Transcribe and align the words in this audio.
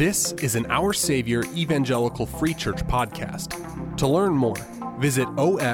This 0.00 0.32
is 0.32 0.56
an 0.56 0.64
Our 0.70 0.92
Savior 0.94 1.44
Evangelical 1.54 2.24
Free 2.24 2.54
Church 2.54 2.78
podcast. 2.86 3.96
To 3.98 4.08
learn 4.08 4.32
more, 4.32 4.56
visit 4.98 5.28
osefc.org. 5.36 5.70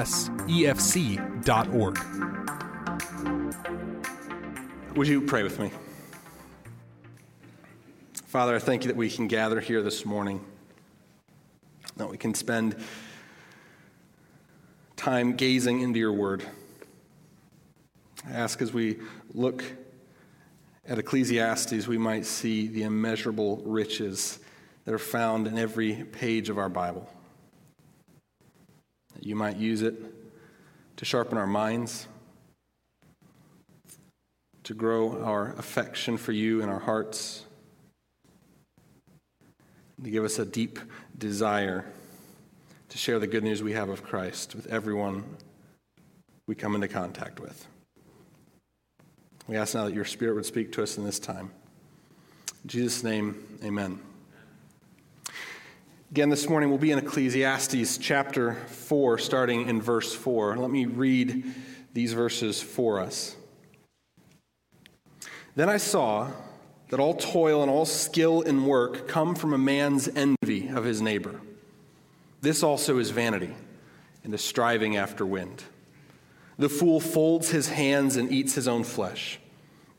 Would 4.97 5.07
you 5.07 5.21
pray 5.21 5.43
with 5.43 5.59
me? 5.59 5.71
Father, 8.25 8.53
I 8.55 8.59
thank 8.59 8.83
you 8.83 8.89
that 8.89 8.97
we 8.97 9.09
can 9.09 9.27
gather 9.27 9.61
here 9.61 9.81
this 9.81 10.05
morning, 10.05 10.43
that 11.95 12.09
we 12.09 12.17
can 12.17 12.33
spend 12.33 12.75
time 14.97 15.37
gazing 15.37 15.79
into 15.79 15.99
your 15.99 16.11
word. 16.11 16.43
I 18.27 18.31
ask 18.31 18.61
as 18.61 18.73
we 18.73 18.99
look 19.33 19.63
at 20.87 20.97
Ecclesiastes, 20.97 21.87
we 21.87 21.97
might 21.97 22.25
see 22.25 22.67
the 22.67 22.83
immeasurable 22.83 23.57
riches 23.65 24.39
that 24.85 24.93
are 24.93 24.99
found 24.99 25.47
in 25.47 25.57
every 25.57 25.95
page 25.95 26.49
of 26.49 26.57
our 26.57 26.69
Bible. 26.69 27.09
You 29.19 29.35
might 29.35 29.57
use 29.57 29.81
it 29.81 29.95
to 30.95 31.05
sharpen 31.05 31.37
our 31.37 31.47
minds, 31.47 32.07
to 34.63 34.73
grow 34.73 35.21
our 35.23 35.53
affection 35.57 36.17
for 36.17 36.31
you 36.31 36.61
in 36.61 36.69
our 36.69 36.79
hearts, 36.79 37.43
to 40.03 40.09
give 40.09 40.23
us 40.23 40.39
a 40.39 40.45
deep 40.45 40.79
desire 41.17 41.85
to 42.89 42.97
share 42.97 43.19
the 43.19 43.27
good 43.27 43.43
news 43.43 43.61
we 43.61 43.73
have 43.73 43.89
of 43.89 44.03
Christ 44.03 44.55
with 44.55 44.67
everyone 44.67 45.25
we 46.47 46.55
come 46.55 46.75
into 46.75 46.87
contact 46.87 47.41
with. 47.41 47.67
We 49.47 49.55
ask 49.55 49.75
now 49.75 49.85
that 49.85 49.93
your 49.93 50.03
Spirit 50.03 50.35
would 50.35 50.45
speak 50.45 50.73
to 50.73 50.83
us 50.83 50.97
in 50.97 51.05
this 51.05 51.19
time. 51.19 51.51
In 52.63 52.69
Jesus' 52.69 53.01
name, 53.01 53.59
amen. 53.63 54.01
Again, 56.11 56.29
this 56.29 56.49
morning 56.49 56.67
we'll 56.67 56.79
be 56.79 56.91
in 56.91 56.99
Ecclesiastes 56.99 57.97
chapter 57.97 58.55
4, 58.55 59.17
starting 59.17 59.69
in 59.69 59.81
verse 59.81 60.13
4. 60.13 60.57
Let 60.57 60.69
me 60.69 60.85
read 60.85 61.45
these 61.93 62.11
verses 62.11 62.61
for 62.61 62.99
us. 62.99 63.37
Then 65.55 65.69
I 65.69 65.77
saw 65.77 66.29
that 66.89 66.99
all 66.99 67.13
toil 67.13 67.61
and 67.61 67.71
all 67.71 67.85
skill 67.85 68.41
in 68.41 68.65
work 68.65 69.07
come 69.07 69.33
from 69.33 69.53
a 69.53 69.57
man's 69.57 70.09
envy 70.09 70.67
of 70.67 70.83
his 70.83 71.01
neighbor. 71.01 71.39
This 72.41 72.63
also 72.63 72.97
is 72.97 73.11
vanity 73.11 73.53
and 74.25 74.33
a 74.33 74.37
striving 74.37 74.97
after 74.97 75.25
wind. 75.25 75.63
The 76.57 76.69
fool 76.69 76.99
folds 76.99 77.51
his 77.51 77.69
hands 77.69 78.17
and 78.17 78.31
eats 78.31 78.55
his 78.55 78.67
own 78.67 78.83
flesh. 78.83 79.39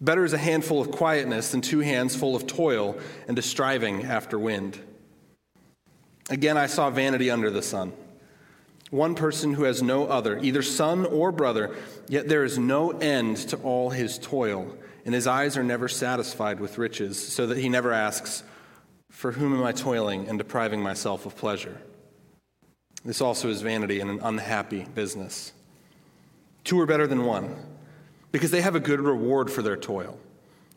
Better 0.01 0.25
is 0.25 0.33
a 0.33 0.39
handful 0.39 0.81
of 0.81 0.91
quietness 0.91 1.51
than 1.51 1.61
two 1.61 1.81
hands 1.81 2.15
full 2.15 2.37
of 2.37 2.47
toil 2.47 2.99
and 3.27 3.39
a 3.39 3.43
striving 3.43 4.05
after 4.05 4.39
wind. 4.39 4.79
Again, 6.31 6.57
I 6.57 6.67
saw 6.67 6.91
vanity 6.91 7.31
under 7.31 7.51
the 7.51 7.63
sun. 7.63 7.93
One 8.91 9.15
person 9.15 9.55
who 9.55 9.65
has 9.65 9.83
no 9.83 10.07
other, 10.07 10.39
either 10.39 10.63
son 10.63 11.05
or 11.05 11.33
brother, 11.33 11.75
yet 12.09 12.29
there 12.29 12.45
is 12.45 12.59
no 12.59 12.91
end 12.91 13.37
to 13.49 13.57
all 13.59 13.91
his 13.91 14.19
toil, 14.19 14.75
and 15.05 15.15
his 15.15 15.27
eyes 15.27 15.57
are 15.57 15.65
never 15.65 15.89
satisfied 15.89 16.61
with 16.61 16.79
riches, 16.79 17.19
so 17.19 17.47
that 17.47 17.59
he 17.59 17.69
never 17.69 17.93
asks, 17.93 18.43
For 19.11 19.33
whom 19.33 19.55
am 19.55 19.65
I 19.65 19.73
toiling 19.73 20.29
and 20.29 20.39
depriving 20.39 20.83
myself 20.83 21.27
of 21.27 21.37
pleasure? 21.37 21.81
This 23.05 23.21
also 23.21 23.49
is 23.49 23.63
vanity 23.63 24.01
and 24.01 24.11
an 24.11 24.21
unhappy 24.23 24.87
business. 24.95 25.53
Two 26.65 26.81
are 26.81 26.87
better 26.87 27.07
than 27.07 27.25
one, 27.25 27.57
because 28.33 28.51
they 28.51 28.61
have 28.61 28.75
a 28.75 28.81
good 28.81 29.01
reward 29.01 29.51
for 29.51 29.63
their 29.63 29.77
toil. 29.77 30.19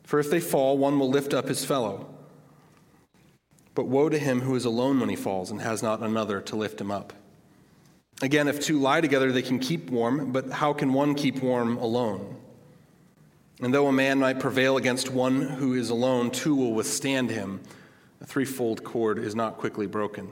For 0.03 0.19
if 0.19 0.29
they 0.29 0.39
fall, 0.39 0.77
one 0.77 0.99
will 0.99 1.09
lift 1.09 1.33
up 1.33 1.47
his 1.47 1.65
fellow. 1.65 2.07
But 3.73 3.87
woe 3.87 4.09
to 4.09 4.19
him 4.19 4.41
who 4.41 4.55
is 4.55 4.65
alone 4.65 4.99
when 4.99 5.09
he 5.09 5.15
falls 5.15 5.51
and 5.51 5.61
has 5.61 5.81
not 5.81 6.01
another 6.01 6.41
to 6.41 6.55
lift 6.55 6.81
him 6.81 6.91
up. 6.91 7.13
Again, 8.21 8.47
if 8.47 8.59
two 8.59 8.79
lie 8.79 9.01
together, 9.01 9.31
they 9.31 9.41
can 9.41 9.59
keep 9.59 9.89
warm, 9.89 10.31
but 10.31 10.51
how 10.51 10.73
can 10.73 10.93
one 10.93 11.15
keep 11.15 11.41
warm 11.41 11.77
alone? 11.77 12.37
And 13.61 13.73
though 13.73 13.87
a 13.87 13.93
man 13.93 14.19
might 14.19 14.39
prevail 14.39 14.77
against 14.77 15.11
one 15.11 15.41
who 15.41 15.73
is 15.73 15.89
alone, 15.89 16.31
two 16.31 16.55
will 16.55 16.73
withstand 16.73 17.29
him. 17.29 17.61
A 18.19 18.25
threefold 18.25 18.83
cord 18.83 19.17
is 19.17 19.35
not 19.35 19.57
quickly 19.57 19.87
broken. 19.87 20.29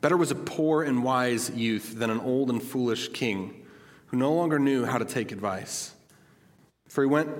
Better 0.00 0.16
was 0.16 0.30
a 0.32 0.36
poor 0.36 0.82
and 0.82 1.04
wise 1.04 1.50
youth 1.50 1.96
than 1.96 2.10
an 2.10 2.20
old 2.20 2.50
and 2.50 2.62
foolish 2.62 3.08
king 3.12 3.64
who 4.06 4.16
no 4.16 4.32
longer 4.32 4.58
knew 4.58 4.84
how 4.84 4.98
to 4.98 5.04
take 5.04 5.30
advice. 5.30 5.94
For 6.92 7.02
he 7.02 7.08
went 7.08 7.30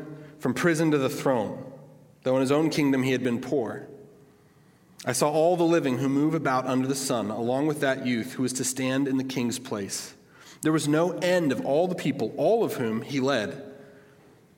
from 0.40 0.54
prison 0.54 0.92
to 0.92 0.98
the 0.98 1.10
throne, 1.10 1.62
though 2.22 2.36
in 2.36 2.40
his 2.40 2.50
own 2.50 2.70
kingdom 2.70 3.02
he 3.02 3.12
had 3.12 3.22
been 3.22 3.38
poor. 3.38 3.86
I 5.04 5.12
saw 5.12 5.30
all 5.30 5.58
the 5.58 5.62
living 5.62 5.98
who 5.98 6.08
move 6.08 6.32
about 6.32 6.66
under 6.66 6.88
the 6.88 6.94
sun, 6.94 7.30
along 7.30 7.66
with 7.66 7.80
that 7.80 8.06
youth 8.06 8.32
who 8.32 8.44
was 8.44 8.54
to 8.54 8.64
stand 8.64 9.06
in 9.06 9.18
the 9.18 9.24
king's 9.24 9.58
place. 9.58 10.14
There 10.62 10.72
was 10.72 10.88
no 10.88 11.18
end 11.18 11.52
of 11.52 11.66
all 11.66 11.86
the 11.86 11.94
people, 11.94 12.32
all 12.38 12.64
of 12.64 12.76
whom 12.76 13.02
he 13.02 13.20
led. 13.20 13.62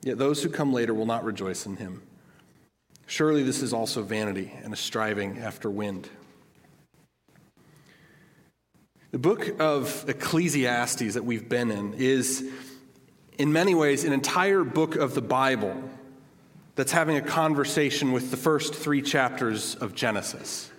Yet 0.02 0.16
those 0.16 0.44
who 0.44 0.48
come 0.48 0.72
later 0.72 0.94
will 0.94 1.06
not 1.06 1.24
rejoice 1.24 1.66
in 1.66 1.74
him. 1.74 2.00
Surely 3.06 3.42
this 3.42 3.62
is 3.62 3.72
also 3.72 4.00
vanity 4.00 4.52
and 4.62 4.72
a 4.72 4.76
striving 4.76 5.40
after 5.40 5.68
wind. 5.68 6.08
The 9.10 9.18
book 9.18 9.58
of 9.58 10.04
Ecclesiastes 10.08 11.14
that 11.14 11.24
we've 11.24 11.48
been 11.48 11.72
in 11.72 11.94
is, 11.94 12.48
in 13.38 13.52
many 13.52 13.74
ways, 13.74 14.04
an 14.04 14.12
entire 14.12 14.64
book 14.64 14.96
of 14.96 15.14
the 15.14 15.22
Bible 15.22 15.82
that's 16.76 16.92
having 16.92 17.16
a 17.16 17.22
conversation 17.22 18.12
with 18.12 18.30
the 18.30 18.36
first 18.36 18.74
three 18.74 19.02
chapters 19.02 19.74
of 19.76 19.94
Genesis. 19.94 20.70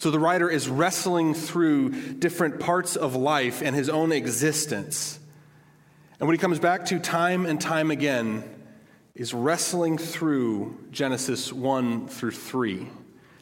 So 0.00 0.10
the 0.10 0.18
writer 0.18 0.50
is 0.50 0.68
wrestling 0.68 1.34
through 1.34 1.90
different 2.14 2.60
parts 2.60 2.96
of 2.96 3.14
life 3.14 3.62
and 3.62 3.74
his 3.74 3.88
own 3.88 4.12
existence. 4.12 5.18
And 6.18 6.28
what 6.28 6.32
he 6.32 6.38
comes 6.38 6.58
back 6.58 6.86
to 6.86 6.98
time 6.98 7.46
and 7.46 7.60
time 7.60 7.90
again 7.90 8.44
is 9.14 9.32
wrestling 9.32 9.96
through 9.98 10.76
Genesis 10.90 11.52
1 11.52 12.08
through 12.08 12.32
3 12.32 12.88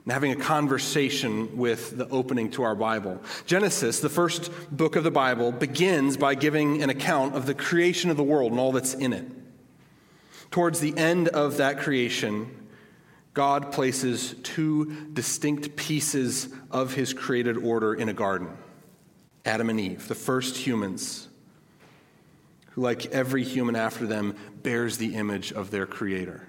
and 0.04 0.12
having 0.12 0.32
a 0.32 0.36
conversation 0.36 1.56
with 1.56 1.96
the 1.96 2.08
opening 2.08 2.50
to 2.52 2.64
our 2.64 2.74
Bible. 2.74 3.20
Genesis, 3.46 4.00
the 4.00 4.08
first 4.08 4.50
book 4.70 4.96
of 4.96 5.04
the 5.04 5.10
Bible, 5.10 5.52
begins 5.52 6.16
by 6.16 6.34
giving 6.34 6.82
an 6.82 6.90
account 6.90 7.36
of 7.36 7.46
the 7.46 7.54
creation 7.54 8.10
of 8.10 8.16
the 8.16 8.22
world 8.22 8.50
and 8.50 8.60
all 8.60 8.72
that's 8.72 8.94
in 8.94 9.12
it. 9.12 9.26
Towards 10.50 10.80
the 10.80 10.96
end 10.98 11.28
of 11.28 11.58
that 11.58 11.78
creation, 11.78 12.68
God 13.32 13.72
places 13.72 14.34
two 14.42 15.08
distinct 15.12 15.76
pieces 15.76 16.48
of 16.70 16.94
his 16.94 17.14
created 17.14 17.56
order 17.56 17.94
in 17.94 18.08
a 18.08 18.14
garden 18.14 18.50
Adam 19.44 19.70
and 19.70 19.80
Eve, 19.80 20.06
the 20.06 20.14
first 20.14 20.56
humans, 20.56 21.28
who, 22.70 22.82
like 22.82 23.06
every 23.06 23.42
human 23.42 23.74
after 23.74 24.06
them, 24.06 24.36
bears 24.62 24.98
the 24.98 25.16
image 25.16 25.52
of 25.52 25.70
their 25.72 25.86
creator. 25.86 26.46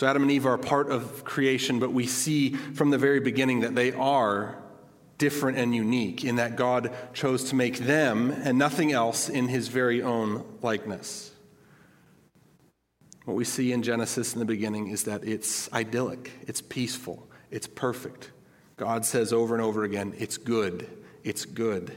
So 0.00 0.06
Adam 0.06 0.22
and 0.22 0.30
Eve 0.32 0.46
are 0.46 0.56
part 0.56 0.88
of 0.90 1.24
creation, 1.24 1.78
but 1.78 1.92
we 1.92 2.06
see 2.06 2.54
from 2.54 2.88
the 2.88 2.96
very 2.96 3.20
beginning 3.20 3.60
that 3.60 3.74
they 3.74 3.92
are 3.92 4.56
different 5.18 5.58
and 5.58 5.74
unique 5.74 6.24
in 6.24 6.36
that 6.36 6.56
God 6.56 6.94
chose 7.12 7.50
to 7.50 7.54
make 7.54 7.76
them 7.76 8.30
and 8.30 8.56
nothing 8.56 8.92
else 8.92 9.28
in 9.28 9.46
his 9.46 9.68
very 9.68 10.00
own 10.00 10.42
likeness. 10.62 11.32
What 13.26 13.34
we 13.34 13.44
see 13.44 13.72
in 13.72 13.82
Genesis 13.82 14.32
in 14.32 14.38
the 14.38 14.46
beginning 14.46 14.86
is 14.86 15.04
that 15.04 15.22
it's 15.22 15.70
idyllic, 15.70 16.30
it's 16.46 16.62
peaceful, 16.62 17.28
it's 17.50 17.66
perfect. 17.66 18.30
God 18.78 19.04
says 19.04 19.34
over 19.34 19.54
and 19.54 19.62
over 19.62 19.84
again, 19.84 20.14
it's 20.16 20.38
good, 20.38 20.88
it's 21.24 21.44
good. 21.44 21.94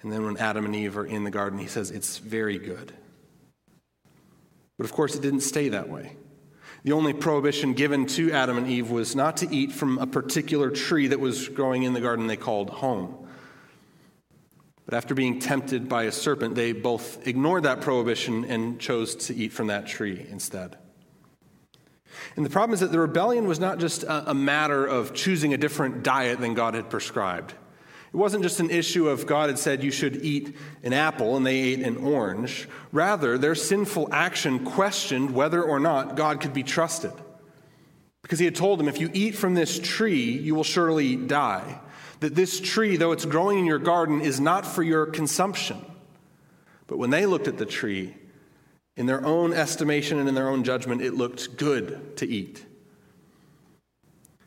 And 0.00 0.12
then 0.12 0.24
when 0.24 0.36
Adam 0.36 0.64
and 0.64 0.76
Eve 0.76 0.96
are 0.96 1.06
in 1.06 1.24
the 1.24 1.32
garden, 1.32 1.58
he 1.58 1.66
says, 1.66 1.90
it's 1.90 2.18
very 2.18 2.56
good. 2.56 2.92
But 4.78 4.84
of 4.84 4.92
course, 4.92 5.16
it 5.16 5.22
didn't 5.22 5.40
stay 5.40 5.70
that 5.70 5.88
way. 5.88 6.18
The 6.84 6.92
only 6.92 7.14
prohibition 7.14 7.72
given 7.72 8.04
to 8.08 8.30
Adam 8.30 8.58
and 8.58 8.68
Eve 8.68 8.90
was 8.90 9.16
not 9.16 9.38
to 9.38 9.52
eat 9.52 9.72
from 9.72 9.98
a 9.98 10.06
particular 10.06 10.70
tree 10.70 11.08
that 11.08 11.18
was 11.18 11.48
growing 11.48 11.82
in 11.82 11.94
the 11.94 12.00
garden 12.00 12.26
they 12.26 12.36
called 12.36 12.68
home. 12.68 13.26
But 14.84 14.92
after 14.94 15.14
being 15.14 15.38
tempted 15.38 15.88
by 15.88 16.04
a 16.04 16.12
serpent, 16.12 16.54
they 16.54 16.72
both 16.72 17.26
ignored 17.26 17.62
that 17.62 17.80
prohibition 17.80 18.44
and 18.44 18.78
chose 18.78 19.16
to 19.16 19.34
eat 19.34 19.52
from 19.52 19.68
that 19.68 19.86
tree 19.86 20.26
instead. 20.30 20.76
And 22.36 22.44
the 22.44 22.50
problem 22.50 22.74
is 22.74 22.80
that 22.80 22.92
the 22.92 23.00
rebellion 23.00 23.46
was 23.46 23.58
not 23.58 23.78
just 23.78 24.04
a, 24.06 24.34
matter 24.34 24.84
of 24.84 25.14
choosing 25.14 25.54
a 25.54 25.56
different 25.56 26.02
diet 26.02 26.38
than 26.38 26.52
God 26.52 26.74
had 26.74 26.90
prescribed. 26.90 27.54
It 28.14 28.16
wasn't 28.16 28.44
just 28.44 28.60
an 28.60 28.70
issue 28.70 29.08
of 29.08 29.26
God 29.26 29.48
had 29.48 29.58
said 29.58 29.82
you 29.82 29.90
should 29.90 30.24
eat 30.24 30.54
an 30.84 30.92
apple 30.92 31.36
and 31.36 31.44
they 31.44 31.58
ate 31.58 31.80
an 31.80 31.96
orange. 31.96 32.68
Rather, 32.92 33.36
their 33.36 33.56
sinful 33.56 34.08
action 34.12 34.64
questioned 34.64 35.32
whether 35.32 35.60
or 35.60 35.80
not 35.80 36.14
God 36.14 36.40
could 36.40 36.54
be 36.54 36.62
trusted. 36.62 37.10
Because 38.22 38.38
he 38.38 38.44
had 38.44 38.54
told 38.54 38.78
them, 38.78 38.86
if 38.86 39.00
you 39.00 39.10
eat 39.12 39.34
from 39.34 39.54
this 39.54 39.80
tree, 39.80 40.30
you 40.30 40.54
will 40.54 40.62
surely 40.62 41.16
die. 41.16 41.80
That 42.20 42.36
this 42.36 42.60
tree, 42.60 42.96
though 42.96 43.10
it's 43.10 43.24
growing 43.24 43.58
in 43.58 43.66
your 43.66 43.80
garden, 43.80 44.20
is 44.20 44.38
not 44.38 44.64
for 44.64 44.84
your 44.84 45.06
consumption. 45.06 45.84
But 46.86 46.98
when 46.98 47.10
they 47.10 47.26
looked 47.26 47.48
at 47.48 47.58
the 47.58 47.66
tree, 47.66 48.14
In 48.96 49.06
their 49.06 49.24
own 49.24 49.52
estimation 49.52 50.18
and 50.18 50.28
in 50.28 50.34
their 50.34 50.48
own 50.48 50.62
judgment, 50.62 51.02
it 51.02 51.14
looked 51.14 51.56
good 51.56 52.16
to 52.18 52.28
eat. 52.28 52.64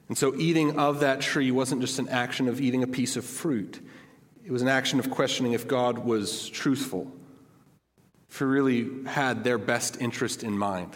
And 0.07 0.18
so, 0.18 0.33
eating 0.36 0.80
of 0.80 1.01
that 1.01 1.21
tree 1.21 1.51
wasn't 1.51 1.81
just 1.81 2.00
an 2.00 2.07
action 2.09 2.48
of 2.48 2.62
eating 2.62 2.83
a 2.83 2.88
piece 2.88 3.18
of 3.18 3.25
fruit, 3.25 3.80
it 4.44 4.51
was 4.51 4.62
an 4.62 4.69
action 4.69 5.00
of 5.00 5.09
questioning 5.09 5.51
if 5.51 5.68
God 5.68 6.00
was 6.00 6.48
truthful, 6.50 7.12
if 8.30 8.39
He 8.39 8.45
really 8.45 9.06
had 9.06 9.44
their 9.44 9.57
best 9.57 10.00
interest 10.00 10.44
in 10.44 10.57
mind. 10.57 10.95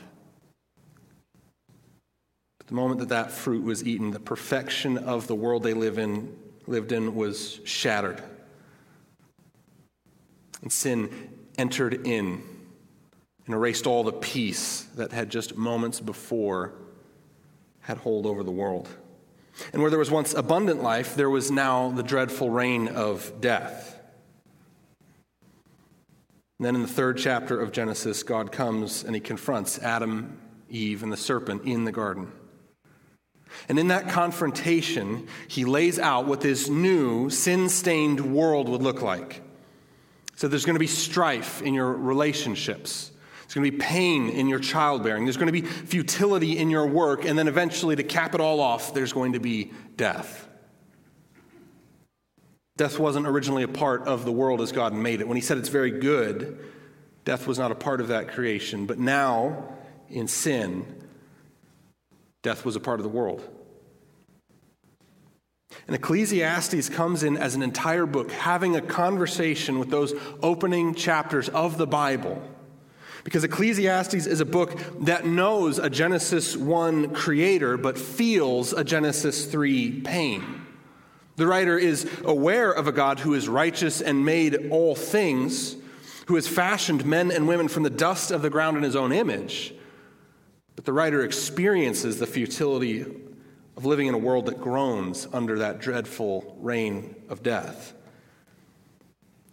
But 2.57 2.67
the 2.67 2.75
moment 2.75 2.99
that 3.01 3.09
that 3.09 3.31
fruit 3.31 3.63
was 3.63 3.85
eaten, 3.85 4.11
the 4.11 4.19
perfection 4.19 4.97
of 4.97 5.27
the 5.27 5.35
world 5.35 5.63
they 5.63 5.73
live 5.73 5.97
in, 5.97 6.37
lived 6.65 6.93
in 6.93 7.13
was 7.13 7.59
shattered. 7.65 8.23
And 10.61 10.71
sin 10.71 11.09
entered 11.57 12.07
in 12.07 12.43
and 13.45 13.55
erased 13.55 13.87
all 13.87 14.03
the 14.03 14.13
peace 14.13 14.83
that 14.95 15.11
had 15.11 15.29
just 15.29 15.57
moments 15.57 15.99
before 15.99 16.73
had 17.81 17.97
hold 17.97 18.25
over 18.25 18.43
the 18.43 18.51
world. 18.51 18.87
And 19.73 19.81
where 19.81 19.89
there 19.89 19.99
was 19.99 20.11
once 20.11 20.33
abundant 20.33 20.81
life, 20.81 21.15
there 21.15 21.29
was 21.29 21.51
now 21.51 21.91
the 21.91 22.03
dreadful 22.03 22.49
reign 22.49 22.87
of 22.87 23.41
death. 23.41 23.99
And 26.59 26.65
then 26.65 26.75
in 26.75 26.81
the 26.81 26.87
third 26.87 27.17
chapter 27.17 27.59
of 27.59 27.71
Genesis, 27.71 28.21
God 28.23 28.51
comes 28.51 29.03
and 29.03 29.15
he 29.15 29.21
confronts 29.21 29.79
Adam, 29.79 30.37
Eve, 30.69 31.01
and 31.01 31.11
the 31.11 31.17
serpent 31.17 31.63
in 31.65 31.85
the 31.85 31.91
garden. 31.91 32.31
And 33.67 33.79
in 33.79 33.87
that 33.89 34.09
confrontation, 34.09 35.27
he 35.47 35.65
lays 35.65 35.99
out 35.99 36.25
what 36.25 36.41
this 36.41 36.69
new, 36.69 37.29
sin 37.29 37.69
stained 37.69 38.33
world 38.33 38.69
would 38.69 38.81
look 38.81 39.01
like. 39.01 39.41
So 40.35 40.47
there's 40.47 40.65
going 40.65 40.75
to 40.75 40.79
be 40.79 40.87
strife 40.87 41.61
in 41.61 41.73
your 41.73 41.91
relationships. 41.91 43.10
There's 43.51 43.65
going 43.65 43.71
to 43.71 43.77
be 43.77 43.83
pain 43.83 44.30
in 44.30 44.48
your 44.48 44.59
childbearing. 44.59 45.25
There's 45.25 45.36
going 45.36 45.51
to 45.53 45.62
be 45.62 45.63
futility 45.63 46.57
in 46.57 46.69
your 46.69 46.88
work. 46.88 47.25
And 47.25 47.38
then 47.38 47.50
eventually, 47.50 47.98
to 47.98 48.03
cap 48.03 48.33
it 48.33 48.39
all 48.39 48.62
off, 48.62 48.94
there's 48.94 49.12
going 49.12 49.33
to 49.33 49.42
be 49.42 49.74
death. 49.98 50.48
Death 52.77 52.98
wasn't 52.98 53.27
originally 53.27 53.63
a 53.63 53.68
part 53.68 54.07
of 54.07 54.24
the 54.24 54.31
world 54.31 54.62
as 54.62 54.71
God 54.71 54.94
made 54.94 55.19
it. 55.19 55.27
When 55.27 55.36
He 55.36 55.42
said 55.42 55.57
it's 55.57 55.68
very 55.68 55.92
good, 55.92 56.63
death 57.25 57.45
was 57.45 57.59
not 57.59 57.74
a 57.74 57.75
part 57.75 58.00
of 58.00 58.07
that 58.07 58.30
creation. 58.30 58.86
But 58.86 59.00
now, 59.00 59.68
in 60.07 60.30
sin, 60.30 61.03
death 62.44 62.63
was 62.63 62.77
a 62.77 62.80
part 62.80 63.01
of 63.01 63.03
the 63.03 63.09
world. 63.09 63.45
And 65.88 65.95
Ecclesiastes 65.98 66.88
comes 66.88 67.21
in 67.21 67.36
as 67.36 67.56
an 67.56 67.63
entire 67.63 68.06
book, 68.06 68.31
having 68.31 68.77
a 68.77 68.81
conversation 68.81 69.77
with 69.77 69.89
those 69.89 70.13
opening 70.42 70.95
chapters 70.95 71.50
of 71.50 71.77
the 71.77 71.86
Bible. 71.86 72.42
Because 73.23 73.44
Ecclesiastes 73.44 74.25
is 74.25 74.41
a 74.41 74.45
book 74.45 74.79
that 75.01 75.25
knows 75.25 75.77
a 75.77 75.89
Genesis 75.89 76.57
1 76.57 77.13
creator, 77.13 77.77
but 77.77 77.97
feels 77.97 78.73
a 78.73 78.83
Genesis 78.83 79.45
3 79.45 80.01
pain. 80.01 80.65
The 81.35 81.47
writer 81.47 81.77
is 81.77 82.09
aware 82.23 82.71
of 82.71 82.88
a 82.88 82.91
God 82.91 83.19
who 83.19 83.33
is 83.33 83.47
righteous 83.47 84.01
and 84.01 84.25
made 84.25 84.69
all 84.71 84.95
things, 84.95 85.75
who 86.27 86.35
has 86.35 86.47
fashioned 86.47 87.06
men 87.06 87.31
and 87.31 87.47
women 87.47 87.68
from 87.68 87.83
the 87.83 87.89
dust 87.89 88.31
of 88.31 88.41
the 88.41 88.50
ground 88.50 88.77
in 88.77 88.83
his 88.83 88.95
own 88.95 89.12
image. 89.12 89.74
But 90.75 90.85
the 90.85 90.94
writer 90.94 91.24
experiences 91.24 92.19
the 92.19 92.27
futility 92.27 93.06
of 93.77 93.85
living 93.85 94.07
in 94.07 94.13
a 94.13 94.19
world 94.19 94.47
that 94.47 94.62
groans 94.62 95.27
under 95.31 95.59
that 95.59 95.79
dreadful 95.79 96.57
reign 96.59 97.15
of 97.29 97.44
death. 97.44 97.94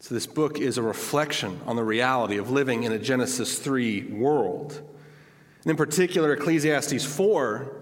So, 0.08 0.14
this 0.14 0.26
book 0.26 0.58
is 0.58 0.78
a 0.78 0.82
reflection 0.82 1.60
on 1.66 1.76
the 1.76 1.84
reality 1.84 2.38
of 2.38 2.50
living 2.50 2.84
in 2.84 2.92
a 2.92 2.98
Genesis 2.98 3.58
3 3.58 4.04
world. 4.04 4.80
And 5.64 5.70
in 5.70 5.76
particular, 5.76 6.32
Ecclesiastes 6.32 7.04
4 7.04 7.76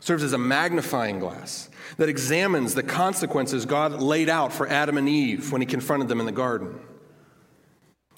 serves 0.00 0.24
as 0.24 0.32
a 0.32 0.38
magnifying 0.38 1.20
glass 1.20 1.70
that 1.96 2.08
examines 2.08 2.74
the 2.74 2.82
consequences 2.82 3.66
God 3.66 4.02
laid 4.02 4.28
out 4.28 4.52
for 4.52 4.66
Adam 4.66 4.98
and 4.98 5.08
Eve 5.08 5.52
when 5.52 5.60
he 5.62 5.66
confronted 5.66 6.08
them 6.08 6.18
in 6.18 6.26
the 6.26 6.32
garden. 6.32 6.76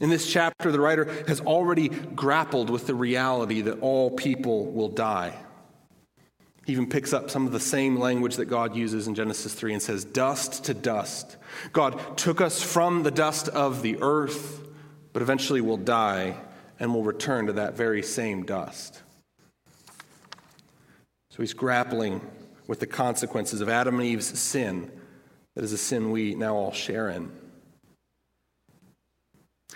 In 0.01 0.09
this 0.09 0.33
chapter, 0.33 0.73
the 0.73 0.81
writer 0.81 1.05
has 1.29 1.43
already 1.43 1.91
grappled 1.91 2.71
with 2.71 2.87
the 2.87 2.95
reality 2.95 3.61
that 3.61 3.81
all 3.81 4.13
people 4.13 4.73
will 4.73 4.89
die. 4.89 5.37
He 6.65 6.73
even 6.73 6.89
picks 6.89 7.13
up 7.13 7.31
some 7.31 7.47
of 7.47 7.53
the 7.53 7.61
same 7.61 7.99
language 7.99 8.37
that 8.37 8.45
God 8.45 8.77
uses 8.77 9.09
in 9.09 9.15
Genesis 9.15 9.53
3 9.53 9.73
and 9.75 9.83
says, 9.83 10.05
Dust 10.05 10.65
to 10.65 10.75
dust. 10.75 11.37
God 11.73 12.17
took 12.17 12.41
us 12.41 12.63
from 12.63 13.03
the 13.03 13.11
dust 13.11 13.49
of 13.49 13.83
the 13.83 13.99
earth, 14.01 14.67
but 15.13 15.23
eventually 15.23 15.61
we'll 15.61 15.77
die 15.77 16.37
and 16.79 16.95
we'll 16.95 17.03
return 17.03 17.47
to 17.47 17.55
that 17.55 17.77
very 17.77 18.03
same 18.03 18.45
dust. 18.45 19.03
So 21.31 21.39
he's 21.39 21.55
grappling 21.55 22.21
with 22.67 22.79
the 22.81 22.87
consequences 22.87 23.61
of 23.61 23.69
Adam 23.69 23.99
and 23.99 24.05
Eve's 24.05 24.39
sin, 24.39 24.91
that 25.55 25.65
is 25.65 25.73
a 25.73 25.79
sin 25.79 26.11
we 26.11 26.35
now 26.35 26.55
all 26.55 26.73
share 26.73 27.09
in. 27.09 27.31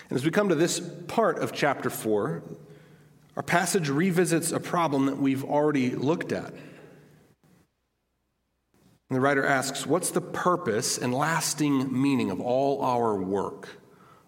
And 0.09 0.17
as 0.17 0.23
we 0.23 0.31
come 0.31 0.49
to 0.49 0.55
this 0.55 0.79
part 1.07 1.39
of 1.39 1.51
chapter 1.51 1.89
4, 1.89 2.43
our 3.35 3.43
passage 3.43 3.89
revisits 3.89 4.51
a 4.51 4.59
problem 4.59 5.07
that 5.07 5.17
we've 5.17 5.43
already 5.43 5.91
looked 5.91 6.31
at. 6.31 6.53
And 9.09 9.15
the 9.15 9.21
writer 9.21 9.45
asks, 9.45 9.85
What's 9.85 10.11
the 10.11 10.21
purpose 10.21 10.97
and 10.97 11.13
lasting 11.13 11.89
meaning 11.99 12.29
of 12.29 12.41
all 12.41 12.81
our 12.83 13.15
work, 13.15 13.69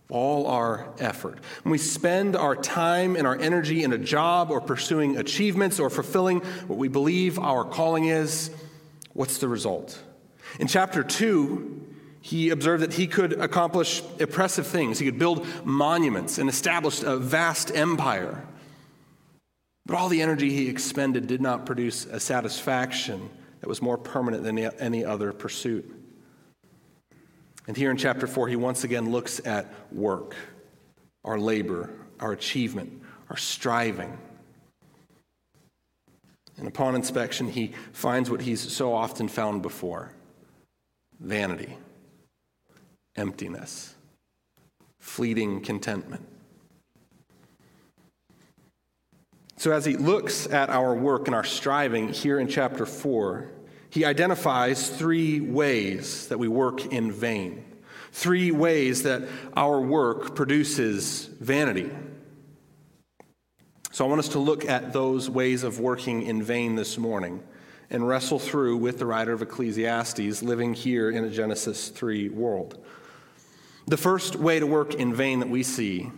all 0.10 0.48
our 0.48 0.94
effort? 1.00 1.40
When 1.64 1.72
we 1.72 1.78
spend 1.78 2.36
our 2.36 2.56
time 2.56 3.16
and 3.16 3.28
our 3.28 3.38
energy 3.38 3.84
in 3.84 3.92
a 3.92 3.98
job 3.98 4.52
or 4.52 4.62
pursuing 4.62 5.18
achievements 5.18 5.80
or 5.80 5.90
fulfilling 5.90 6.40
what 6.68 6.80
we 6.80 6.88
believe 6.88 7.38
our 7.38 7.66
calling 7.66 8.06
is, 8.06 8.52
what's 9.14 9.40
the 9.40 9.50
result? 9.50 10.02
In 10.60 10.68
chapter 10.68 11.04
2, 11.04 11.88
he 12.22 12.50
observed 12.50 12.84
that 12.84 12.94
he 12.94 13.08
could 13.08 13.34
accomplish 13.34 14.02
impressive 14.18 14.66
things. 14.66 15.00
He 15.00 15.06
could 15.06 15.20
build 15.20 15.46
monuments 15.66 16.38
and 16.38 16.50
establish 16.50 17.04
a 17.04 17.18
vast 17.18 17.76
empire. 17.76 18.46
But 19.86 19.96
all 19.96 20.08
the 20.08 20.22
energy 20.22 20.52
he 20.52 20.70
expended 20.70 21.28
did 21.28 21.42
not 21.42 21.66
produce 21.66 22.06
a 22.06 22.20
satisfaction 22.20 23.30
that 23.60 23.68
was 23.68 23.82
more 23.82 23.98
permanent 23.98 24.44
than 24.44 24.58
any 24.58 25.06
other 25.06 25.34
pursuit. 25.34 25.96
And 27.68 27.78
here 27.78 27.92
in 27.92 27.98
chapter 27.98 28.26
4, 28.26 28.48
he 28.48 28.56
once 28.56 28.84
again 28.84 29.12
looks 29.12 29.40
at 29.46 29.72
work, 29.92 30.36
our 31.24 31.38
labor, 31.38 31.92
our 32.20 32.32
achievement, 32.32 33.02
our 33.30 33.38
striving. 33.38 34.18
And 36.57 36.68
upon 36.68 36.95
inspection, 36.95 37.50
he 37.50 37.74
finds 37.94 38.30
what 38.30 38.42
he's 38.42 38.60
so 38.60 38.94
often 38.94 39.28
found 39.28 39.62
before 39.62 40.14
vanity, 41.19 41.78
emptiness, 43.16 43.95
fleeting 45.00 45.62
contentment. 45.62 46.26
So, 49.57 49.72
as 49.74 49.83
he 49.83 49.98
looks 49.98 50.48
at 50.48 50.69
our 50.69 50.95
work 50.95 51.28
and 51.28 51.36
our 51.36 51.44
striving 51.44 52.10
here 52.10 52.40
in 52.40 52.48
chapter 52.48 52.86
4, 52.86 53.52
he 53.90 54.06
identifies 54.06 54.90
three 54.90 55.40
ways 55.40 56.28
that 56.28 56.38
we 56.38 56.48
work 56.48 56.86
in 56.88 57.12
vain, 57.12 57.66
three 58.12 58.52
ways 58.52 59.04
that 59.04 59.24
our 59.56 59.81
work 59.81 60.36
produces 60.36 61.26
vanity. 61.40 61.90
So, 63.92 64.06
I 64.06 64.08
want 64.08 64.19
us 64.19 64.30
to 64.30 64.40
look 64.40 64.66
at 64.66 64.94
those 64.94 65.30
ways 65.30 65.64
of 65.64 65.80
working 65.80 66.22
in 66.22 66.44
vain 66.44 66.76
this 66.76 66.98
morning 66.98 67.44
and 67.90 68.08
wrestle 68.08 68.40
through 68.40 68.78
with 68.78 69.00
the 69.00 69.06
writer 69.06 69.34
of 69.34 69.42
Ecclesiastes 69.42 70.44
living 70.44 70.74
here 70.74 71.10
in 71.10 71.24
a 71.24 71.30
Genesis 71.30 71.90
3 71.90 72.30
world. 72.30 72.78
The 73.88 73.98
first 73.98 74.36
way 74.36 74.60
to 74.60 74.68
work 74.68 74.94
in 74.94 75.16
vain 75.16 75.40
that 75.40 75.50
we 75.50 75.64
see 75.64 76.12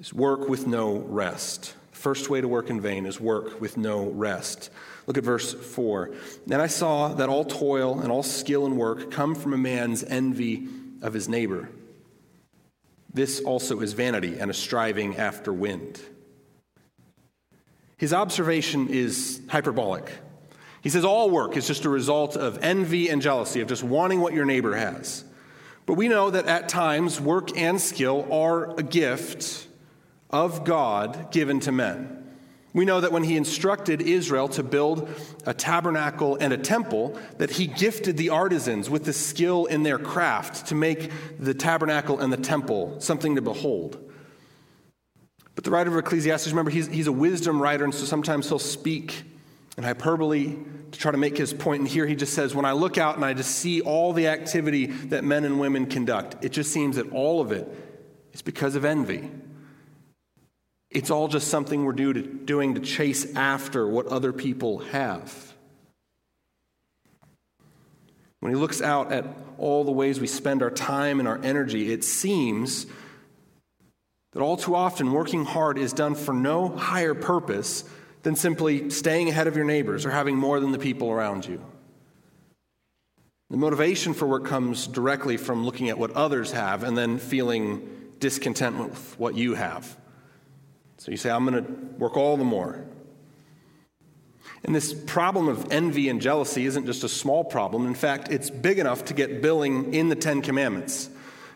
is 0.00 0.14
work 0.14 0.48
with 0.48 0.66
no 0.66 0.96
rest. 0.96 1.74
First 2.02 2.28
way 2.28 2.40
to 2.40 2.48
work 2.48 2.68
in 2.68 2.80
vain 2.80 3.06
is 3.06 3.20
work 3.20 3.60
with 3.60 3.76
no 3.76 4.10
rest. 4.10 4.70
Look 5.06 5.16
at 5.16 5.22
verse 5.22 5.54
4. 5.54 6.10
Then 6.48 6.60
I 6.60 6.66
saw 6.66 7.14
that 7.14 7.28
all 7.28 7.44
toil 7.44 8.00
and 8.00 8.10
all 8.10 8.24
skill 8.24 8.66
and 8.66 8.76
work 8.76 9.12
come 9.12 9.36
from 9.36 9.52
a 9.54 9.56
man's 9.56 10.02
envy 10.02 10.66
of 11.00 11.14
his 11.14 11.28
neighbor. 11.28 11.68
This 13.14 13.38
also 13.38 13.78
is 13.78 13.92
vanity 13.92 14.36
and 14.40 14.50
a 14.50 14.54
striving 14.54 15.16
after 15.16 15.52
wind. 15.52 16.00
His 17.98 18.12
observation 18.12 18.88
is 18.88 19.40
hyperbolic. 19.48 20.10
He 20.80 20.88
says 20.88 21.04
all 21.04 21.30
work 21.30 21.56
is 21.56 21.68
just 21.68 21.84
a 21.84 21.88
result 21.88 22.36
of 22.36 22.58
envy 22.64 23.10
and 23.10 23.22
jealousy, 23.22 23.60
of 23.60 23.68
just 23.68 23.84
wanting 23.84 24.20
what 24.20 24.34
your 24.34 24.44
neighbor 24.44 24.74
has. 24.74 25.22
But 25.86 25.94
we 25.94 26.08
know 26.08 26.30
that 26.30 26.46
at 26.46 26.68
times 26.68 27.20
work 27.20 27.56
and 27.56 27.80
skill 27.80 28.26
are 28.32 28.76
a 28.76 28.82
gift 28.82 29.68
of 30.32 30.64
God 30.64 31.30
given 31.30 31.60
to 31.60 31.72
men. 31.72 32.18
We 32.74 32.86
know 32.86 33.02
that 33.02 33.12
when 33.12 33.24
he 33.24 33.36
instructed 33.36 34.00
Israel 34.00 34.48
to 34.48 34.62
build 34.62 35.08
a 35.44 35.52
tabernacle 35.52 36.36
and 36.36 36.54
a 36.54 36.58
temple, 36.58 37.18
that 37.36 37.50
he 37.50 37.66
gifted 37.66 38.16
the 38.16 38.30
artisans 38.30 38.88
with 38.88 39.04
the 39.04 39.12
skill 39.12 39.66
in 39.66 39.82
their 39.82 39.98
craft 39.98 40.68
to 40.68 40.74
make 40.74 41.10
the 41.38 41.52
tabernacle 41.52 42.18
and 42.18 42.32
the 42.32 42.38
temple 42.38 42.98
something 42.98 43.34
to 43.34 43.42
behold. 43.42 43.98
But 45.54 45.64
the 45.64 45.70
writer 45.70 45.90
of 45.90 45.98
Ecclesiastes, 45.98 46.48
remember, 46.48 46.70
he's, 46.70 46.86
he's 46.86 47.08
a 47.08 47.12
wisdom 47.12 47.60
writer, 47.60 47.84
and 47.84 47.94
so 47.94 48.06
sometimes 48.06 48.48
he'll 48.48 48.58
speak 48.58 49.24
in 49.76 49.84
hyperbole 49.84 50.56
to 50.92 50.98
try 50.98 51.12
to 51.12 51.18
make 51.18 51.36
his 51.36 51.52
point. 51.52 51.80
And 51.80 51.88
here 51.88 52.06
he 52.06 52.14
just 52.14 52.32
says, 52.32 52.54
When 52.54 52.64
I 52.64 52.72
look 52.72 52.96
out 52.96 53.16
and 53.16 53.24
I 53.24 53.34
just 53.34 53.56
see 53.56 53.82
all 53.82 54.14
the 54.14 54.28
activity 54.28 54.86
that 54.86 55.24
men 55.24 55.44
and 55.44 55.60
women 55.60 55.84
conduct, 55.86 56.42
it 56.42 56.52
just 56.52 56.72
seems 56.72 56.96
that 56.96 57.12
all 57.12 57.42
of 57.42 57.52
it 57.52 57.68
is 58.32 58.40
because 58.40 58.76
of 58.76 58.86
envy. 58.86 59.30
It's 60.92 61.10
all 61.10 61.28
just 61.28 61.48
something 61.48 61.84
we're 61.84 61.92
to, 61.94 62.22
doing 62.22 62.74
to 62.74 62.80
chase 62.80 63.34
after 63.34 63.88
what 63.88 64.06
other 64.06 64.32
people 64.32 64.78
have. 64.78 65.54
When 68.40 68.52
he 68.52 68.58
looks 68.58 68.82
out 68.82 69.12
at 69.12 69.24
all 69.56 69.84
the 69.84 69.92
ways 69.92 70.20
we 70.20 70.26
spend 70.26 70.62
our 70.62 70.70
time 70.70 71.18
and 71.18 71.28
our 71.28 71.40
energy, 71.42 71.92
it 71.92 72.04
seems 72.04 72.86
that 74.32 74.42
all 74.42 74.56
too 74.56 74.74
often 74.74 75.12
working 75.12 75.44
hard 75.44 75.78
is 75.78 75.92
done 75.92 76.14
for 76.14 76.34
no 76.34 76.68
higher 76.68 77.14
purpose 77.14 77.84
than 78.22 78.36
simply 78.36 78.90
staying 78.90 79.28
ahead 79.28 79.46
of 79.46 79.56
your 79.56 79.64
neighbors 79.64 80.04
or 80.04 80.10
having 80.10 80.36
more 80.36 80.60
than 80.60 80.72
the 80.72 80.78
people 80.78 81.10
around 81.10 81.46
you. 81.46 81.64
The 83.50 83.56
motivation 83.56 84.14
for 84.14 84.26
work 84.26 84.46
comes 84.46 84.86
directly 84.86 85.36
from 85.36 85.64
looking 85.64 85.88
at 85.88 85.98
what 85.98 86.10
others 86.12 86.52
have 86.52 86.82
and 86.82 86.96
then 86.96 87.18
feeling 87.18 87.88
discontent 88.18 88.78
with 88.78 89.14
what 89.18 89.34
you 89.36 89.54
have. 89.54 89.96
So 91.02 91.10
you 91.10 91.16
say, 91.16 91.30
I'm 91.30 91.44
going 91.44 91.64
to 91.64 91.72
work 91.98 92.16
all 92.16 92.36
the 92.36 92.44
more. 92.44 92.80
And 94.62 94.72
this 94.72 94.94
problem 94.94 95.48
of 95.48 95.72
envy 95.72 96.08
and 96.08 96.20
jealousy 96.20 96.64
isn't 96.64 96.86
just 96.86 97.02
a 97.02 97.08
small 97.08 97.42
problem. 97.42 97.88
In 97.88 97.94
fact, 97.96 98.30
it's 98.30 98.50
big 98.50 98.78
enough 98.78 99.06
to 99.06 99.14
get 99.14 99.42
billing 99.42 99.94
in 99.94 100.10
the 100.10 100.14
Ten 100.14 100.42
Commandments. 100.42 101.10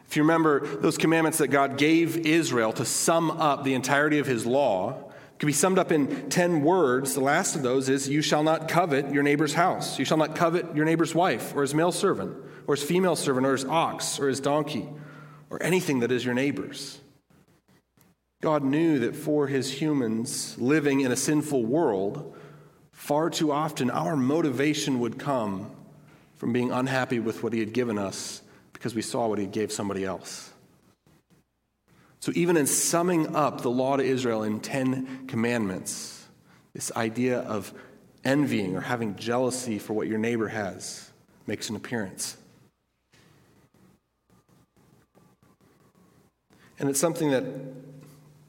If 0.09 0.17
you 0.17 0.25
remember 0.25 0.67
those 0.79 0.99
commandments 0.99 1.39
that 1.39 1.47
God 1.47 1.79
gave 1.79 2.27
Israel 2.27 2.73
to 2.73 2.85
sum 2.85 3.31
up 3.31 3.63
the 3.63 3.75
entirety 3.75 4.19
of 4.19 4.27
his 4.27 4.47
law, 4.47 5.13
can 5.39 5.47
be 5.47 5.53
summed 5.53 5.79
up 5.79 5.93
in 5.93 6.29
10 6.29 6.65
words. 6.65 7.15
The 7.15 7.21
last 7.21 7.55
of 7.55 7.63
those 7.63 7.89
is 7.89 8.09
You 8.09 8.23
shall 8.23 8.43
not 8.43 8.67
covet 8.67 9.15
your 9.15 9.23
neighbor's 9.23 9.55
house. 9.55 9.97
You 9.97 10.05
shall 10.05 10.19
not 10.19 10.35
covet 10.35 10.75
your 10.75 10.85
neighbor's 10.85 11.15
wife, 11.15 11.55
or 11.55 11.63
his 11.63 11.73
male 11.73 11.93
servant, 11.93 12.37
or 12.67 12.75
his 12.75 12.83
female 12.83 13.15
servant, 13.15 13.47
or 13.47 13.53
his 13.53 13.65
ox, 13.65 14.19
or 14.19 14.27
his 14.27 14.41
donkey, 14.41 14.89
or 15.51 15.63
anything 15.63 16.01
that 16.01 16.11
is 16.11 16.25
your 16.25 16.35
neighbor's. 16.35 16.99
God 18.47 18.63
knew 18.63 19.01
that 19.01 19.17
for 19.17 19.49
his 19.49 19.73
humans 19.73 20.57
living 20.57 21.01
in 21.01 21.11
a 21.11 21.17
sinful 21.17 21.65
world, 21.65 22.37
far 22.93 23.29
too 23.29 23.51
often 23.51 23.91
our 23.91 24.15
motivation 24.15 25.01
would 25.01 25.19
come 25.19 25.69
from 26.37 26.53
being 26.53 26.71
unhappy 26.71 27.19
with 27.19 27.43
what 27.43 27.53
he 27.53 27.59
had 27.59 27.73
given 27.73 27.99
us 27.99 28.43
because 28.73 28.95
we 28.95 29.03
saw 29.03 29.27
what 29.27 29.41
he 29.41 29.47
gave 29.47 29.73
somebody 29.73 30.05
else. 30.05 30.53
So, 32.21 32.31
even 32.37 32.57
in 32.57 32.69
summing 32.69 33.35
up 33.35 33.63
the 33.63 33.69
law 33.69 33.97
to 33.97 34.05
Israel 34.05 34.45
in 34.45 34.61
10 34.61 35.27
commandments, 35.27 36.25
this 36.73 36.93
idea 36.95 37.41
of 37.41 37.75
envying 38.25 38.77
or 38.77 38.81
having 38.81 39.17
jealousy 39.17 39.81
for 39.81 39.95
what 39.95 40.07
your 40.07 40.19
neighbor 40.19 40.47
has 40.47 41.11
makes 41.49 41.69
an 41.69 41.75
appearance. 41.75 42.37
And 46.79 46.89
it's 46.89 47.01
something 47.01 47.33
that, 47.33 47.43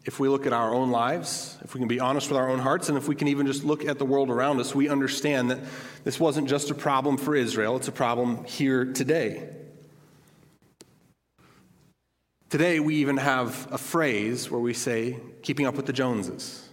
if 0.07 0.21
we 0.21 0.29
look 0.29 0.47
at 0.47 0.53
our 0.53 0.73
own 0.73 0.89
lives, 0.89 1.57
if 1.65 1.73
we 1.73 1.79
can 1.79 1.89
be 1.89 1.99
honest 1.99 2.29
with 2.29 2.37
our 2.37 2.49
own 2.49 2.59
hearts, 2.59 2.87
and 2.87 2.97
if 2.97 3.09
we 3.09 3.15
can 3.15 3.27
even 3.27 3.45
just 3.45 3.65
look 3.65 3.83
at 3.83 3.99
the 3.99 4.05
world 4.05 4.29
around 4.29 4.57
us, 4.61 4.73
we 4.73 4.87
understand 4.87 5.51
that 5.51 5.59
this 6.05 6.17
wasn't 6.17 6.47
just 6.47 6.71
a 6.71 6.73
problem 6.73 7.17
for 7.17 7.35
Israel, 7.35 7.75
it's 7.75 7.89
a 7.89 7.91
problem 7.91 8.45
here 8.45 8.85
today. 8.85 9.49
Today, 12.49 12.79
we 12.79 12.95
even 12.95 13.17
have 13.17 13.67
a 13.69 13.77
phrase 13.77 14.49
where 14.49 14.61
we 14.61 14.73
say, 14.73 15.19
keeping 15.41 15.65
up 15.65 15.75
with 15.75 15.85
the 15.85 15.93
Joneses. 15.93 16.69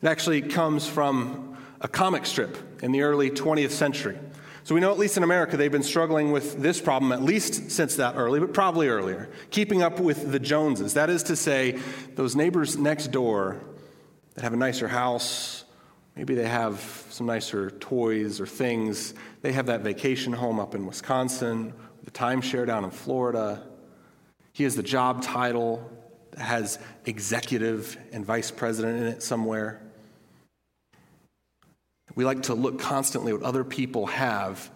It 0.00 0.06
actually 0.06 0.42
comes 0.42 0.86
from 0.86 1.56
a 1.80 1.88
comic 1.88 2.24
strip 2.24 2.56
in 2.84 2.92
the 2.92 3.02
early 3.02 3.30
20th 3.30 3.72
century. 3.72 4.16
So 4.64 4.74
we 4.74 4.80
know, 4.80 4.90
at 4.90 4.98
least 4.98 5.16
in 5.16 5.22
America, 5.22 5.56
they've 5.56 5.70
been 5.70 5.82
struggling 5.82 6.32
with 6.32 6.60
this 6.60 6.80
problem 6.80 7.12
at 7.12 7.22
least 7.22 7.70
since 7.70 7.96
that 7.96 8.16
early, 8.16 8.40
but 8.40 8.52
probably 8.52 8.88
earlier. 8.88 9.28
Keeping 9.50 9.82
up 9.82 10.00
with 10.00 10.32
the 10.32 10.38
Joneses. 10.38 10.94
That 10.94 11.10
is 11.10 11.22
to 11.24 11.36
say, 11.36 11.78
those 12.14 12.34
neighbors 12.34 12.76
next 12.76 13.08
door 13.08 13.60
that 14.34 14.42
have 14.42 14.54
a 14.54 14.56
nicer 14.56 14.88
house, 14.88 15.64
maybe 16.16 16.34
they 16.34 16.48
have 16.48 16.80
some 17.10 17.26
nicer 17.26 17.70
toys 17.70 18.40
or 18.40 18.46
things, 18.46 19.14
they 19.42 19.52
have 19.52 19.66
that 19.66 19.82
vacation 19.82 20.32
home 20.32 20.58
up 20.58 20.74
in 20.74 20.86
Wisconsin, 20.86 21.72
the 22.02 22.10
timeshare 22.10 22.66
down 22.66 22.84
in 22.84 22.90
Florida 22.90 23.62
he 24.54 24.62
has 24.62 24.76
the 24.76 24.82
job 24.84 25.20
title 25.20 25.90
that 26.30 26.40
has 26.40 26.78
executive 27.04 27.98
and 28.12 28.24
vice 28.24 28.52
president 28.52 28.98
in 28.98 29.04
it 29.08 29.22
somewhere. 29.22 29.82
We 32.14 32.24
like 32.24 32.44
to 32.44 32.54
look 32.54 32.78
constantly 32.78 33.32
at 33.32 33.40
what 33.40 33.46
other 33.46 33.64
people 33.64 34.06
have 34.06 34.70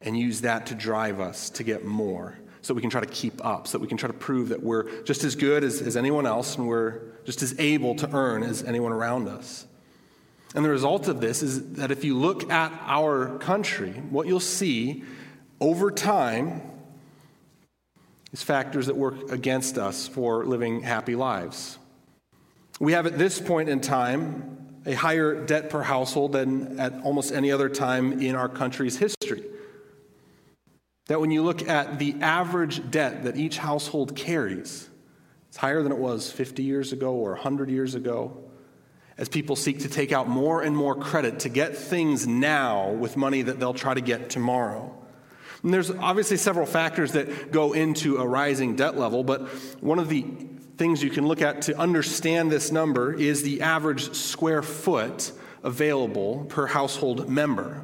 and 0.00 0.18
use 0.18 0.42
that 0.42 0.66
to 0.66 0.74
drive 0.74 1.20
us 1.20 1.50
to 1.50 1.64
get 1.64 1.84
more 1.84 2.36
so 2.60 2.74
we 2.74 2.80
can 2.80 2.90
try 2.90 3.00
to 3.00 3.06
keep 3.06 3.44
up, 3.44 3.68
so 3.68 3.78
that 3.78 3.82
we 3.82 3.86
can 3.88 3.96
try 3.96 4.08
to 4.08 4.12
prove 4.12 4.48
that 4.48 4.62
we're 4.62 5.02
just 5.04 5.22
as 5.22 5.36
good 5.36 5.62
as, 5.62 5.80
as 5.80 5.96
anyone 5.96 6.26
else 6.26 6.56
and 6.56 6.66
we're 6.66 7.00
just 7.24 7.40
as 7.42 7.58
able 7.60 7.94
to 7.94 8.10
earn 8.12 8.42
as 8.42 8.64
anyone 8.64 8.92
around 8.92 9.28
us. 9.28 9.66
And 10.54 10.64
the 10.64 10.70
result 10.70 11.06
of 11.06 11.20
this 11.20 11.42
is 11.42 11.74
that 11.74 11.90
if 11.90 12.04
you 12.04 12.16
look 12.18 12.50
at 12.50 12.72
our 12.86 13.38
country, 13.38 13.92
what 14.10 14.26
you'll 14.26 14.40
see 14.40 15.04
over 15.60 15.90
time 15.90 16.62
is 18.32 18.42
factors 18.42 18.86
that 18.86 18.96
work 18.96 19.30
against 19.30 19.78
us 19.78 20.08
for 20.08 20.44
living 20.44 20.82
happy 20.82 21.14
lives. 21.14 21.78
We 22.80 22.92
have 22.92 23.06
at 23.06 23.16
this 23.16 23.40
point 23.40 23.68
in 23.68 23.80
time 23.80 24.65
a 24.86 24.94
higher 24.94 25.44
debt 25.44 25.68
per 25.68 25.82
household 25.82 26.32
than 26.32 26.78
at 26.78 26.94
almost 27.02 27.32
any 27.32 27.50
other 27.50 27.68
time 27.68 28.20
in 28.20 28.36
our 28.36 28.48
country's 28.48 28.96
history. 28.96 29.42
That 31.08 31.20
when 31.20 31.30
you 31.30 31.42
look 31.42 31.68
at 31.68 31.98
the 31.98 32.14
average 32.20 32.90
debt 32.90 33.24
that 33.24 33.36
each 33.36 33.58
household 33.58 34.16
carries, 34.16 34.88
it's 35.48 35.56
higher 35.56 35.82
than 35.82 35.92
it 35.92 35.98
was 35.98 36.30
50 36.30 36.62
years 36.62 36.92
ago 36.92 37.12
or 37.12 37.32
100 37.32 37.68
years 37.68 37.94
ago. 37.94 38.44
As 39.18 39.28
people 39.28 39.56
seek 39.56 39.80
to 39.80 39.88
take 39.88 40.12
out 40.12 40.28
more 40.28 40.62
and 40.62 40.76
more 40.76 40.94
credit 40.94 41.40
to 41.40 41.48
get 41.48 41.76
things 41.76 42.26
now 42.26 42.90
with 42.90 43.16
money 43.16 43.42
that 43.42 43.58
they'll 43.58 43.74
try 43.74 43.94
to 43.94 44.00
get 44.00 44.30
tomorrow. 44.30 44.94
And 45.62 45.72
there's 45.72 45.90
obviously 45.90 46.36
several 46.36 46.66
factors 46.66 47.12
that 47.12 47.50
go 47.50 47.72
into 47.72 48.18
a 48.18 48.26
rising 48.26 48.76
debt 48.76 48.96
level, 48.96 49.24
but 49.24 49.48
one 49.80 49.98
of 49.98 50.08
the 50.08 50.26
things 50.76 51.02
you 51.02 51.10
can 51.10 51.26
look 51.26 51.42
at 51.42 51.62
to 51.62 51.78
understand 51.78 52.50
this 52.50 52.70
number 52.70 53.12
is 53.14 53.42
the 53.42 53.62
average 53.62 54.14
square 54.14 54.62
foot 54.62 55.32
available 55.62 56.44
per 56.48 56.66
household 56.66 57.28
member. 57.28 57.82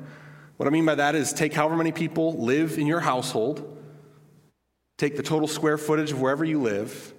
What 0.56 0.66
I 0.66 0.70
mean 0.70 0.84
by 0.84 0.96
that 0.96 1.14
is 1.14 1.32
take 1.32 1.54
however 1.54 1.76
many 1.76 1.92
people 1.92 2.34
live 2.44 2.78
in 2.78 2.86
your 2.86 3.00
household, 3.00 3.78
take 4.98 5.16
the 5.16 5.22
total 5.22 5.48
square 5.48 5.78
footage 5.78 6.12
of 6.12 6.20
wherever 6.20 6.44
you 6.44 6.60
live, 6.60 7.14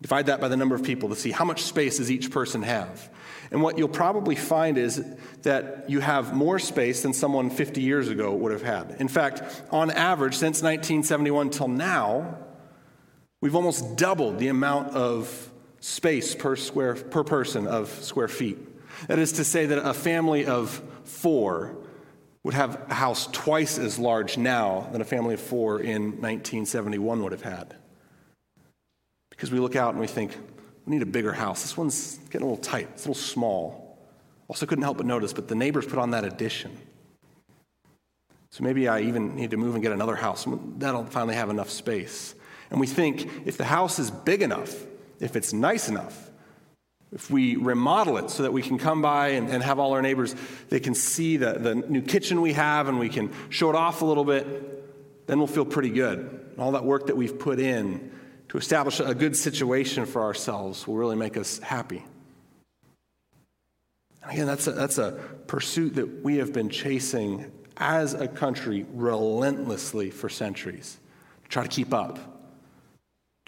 divide 0.00 0.26
that 0.26 0.40
by 0.40 0.48
the 0.48 0.56
number 0.56 0.74
of 0.74 0.82
people 0.82 1.08
to 1.10 1.16
see 1.16 1.30
how 1.30 1.44
much 1.44 1.62
space 1.62 1.98
does 1.98 2.10
each 2.10 2.30
person 2.30 2.62
have. 2.62 3.10
And 3.50 3.62
what 3.62 3.78
you'll 3.78 3.88
probably 3.88 4.34
find 4.34 4.78
is 4.78 5.04
that 5.42 5.88
you 5.88 6.00
have 6.00 6.34
more 6.34 6.58
space 6.58 7.02
than 7.02 7.12
someone 7.12 7.50
50 7.50 7.80
years 7.80 8.08
ago 8.08 8.34
would 8.34 8.52
have 8.52 8.62
had. 8.62 8.96
In 8.98 9.08
fact, 9.08 9.42
on 9.70 9.90
average, 9.90 10.34
since 10.34 10.62
1971 10.62 11.50
till 11.50 11.68
now, 11.68 12.38
we've 13.40 13.54
almost 13.54 13.96
doubled 13.96 14.38
the 14.38 14.48
amount 14.48 14.94
of 14.94 15.50
space 15.80 16.34
per 16.34 16.56
square 16.56 16.94
per 16.94 17.24
person 17.24 17.66
of 17.66 17.88
square 18.02 18.28
feet. 18.28 18.58
That 19.06 19.18
is 19.18 19.32
to 19.32 19.44
say 19.44 19.66
that 19.66 19.78
a 19.78 19.94
family 19.94 20.46
of 20.46 20.82
four 21.04 21.76
would 22.42 22.54
have 22.54 22.90
a 22.90 22.94
house 22.94 23.28
twice 23.30 23.78
as 23.78 23.98
large 23.98 24.38
now 24.38 24.88
than 24.92 25.00
a 25.00 25.04
family 25.04 25.34
of 25.34 25.40
four 25.40 25.80
in 25.80 26.02
1971 26.20 27.22
would 27.22 27.32
have 27.32 27.42
had. 27.42 27.76
Because 29.30 29.50
we 29.50 29.58
look 29.58 29.76
out 29.76 29.90
and 29.90 30.00
we 30.00 30.06
think, 30.06 30.36
we 30.86 30.94
need 30.94 31.02
a 31.02 31.06
bigger 31.06 31.32
house. 31.32 31.62
This 31.62 31.76
one's 31.76 32.18
getting 32.30 32.46
a 32.46 32.50
little 32.50 32.62
tight, 32.62 32.88
it's 32.94 33.04
a 33.04 33.08
little 33.08 33.22
small. 33.22 33.84
Also, 34.48 34.64
couldn't 34.64 34.82
help 34.82 34.96
but 34.96 35.06
notice, 35.06 35.34
but 35.34 35.46
the 35.46 35.54
neighbors 35.54 35.84
put 35.84 35.98
on 35.98 36.12
that 36.12 36.24
addition. 36.24 36.76
So 38.50 38.64
maybe 38.64 38.88
I 38.88 39.00
even 39.00 39.36
need 39.36 39.50
to 39.50 39.58
move 39.58 39.74
and 39.74 39.82
get 39.82 39.92
another 39.92 40.16
house. 40.16 40.46
That'll 40.78 41.04
finally 41.04 41.34
have 41.34 41.50
enough 41.50 41.68
space. 41.68 42.34
And 42.70 42.80
we 42.80 42.86
think 42.86 43.46
if 43.46 43.56
the 43.56 43.64
house 43.64 43.98
is 43.98 44.10
big 44.10 44.42
enough, 44.42 44.74
if 45.20 45.36
it's 45.36 45.52
nice 45.52 45.88
enough, 45.88 46.30
if 47.12 47.30
we 47.30 47.56
remodel 47.56 48.18
it 48.18 48.30
so 48.30 48.42
that 48.42 48.52
we 48.52 48.60
can 48.60 48.78
come 48.78 49.00
by 49.00 49.28
and, 49.28 49.48
and 49.48 49.62
have 49.62 49.78
all 49.78 49.92
our 49.92 50.02
neighbors, 50.02 50.34
they 50.68 50.80
can 50.80 50.94
see 50.94 51.38
the, 51.38 51.54
the 51.54 51.74
new 51.74 52.02
kitchen 52.02 52.42
we 52.42 52.52
have 52.52 52.88
and 52.88 52.98
we 52.98 53.08
can 53.08 53.32
show 53.48 53.70
it 53.70 53.76
off 53.76 54.02
a 54.02 54.04
little 54.04 54.24
bit, 54.24 55.26
then 55.26 55.38
we'll 55.38 55.46
feel 55.46 55.64
pretty 55.64 55.90
good. 55.90 56.52
all 56.58 56.72
that 56.72 56.84
work 56.84 57.06
that 57.06 57.16
we've 57.16 57.38
put 57.38 57.58
in 57.58 58.12
to 58.48 58.58
establish 58.58 59.00
a 59.00 59.14
good 59.14 59.36
situation 59.36 60.06
for 60.06 60.22
ourselves 60.22 60.86
will 60.86 60.96
really 60.96 61.16
make 61.16 61.36
us 61.36 61.58
happy. 61.58 62.04
And 64.22 64.32
again, 64.32 64.46
that's 64.46 64.66
a, 64.66 64.72
that's 64.72 64.98
a 64.98 65.12
pursuit 65.46 65.94
that 65.94 66.22
we 66.22 66.36
have 66.36 66.52
been 66.52 66.68
chasing 66.68 67.50
as 67.78 68.14
a 68.14 68.28
country 68.28 68.84
relentlessly 68.92 70.10
for 70.10 70.28
centuries 70.28 70.98
to 71.44 71.48
try 71.48 71.62
to 71.62 71.68
keep 71.68 71.94
up, 71.94 72.37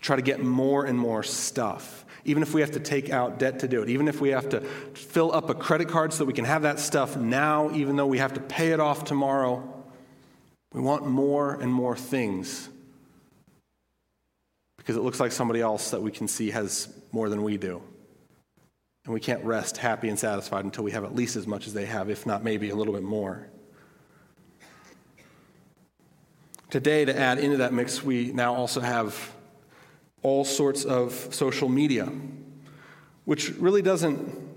Try 0.01 0.17
to 0.17 0.23
get 0.23 0.43
more 0.43 0.85
and 0.87 0.99
more 0.99 1.23
stuff. 1.23 2.05
Even 2.25 2.43
if 2.43 2.53
we 2.55 2.61
have 2.61 2.73
to 2.73 2.81
take 2.81 3.11
out 3.11 3.39
debt 3.39 3.61
to 3.61 3.69
do 3.69 3.83
it, 3.83 3.89
even 3.89 4.09
if 4.09 4.21
we 4.21 4.31
have 4.31 4.49
to 4.51 4.61
fill 4.61 5.33
up 5.35 5.49
a 5.51 5.55
credit 5.55 5.89
card 5.89 6.13
so 6.13 6.19
that 6.19 6.27
we 6.27 6.33
can 6.33 6.45
have 6.45 6.63
that 6.63 6.79
stuff 6.79 7.17
now, 7.17 7.71
even 7.73 7.97
though 7.97 8.07
we 8.07 8.19
have 8.19 8.35
to 8.35 8.41
pay 8.41 8.73
it 8.73 8.81
off 8.81 9.05
tomorrow, 9.05 9.85
we 10.73 10.81
want 10.81 11.07
more 11.07 11.55
and 11.55 11.73
more 11.73 11.97
things 11.97 12.69
because 14.77 14.97
it 14.97 15.03
looks 15.03 15.21
like 15.21 15.33
somebody 15.33 15.61
else 15.61 15.91
that 15.91 16.03
we 16.03 16.11
can 16.11 16.27
see 16.29 16.51
has 16.51 16.89
more 17.13 17.29
than 17.29 17.43
we 17.43 17.57
do. 17.57 17.83
And 19.05 19.15
we 19.15 19.21
can't 19.21 19.45
rest 19.45 19.77
happy 19.77 20.09
and 20.09 20.19
satisfied 20.19 20.65
until 20.65 20.85
we 20.85 20.93
have 20.93 21.05
at 21.05 21.15
least 21.15 21.37
as 21.37 21.47
much 21.47 21.67
as 21.67 21.75
they 21.75 21.87
have, 21.87 22.11
if 22.11 22.27
not 22.27 22.45
maybe 22.45 22.71
a 22.71 22.77
little 22.77 22.93
bit 22.93 23.03
more. 23.03 23.47
Today, 26.71 27.05
to 27.05 27.19
add 27.19 27.39
into 27.39 27.59
that 27.59 27.73
mix, 27.73 28.03
we 28.03 28.33
now 28.33 28.55
also 28.55 28.81
have 28.81 29.35
all 30.23 30.45
sorts 30.45 30.85
of 30.85 31.13
social 31.31 31.69
media, 31.69 32.09
which 33.25 33.51
really 33.51 33.83
doesn't 33.83 34.49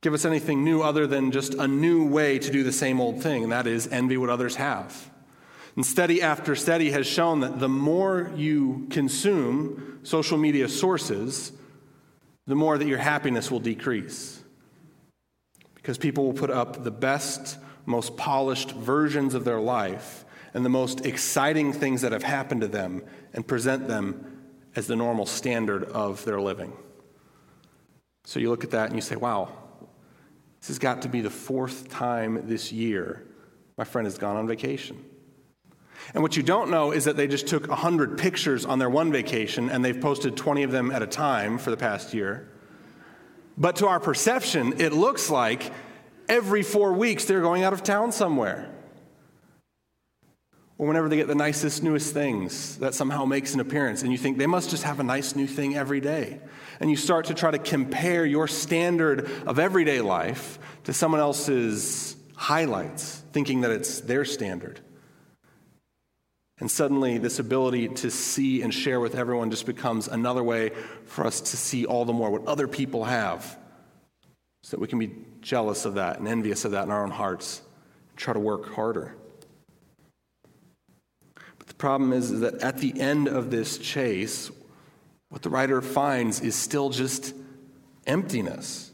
give 0.00 0.14
us 0.14 0.24
anything 0.24 0.62
new 0.62 0.82
other 0.82 1.06
than 1.06 1.32
just 1.32 1.54
a 1.54 1.66
new 1.66 2.06
way 2.06 2.38
to 2.38 2.50
do 2.50 2.62
the 2.62 2.72
same 2.72 3.00
old 3.00 3.22
thing, 3.22 3.42
and 3.42 3.52
that 3.52 3.66
is 3.66 3.86
envy 3.88 4.16
what 4.16 4.30
others 4.30 4.56
have. 4.56 5.10
And 5.74 5.84
study 5.84 6.22
after 6.22 6.54
study 6.54 6.90
has 6.90 7.06
shown 7.06 7.40
that 7.40 7.60
the 7.60 7.68
more 7.68 8.32
you 8.36 8.86
consume 8.90 10.00
social 10.02 10.38
media 10.38 10.68
sources, 10.68 11.52
the 12.46 12.54
more 12.54 12.78
that 12.78 12.88
your 12.88 12.98
happiness 12.98 13.50
will 13.50 13.60
decrease. 13.60 14.42
Because 15.74 15.98
people 15.98 16.24
will 16.24 16.32
put 16.32 16.50
up 16.50 16.84
the 16.84 16.90
best, 16.90 17.58
most 17.86 18.16
polished 18.16 18.72
versions 18.72 19.34
of 19.34 19.44
their 19.44 19.60
life 19.60 20.24
and 20.54 20.64
the 20.64 20.70
most 20.70 21.04
exciting 21.06 21.72
things 21.72 22.02
that 22.02 22.12
have 22.12 22.22
happened 22.22 22.62
to 22.62 22.68
them 22.68 23.02
and 23.32 23.46
present 23.46 23.86
them 23.86 24.37
as 24.78 24.86
the 24.86 24.94
normal 24.94 25.26
standard 25.26 25.82
of 25.82 26.24
their 26.24 26.40
living. 26.40 26.72
So 28.24 28.38
you 28.38 28.48
look 28.48 28.62
at 28.62 28.70
that 28.70 28.86
and 28.86 28.94
you 28.94 29.02
say, 29.02 29.16
wow, 29.16 29.52
this 30.60 30.68
has 30.68 30.78
got 30.78 31.02
to 31.02 31.08
be 31.08 31.20
the 31.20 31.30
fourth 31.30 31.88
time 31.88 32.46
this 32.46 32.70
year 32.72 33.26
my 33.76 33.84
friend 33.84 34.06
has 34.06 34.18
gone 34.18 34.36
on 34.36 34.46
vacation. 34.46 35.04
And 36.14 36.22
what 36.22 36.36
you 36.36 36.42
don't 36.42 36.70
know 36.70 36.92
is 36.92 37.04
that 37.04 37.16
they 37.16 37.26
just 37.26 37.46
took 37.46 37.68
100 37.68 38.18
pictures 38.18 38.64
on 38.64 38.78
their 38.78 38.90
one 38.90 39.10
vacation 39.12 39.68
and 39.68 39.84
they've 39.84 40.00
posted 40.00 40.36
20 40.36 40.62
of 40.64 40.70
them 40.70 40.90
at 40.90 41.02
a 41.02 41.06
time 41.06 41.58
for 41.58 41.70
the 41.70 41.76
past 41.76 42.14
year. 42.14 42.48
But 43.56 43.76
to 43.76 43.88
our 43.88 44.00
perception, 44.00 44.80
it 44.80 44.92
looks 44.92 45.28
like 45.28 45.72
every 46.28 46.62
four 46.62 46.92
weeks 46.92 47.24
they're 47.24 47.40
going 47.40 47.62
out 47.64 47.72
of 47.72 47.82
town 47.82 48.12
somewhere. 48.12 48.68
Or 50.78 50.86
whenever 50.86 51.08
they 51.08 51.16
get 51.16 51.26
the 51.26 51.34
nicest, 51.34 51.82
newest 51.82 52.14
things 52.14 52.78
that 52.78 52.94
somehow 52.94 53.24
makes 53.24 53.52
an 53.52 53.58
appearance, 53.58 54.02
and 54.02 54.12
you 54.12 54.18
think 54.18 54.38
they 54.38 54.46
must 54.46 54.70
just 54.70 54.84
have 54.84 55.00
a 55.00 55.02
nice 55.02 55.34
new 55.34 55.48
thing 55.48 55.76
every 55.76 56.00
day. 56.00 56.40
And 56.78 56.88
you 56.88 56.96
start 56.96 57.26
to 57.26 57.34
try 57.34 57.50
to 57.50 57.58
compare 57.58 58.24
your 58.24 58.46
standard 58.46 59.28
of 59.44 59.58
everyday 59.58 60.00
life 60.00 60.60
to 60.84 60.92
someone 60.92 61.20
else's 61.20 62.16
highlights, 62.36 63.24
thinking 63.32 63.62
that 63.62 63.72
it's 63.72 64.00
their 64.00 64.24
standard. 64.24 64.78
And 66.60 66.70
suddenly, 66.70 67.18
this 67.18 67.40
ability 67.40 67.88
to 67.88 68.10
see 68.10 68.62
and 68.62 68.72
share 68.72 69.00
with 69.00 69.16
everyone 69.16 69.50
just 69.50 69.66
becomes 69.66 70.06
another 70.06 70.44
way 70.44 70.70
for 71.06 71.26
us 71.26 71.40
to 71.40 71.56
see 71.56 71.86
all 71.86 72.04
the 72.04 72.12
more 72.12 72.30
what 72.30 72.46
other 72.46 72.68
people 72.68 73.04
have, 73.04 73.58
so 74.62 74.76
that 74.76 74.80
we 74.80 74.86
can 74.86 75.00
be 75.00 75.10
jealous 75.40 75.84
of 75.84 75.94
that 75.94 76.20
and 76.20 76.28
envious 76.28 76.64
of 76.64 76.72
that 76.72 76.84
in 76.84 76.90
our 76.92 77.02
own 77.02 77.10
hearts, 77.10 77.62
and 78.10 78.18
try 78.18 78.32
to 78.32 78.40
work 78.40 78.74
harder. 78.74 79.16
The 81.68 81.74
problem 81.74 82.12
is, 82.12 82.30
is 82.30 82.40
that 82.40 82.54
at 82.62 82.78
the 82.78 82.98
end 83.00 83.28
of 83.28 83.50
this 83.50 83.78
chase, 83.78 84.50
what 85.28 85.42
the 85.42 85.50
writer 85.50 85.80
finds 85.80 86.40
is 86.40 86.56
still 86.56 86.90
just 86.90 87.34
emptiness. 88.06 88.90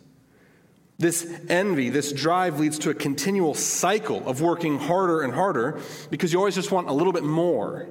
This 0.98 1.40
envy, 1.48 1.90
this 1.90 2.12
drive 2.12 2.60
leads 2.60 2.78
to 2.80 2.90
a 2.90 2.94
continual 2.94 3.54
cycle 3.54 4.26
of 4.28 4.40
working 4.40 4.78
harder 4.78 5.22
and 5.22 5.32
harder 5.32 5.80
because 6.10 6.32
you 6.32 6.38
always 6.38 6.54
just 6.54 6.70
want 6.70 6.88
a 6.88 6.92
little 6.92 7.12
bit 7.12 7.24
more. 7.24 7.88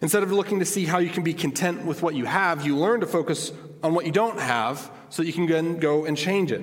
Instead 0.00 0.22
of 0.22 0.32
looking 0.32 0.58
to 0.58 0.64
see 0.64 0.84
how 0.84 0.98
you 0.98 1.10
can 1.10 1.22
be 1.22 1.34
content 1.34 1.84
with 1.84 2.02
what 2.02 2.14
you 2.14 2.26
have, 2.26 2.64
you 2.66 2.76
learn 2.76 3.00
to 3.00 3.06
focus 3.06 3.52
on 3.82 3.94
what 3.94 4.06
you 4.06 4.12
don't 4.12 4.38
have 4.38 4.90
so 5.08 5.22
that 5.22 5.26
you 5.26 5.32
can 5.32 5.46
then 5.46 5.78
go 5.78 6.04
and 6.04 6.16
change 6.16 6.52
it. 6.52 6.60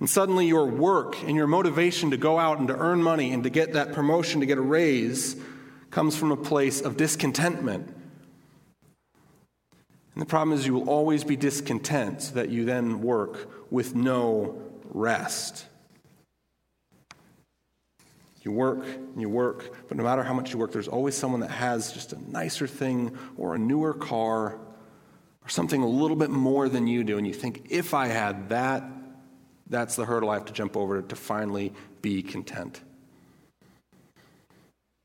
And 0.00 0.10
suddenly 0.10 0.46
your 0.46 0.66
work 0.66 1.20
and 1.22 1.36
your 1.36 1.46
motivation 1.46 2.10
to 2.10 2.16
go 2.16 2.38
out 2.38 2.58
and 2.58 2.68
to 2.68 2.76
earn 2.76 3.02
money 3.02 3.32
and 3.32 3.44
to 3.44 3.50
get 3.50 3.74
that 3.74 3.92
promotion, 3.92 4.40
to 4.40 4.46
get 4.46 4.58
a 4.58 4.62
raise, 4.62 5.36
comes 5.94 6.16
from 6.16 6.32
a 6.32 6.36
place 6.36 6.80
of 6.80 6.96
discontentment. 6.96 7.86
And 10.12 10.22
the 10.22 10.26
problem 10.26 10.58
is 10.58 10.66
you 10.66 10.74
will 10.74 10.90
always 10.90 11.22
be 11.22 11.36
discontent 11.36 12.20
so 12.20 12.34
that 12.34 12.48
you 12.48 12.64
then 12.64 13.00
work 13.00 13.70
with 13.70 13.94
no 13.94 14.60
rest. 14.86 15.66
You 18.42 18.50
work 18.50 18.84
and 18.84 19.20
you 19.20 19.28
work, 19.28 19.86
but 19.86 19.96
no 19.96 20.02
matter 20.02 20.24
how 20.24 20.34
much 20.34 20.52
you 20.52 20.58
work, 20.58 20.72
there's 20.72 20.88
always 20.88 21.14
someone 21.14 21.38
that 21.40 21.52
has 21.52 21.92
just 21.92 22.12
a 22.12 22.30
nicer 22.30 22.66
thing 22.66 23.16
or 23.36 23.54
a 23.54 23.58
newer 23.58 23.94
car 23.94 24.58
or 25.44 25.48
something 25.48 25.80
a 25.80 25.88
little 25.88 26.16
bit 26.16 26.30
more 26.30 26.68
than 26.68 26.88
you 26.88 27.04
do. 27.04 27.18
And 27.18 27.26
you 27.26 27.32
think, 27.32 27.68
if 27.70 27.94
I 27.94 28.08
had 28.08 28.48
that, 28.48 28.82
that's 29.68 29.94
the 29.94 30.06
hurdle 30.06 30.30
I 30.30 30.34
have 30.34 30.46
to 30.46 30.52
jump 30.52 30.76
over 30.76 31.02
to 31.02 31.14
finally 31.14 31.72
be 32.02 32.20
content. 32.20 32.80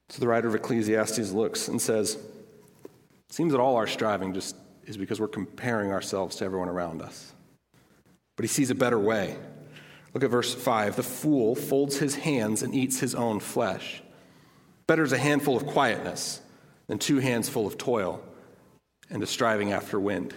So 0.09 0.19
the 0.19 0.27
writer 0.27 0.47
of 0.47 0.55
Ecclesiastes 0.55 1.31
looks 1.31 1.67
and 1.67 1.81
says, 1.81 2.15
It 2.15 3.33
seems 3.33 3.51
that 3.51 3.59
all 3.59 3.75
our 3.75 3.87
striving 3.87 4.33
just 4.33 4.55
is 4.85 4.97
because 4.97 5.19
we're 5.19 5.27
comparing 5.27 5.91
ourselves 5.91 6.35
to 6.37 6.45
everyone 6.45 6.67
around 6.67 7.01
us. 7.01 7.31
But 8.35 8.43
he 8.43 8.47
sees 8.47 8.71
a 8.71 8.75
better 8.75 8.97
way. 8.97 9.37
Look 10.13 10.23
at 10.23 10.31
verse 10.31 10.53
5. 10.53 10.95
The 10.95 11.03
fool 11.03 11.55
folds 11.55 11.97
his 11.97 12.15
hands 12.15 12.63
and 12.63 12.73
eats 12.73 12.99
his 12.99 13.13
own 13.13 13.39
flesh. 13.39 14.01
Better 14.87 15.03
is 15.03 15.11
a 15.11 15.17
handful 15.19 15.55
of 15.55 15.67
quietness 15.67 16.41
than 16.87 16.97
two 16.97 17.19
hands 17.19 17.47
full 17.47 17.67
of 17.67 17.77
toil 17.77 18.23
and 19.11 19.21
a 19.21 19.27
striving 19.27 19.71
after 19.71 19.99
wind. 19.99 20.33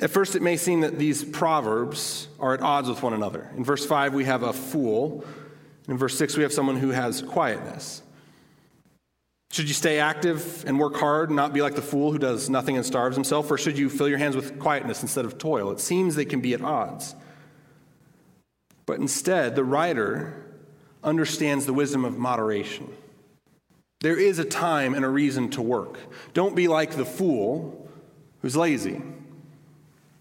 At 0.00 0.10
first, 0.10 0.34
it 0.34 0.42
may 0.42 0.56
seem 0.56 0.80
that 0.80 0.98
these 0.98 1.22
proverbs 1.22 2.28
are 2.40 2.54
at 2.54 2.62
odds 2.62 2.88
with 2.88 3.02
one 3.02 3.12
another. 3.12 3.50
In 3.54 3.64
verse 3.64 3.84
5, 3.84 4.14
we 4.14 4.24
have 4.24 4.42
a 4.42 4.54
fool. 4.54 5.24
In 5.88 5.98
verse 5.98 6.16
6, 6.16 6.38
we 6.38 6.42
have 6.42 6.52
someone 6.52 6.76
who 6.76 6.90
has 6.90 7.20
quietness. 7.20 8.02
Should 9.52 9.68
you 9.68 9.74
stay 9.74 10.00
active 10.00 10.64
and 10.66 10.78
work 10.78 10.96
hard 10.96 11.30
and 11.30 11.36
not 11.36 11.52
be 11.52 11.62
like 11.62 11.74
the 11.74 11.82
fool 11.82 12.12
who 12.12 12.18
does 12.18 12.50
nothing 12.50 12.76
and 12.76 12.84
starves 12.84 13.16
himself? 13.16 13.50
Or 13.50 13.56
should 13.56 13.78
you 13.78 13.88
fill 13.88 14.08
your 14.08 14.18
hands 14.18 14.36
with 14.36 14.58
quietness 14.58 15.02
instead 15.02 15.24
of 15.24 15.38
toil? 15.38 15.70
It 15.70 15.80
seems 15.80 16.14
they 16.14 16.24
can 16.24 16.40
be 16.40 16.52
at 16.52 16.62
odds. 16.62 17.14
But 18.84 19.00
instead, 19.00 19.56
the 19.56 19.64
writer 19.64 20.44
understands 21.02 21.66
the 21.66 21.72
wisdom 21.72 22.04
of 22.04 22.18
moderation. 22.18 22.92
There 24.00 24.18
is 24.18 24.38
a 24.38 24.44
time 24.44 24.94
and 24.94 25.04
a 25.04 25.08
reason 25.08 25.50
to 25.50 25.62
work. 25.62 25.98
Don't 26.34 26.54
be 26.54 26.68
like 26.68 26.92
the 26.92 27.04
fool 27.04 27.88
who's 28.42 28.56
lazy, 28.56 29.00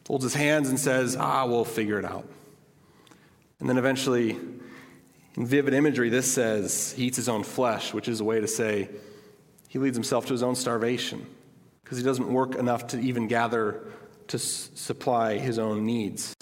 folds 0.05 0.23
his 0.23 0.33
hands 0.33 0.69
and 0.69 0.79
says, 0.79 1.17
Ah, 1.19 1.45
we'll 1.45 1.65
figure 1.65 1.99
it 1.99 2.05
out. 2.05 2.27
And 3.59 3.69
then 3.69 3.77
eventually, 3.77 4.37
in 5.35 5.45
vivid 5.45 5.73
imagery, 5.73 6.09
this 6.09 6.31
says 6.31 6.93
he 6.93 7.05
eats 7.05 7.17
his 7.17 7.27
own 7.27 7.43
flesh, 7.43 7.93
which 7.93 8.07
is 8.07 8.21
a 8.21 8.23
way 8.23 8.39
to 8.39 8.47
say 8.47 8.89
he 9.75 9.79
leads 9.79 9.97
himself 9.97 10.25
to 10.25 10.31
his 10.31 10.41
own 10.41 10.55
starvation 10.55 11.25
because 11.83 11.97
he 11.97 12.03
doesn't 12.05 12.31
work 12.31 12.55
enough 12.55 12.87
to 12.87 12.97
even 12.97 13.27
gather 13.27 13.83
to 14.25 14.37
s- 14.37 14.69
supply 14.73 15.37
his 15.37 15.59
own 15.59 15.85
needs. 15.85 16.33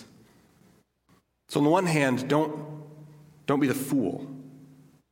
So, 1.49 1.59
on 1.59 1.63
the 1.63 1.71
one 1.71 1.87
hand, 1.87 2.27
don't, 2.27 2.55
don't 3.47 3.59
be 3.59 3.65
the 3.65 3.73
fool 3.73 4.27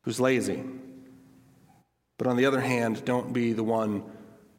who's 0.03 0.19
lazy. 0.19 0.63
But 2.19 2.27
on 2.27 2.37
the 2.37 2.45
other 2.45 2.61
hand, 2.61 3.03
don't 3.05 3.33
be 3.33 3.53
the 3.53 3.63
one 3.63 4.03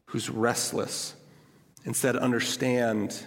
who's 0.09 0.29
restless. 0.29 1.15
Instead, 1.85 2.17
understand 2.17 3.17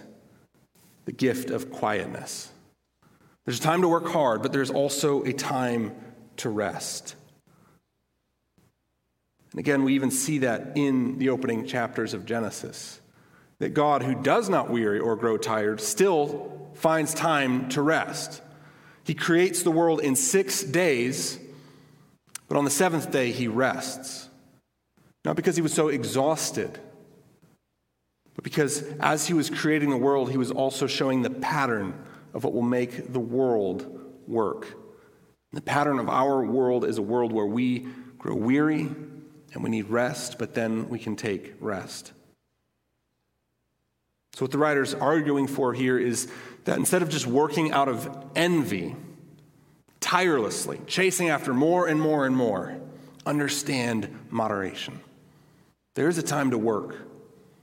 the 1.05 1.13
gift 1.13 1.49
of 1.49 1.71
quietness. 1.71 2.51
There's 3.45 3.57
a 3.57 3.63
time 3.63 3.81
to 3.81 3.87
work 3.87 4.07
hard, 4.09 4.43
but 4.43 4.51
there's 4.51 4.69
also 4.69 5.23
a 5.23 5.33
time 5.33 5.95
to 6.35 6.49
rest. 6.51 7.15
And 9.51 9.59
again, 9.59 9.83
we 9.83 9.93
even 9.95 10.11
see 10.11 10.39
that 10.39 10.73
in 10.75 11.17
the 11.19 11.29
opening 11.29 11.65
chapters 11.65 12.13
of 12.13 12.25
Genesis. 12.25 12.99
That 13.59 13.73
God, 13.73 14.03
who 14.03 14.15
does 14.15 14.49
not 14.49 14.69
weary 14.69 14.99
or 14.99 15.15
grow 15.15 15.37
tired, 15.37 15.81
still 15.81 16.69
finds 16.75 17.13
time 17.13 17.69
to 17.69 17.81
rest. 17.81 18.41
He 19.03 19.13
creates 19.13 19.63
the 19.63 19.71
world 19.71 20.01
in 20.01 20.15
six 20.15 20.63
days, 20.63 21.39
but 22.47 22.57
on 22.57 22.65
the 22.65 22.69
seventh 22.69 23.11
day 23.11 23.31
he 23.31 23.47
rests. 23.47 24.29
Not 25.25 25.35
because 25.35 25.55
he 25.55 25.61
was 25.61 25.73
so 25.73 25.87
exhausted, 25.87 26.79
but 28.35 28.43
because 28.43 28.83
as 28.99 29.27
he 29.27 29.33
was 29.33 29.49
creating 29.49 29.89
the 29.89 29.97
world, 29.97 30.29
he 30.29 30.37
was 30.37 30.51
also 30.51 30.85
showing 30.85 31.21
the 31.21 31.29
pattern 31.29 31.99
of 32.33 32.43
what 32.43 32.53
will 32.53 32.61
make 32.61 33.11
the 33.11 33.19
world 33.19 33.99
work. 34.27 34.67
The 35.53 35.61
pattern 35.61 35.97
of 35.97 36.09
our 36.09 36.45
world 36.45 36.85
is 36.85 36.97
a 36.97 37.01
world 37.01 37.31
where 37.31 37.45
we 37.45 37.87
grow 38.19 38.35
weary 38.35 38.91
and 39.53 39.63
we 39.63 39.69
need 39.69 39.89
rest, 39.89 40.37
but 40.37 40.53
then 40.53 40.89
we 40.89 40.99
can 40.99 41.15
take 41.15 41.55
rest. 41.59 42.13
So, 44.33 44.45
what 44.45 44.51
the 44.51 44.57
writer's 44.57 44.93
arguing 44.93 45.47
for 45.47 45.73
here 45.73 45.97
is 45.97 46.31
that 46.65 46.77
instead 46.77 47.01
of 47.01 47.09
just 47.09 47.25
working 47.25 47.71
out 47.71 47.87
of 47.87 48.09
envy, 48.35 48.95
tirelessly, 49.99 50.79
chasing 50.85 51.29
after 51.29 51.53
more 51.53 51.87
and 51.87 51.99
more 51.99 52.25
and 52.25 52.35
more, 52.35 52.77
understand 53.25 54.15
moderation. 54.29 54.99
There 55.95 56.07
is 56.07 56.17
a 56.17 56.23
time 56.23 56.51
to 56.51 56.57
work. 56.57 56.95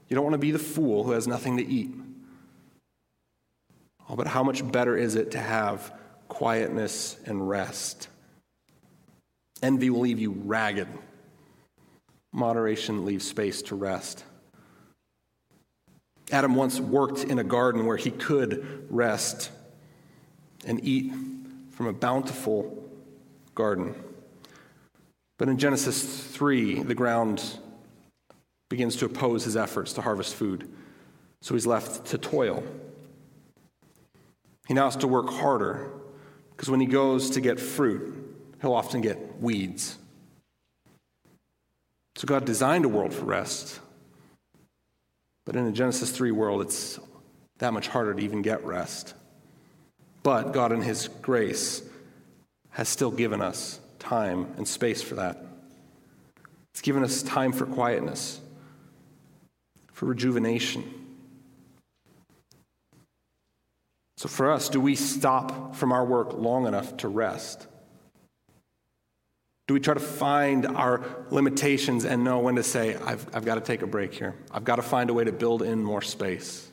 You 0.09 0.15
don't 0.15 0.23
want 0.23 0.33
to 0.33 0.39
be 0.39 0.51
the 0.51 0.59
fool 0.59 1.03
who 1.03 1.11
has 1.11 1.27
nothing 1.27 1.57
to 1.57 1.65
eat. 1.65 1.91
Oh, 4.09 4.15
but 4.15 4.27
how 4.27 4.43
much 4.43 4.69
better 4.71 4.95
is 4.97 5.15
it 5.15 5.31
to 5.31 5.39
have 5.39 5.93
quietness 6.27 7.17
and 7.25 7.47
rest? 7.47 8.09
Envy 9.63 9.89
will 9.89 10.01
leave 10.01 10.19
you 10.19 10.31
ragged. 10.31 10.87
Moderation 12.35 13.05
leaves 13.05 13.25
space 13.25 13.61
to 13.61 13.75
rest. 13.75 14.25
Adam 16.31 16.53
once 16.53 16.81
worked 16.81 17.23
in 17.23 17.39
a 17.39 17.43
garden 17.45 17.85
where 17.85 17.95
he 17.95 18.11
could 18.11 18.85
rest 18.89 19.51
and 20.65 20.83
eat 20.83 21.13
from 21.71 21.87
a 21.87 21.93
bountiful 21.93 22.83
garden. 23.53 23.95
But 25.37 25.47
in 25.47 25.57
Genesis 25.57 26.03
3, 26.27 26.83
the 26.83 26.93
ground 26.93 27.41
begins 28.69 28.97
to 28.97 29.05
oppose 29.05 29.45
his 29.45 29.55
efforts 29.55 29.93
to 29.93 30.01
harvest 30.01 30.35
food. 30.35 30.69
So 31.41 31.53
he's 31.53 31.65
left 31.65 32.07
to 32.07 32.17
toil. 32.17 32.63
He 34.67 34.73
now 34.73 34.85
has 34.85 34.97
to 34.97 35.07
work 35.07 35.29
harder 35.29 35.89
because 36.51 36.69
when 36.69 36.81
he 36.81 36.85
goes 36.85 37.29
to 37.29 37.39
get 37.39 37.61
fruit, 37.61 38.13
he'll 38.61 38.73
often 38.73 38.99
get 38.99 39.39
weeds. 39.41 39.97
So 42.15 42.25
God 42.25 42.45
designed 42.45 42.85
a 42.85 42.89
world 42.89 43.13
for 43.13 43.25
rest. 43.25 43.79
But 45.45 45.55
in 45.55 45.65
a 45.67 45.71
Genesis 45.71 46.11
3 46.11 46.31
world, 46.31 46.61
it's 46.61 46.99
that 47.59 47.73
much 47.73 47.87
harder 47.87 48.13
to 48.13 48.21
even 48.21 48.41
get 48.41 48.65
rest. 48.65 49.13
But 50.23 50.53
God, 50.53 50.71
in 50.71 50.81
His 50.81 51.07
grace, 51.07 51.83
has 52.71 52.89
still 52.89 53.11
given 53.11 53.41
us 53.41 53.79
time 53.99 54.53
and 54.57 54.67
space 54.67 55.01
for 55.01 55.15
that. 55.15 55.43
It's 56.73 56.81
given 56.81 57.03
us 57.03 57.21
time 57.21 57.51
for 57.51 57.65
quietness, 57.65 58.41
for 59.93 60.07
rejuvenation. 60.07 60.83
So, 64.17 64.27
for 64.27 64.51
us, 64.51 64.69
do 64.69 64.81
we 64.81 64.95
stop 64.95 65.75
from 65.75 65.91
our 65.91 66.03
work 66.03 66.33
long 66.33 66.67
enough 66.67 66.97
to 66.97 67.07
rest? 67.07 67.67
Do 69.67 69.73
we 69.73 69.79
try 69.79 69.95
to 69.95 69.99
find 69.99 70.67
our 70.67 71.03
limitations 71.31 72.05
and 72.05 72.23
know 72.23 72.39
when 72.39 72.55
to 72.55 72.63
say, 72.63 72.95
I've, 72.95 73.25
I've 73.33 73.45
got 73.45 73.55
to 73.55 73.61
take 73.61 73.81
a 73.81 73.87
break 73.87 74.13
here? 74.13 74.35
I've 74.51 74.63
got 74.63 74.75
to 74.75 74.83
find 74.83 75.09
a 75.09 75.13
way 75.13 75.23
to 75.23 75.31
build 75.31 75.63
in 75.63 75.83
more 75.83 76.03
space. 76.03 76.69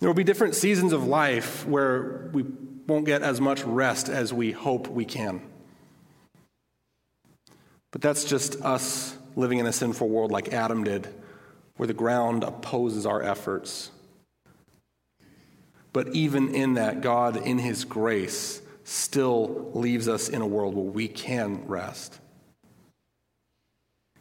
There 0.00 0.08
will 0.08 0.14
be 0.14 0.24
different 0.24 0.54
seasons 0.54 0.92
of 0.92 1.06
life 1.06 1.66
where 1.66 2.30
we 2.32 2.44
won't 2.86 3.06
get 3.06 3.22
as 3.22 3.40
much 3.40 3.64
rest 3.64 4.08
as 4.08 4.32
we 4.32 4.52
hope 4.52 4.88
we 4.88 5.04
can. 5.04 5.40
But 7.90 8.02
that's 8.02 8.24
just 8.24 8.60
us 8.62 9.16
living 9.34 9.58
in 9.58 9.66
a 9.66 9.72
sinful 9.72 10.08
world 10.08 10.30
like 10.30 10.52
Adam 10.52 10.84
did, 10.84 11.08
where 11.76 11.86
the 11.86 11.94
ground 11.94 12.44
opposes 12.44 13.06
our 13.06 13.22
efforts. 13.22 13.90
But 15.92 16.08
even 16.08 16.54
in 16.54 16.74
that, 16.74 17.00
God, 17.00 17.36
in 17.36 17.58
His 17.58 17.84
grace, 17.84 18.60
still 18.88 19.70
leaves 19.74 20.08
us 20.08 20.30
in 20.30 20.40
a 20.40 20.46
world 20.46 20.74
where 20.74 20.82
we 20.82 21.08
can 21.08 21.62
rest. 21.66 22.18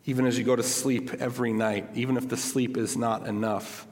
Even 0.04 0.26
as 0.26 0.38
you 0.38 0.44
go 0.44 0.58
to 0.58 0.64
sleep 0.64 1.14
every 1.20 1.54
night, 1.54 1.88
even 1.94 2.18
if 2.18 2.28
the 2.28 2.36
sleep 2.36 2.76
is 2.76 2.98
not 2.98 3.26
enough, 3.28 3.88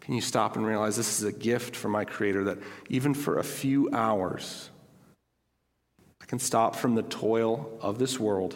can 0.00 0.14
you 0.14 0.20
stop 0.20 0.54
and 0.54 0.64
realize 0.64 0.96
this 0.96 1.18
is 1.18 1.24
a 1.24 1.32
gift 1.32 1.74
from 1.74 1.90
my 1.90 2.04
Creator 2.04 2.44
that 2.44 2.58
even 2.88 3.14
for 3.14 3.38
a 3.38 3.44
few 3.44 3.90
hours, 3.92 4.70
I 6.20 6.24
can 6.26 6.38
stop 6.38 6.76
from 6.76 6.94
the 6.94 7.02
toil 7.02 7.76
of 7.80 7.98
this 7.98 8.18
world 8.18 8.54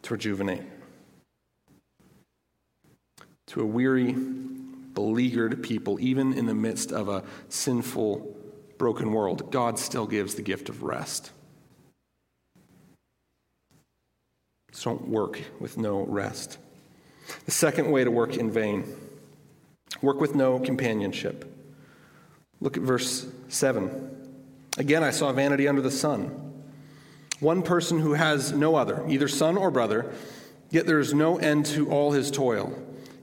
to 0.00 0.14
rejuvenate. 0.14 0.62
To 3.48 3.60
a 3.60 3.66
weary, 3.66 4.12
beleaguered 4.12 5.62
people, 5.62 6.00
even 6.00 6.32
in 6.32 6.46
the 6.46 6.54
midst 6.54 6.92
of 6.92 7.10
a 7.10 7.24
sinful, 7.50 8.31
broken 8.82 9.12
world, 9.12 9.52
God 9.52 9.78
still 9.78 10.08
gives 10.08 10.34
the 10.34 10.42
gift 10.42 10.68
of 10.68 10.82
rest. 10.82 11.30
So 14.72 14.90
don't 14.90 15.06
work 15.06 15.40
with 15.60 15.78
no 15.78 16.02
rest. 16.02 16.58
The 17.44 17.52
second 17.52 17.92
way 17.92 18.02
to 18.02 18.10
work 18.10 18.36
in 18.36 18.50
vain 18.50 18.92
work 20.00 20.20
with 20.20 20.34
no 20.34 20.58
companionship. 20.58 21.44
Look 22.60 22.76
at 22.76 22.82
verse 22.82 23.24
7. 23.46 24.34
Again, 24.76 25.04
I 25.04 25.10
saw 25.10 25.30
vanity 25.32 25.68
under 25.68 25.80
the 25.80 25.92
sun 25.92 26.52
one 27.38 27.62
person 27.62 28.00
who 28.00 28.14
has 28.14 28.50
no 28.50 28.74
other, 28.74 29.04
either 29.08 29.28
son 29.28 29.56
or 29.56 29.70
brother, 29.70 30.12
yet 30.70 30.86
there 30.86 30.98
is 30.98 31.14
no 31.14 31.38
end 31.38 31.66
to 31.66 31.88
all 31.88 32.10
his 32.10 32.32
toil, 32.32 32.76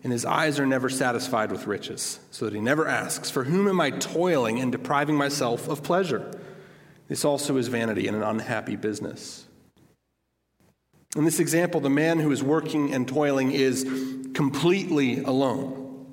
and 0.04 0.12
his 0.12 0.26
eyes 0.26 0.60
are 0.60 0.66
never 0.66 0.90
satisfied 0.90 1.52
with 1.52 1.68
riches, 1.68 2.20
so 2.32 2.46
that 2.46 2.54
he 2.54 2.62
never 2.62 2.88
asks, 2.88 3.30
For 3.30 3.44
whom 3.44 3.68
am 3.68 3.82
I 3.82 3.92
toiling 3.92 4.60
and 4.60 4.72
depriving 4.72 5.16
myself 5.16 5.68
of 5.68 5.84
pleasure? 5.84 6.32
This 7.08 7.26
also 7.26 7.58
is 7.58 7.68
vanity 7.68 8.08
and 8.08 8.16
an 8.16 8.24
unhappy 8.24 8.76
business. 8.76 9.46
In 11.16 11.26
this 11.26 11.40
example, 11.40 11.82
the 11.82 11.90
man 11.90 12.20
who 12.20 12.32
is 12.32 12.44
working 12.44 12.94
and 12.94 13.08
toiling 13.08 13.52
is 13.52 13.84
completely 14.34 15.24
alone. 15.24 16.06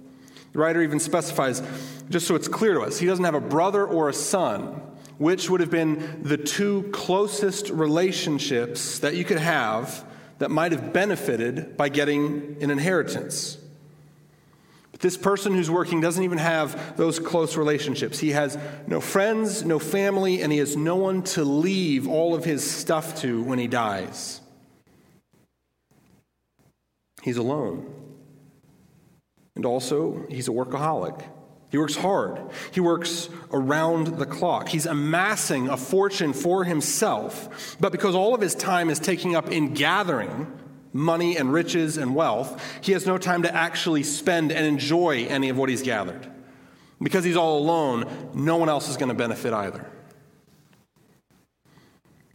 The 0.52 0.58
writer 0.58 0.80
even 0.80 1.00
specifies, 1.00 1.62
just 2.08 2.26
so 2.26 2.34
it's 2.34 2.48
clear 2.48 2.74
to 2.74 2.80
us, 2.80 2.98
he 2.98 3.06
doesn't 3.06 3.24
have 3.24 3.34
a 3.34 3.40
brother 3.40 3.86
or 3.86 4.08
a 4.08 4.14
son 4.14 4.80
which 5.18 5.48
would 5.48 5.60
have 5.60 5.70
been 5.70 6.22
the 6.22 6.36
two 6.36 6.90
closest 6.92 7.70
relationships 7.70 8.98
that 8.98 9.14
you 9.14 9.24
could 9.24 9.38
have 9.38 10.04
that 10.38 10.50
might 10.50 10.72
have 10.72 10.92
benefited 10.92 11.76
by 11.76 11.88
getting 11.88 12.56
an 12.60 12.70
inheritance. 12.70 13.58
But 14.96 15.02
this 15.02 15.18
person 15.18 15.52
who's 15.52 15.70
working 15.70 16.00
doesn't 16.00 16.24
even 16.24 16.38
have 16.38 16.96
those 16.96 17.18
close 17.18 17.58
relationships. 17.58 18.18
He 18.18 18.30
has 18.30 18.56
no 18.86 18.98
friends, 18.98 19.62
no 19.62 19.78
family, 19.78 20.40
and 20.40 20.50
he 20.50 20.56
has 20.56 20.74
no 20.74 20.96
one 20.96 21.22
to 21.24 21.44
leave 21.44 22.08
all 22.08 22.34
of 22.34 22.46
his 22.46 22.68
stuff 22.68 23.20
to 23.20 23.42
when 23.42 23.58
he 23.58 23.66
dies. 23.66 24.40
He's 27.22 27.36
alone. 27.36 27.92
And 29.54 29.66
also, 29.66 30.24
he's 30.30 30.48
a 30.48 30.52
workaholic. 30.52 31.22
He 31.70 31.76
works 31.76 31.96
hard. 31.96 32.40
He 32.70 32.80
works 32.80 33.28
around 33.52 34.16
the 34.16 34.24
clock. 34.24 34.70
He's 34.70 34.86
amassing 34.86 35.68
a 35.68 35.76
fortune 35.76 36.32
for 36.32 36.64
himself, 36.64 37.76
but 37.78 37.92
because 37.92 38.14
all 38.14 38.34
of 38.34 38.40
his 38.40 38.54
time 38.54 38.88
is 38.88 38.98
taking 38.98 39.36
up 39.36 39.50
in 39.50 39.74
gathering 39.74 40.50
money 40.96 41.36
and 41.36 41.52
riches 41.52 41.96
and 41.96 42.14
wealth, 42.14 42.62
he 42.80 42.92
has 42.92 43.06
no 43.06 43.18
time 43.18 43.42
to 43.42 43.54
actually 43.54 44.02
spend 44.02 44.52
and 44.52 44.64
enjoy 44.66 45.26
any 45.26 45.48
of 45.48 45.56
what 45.56 45.68
he's 45.68 45.82
gathered. 45.82 46.30
Because 47.00 47.24
he's 47.24 47.36
all 47.36 47.58
alone, 47.58 48.30
no 48.34 48.56
one 48.56 48.68
else 48.68 48.88
is 48.88 48.96
going 48.96 49.10
to 49.10 49.14
benefit 49.14 49.52
either. 49.52 49.90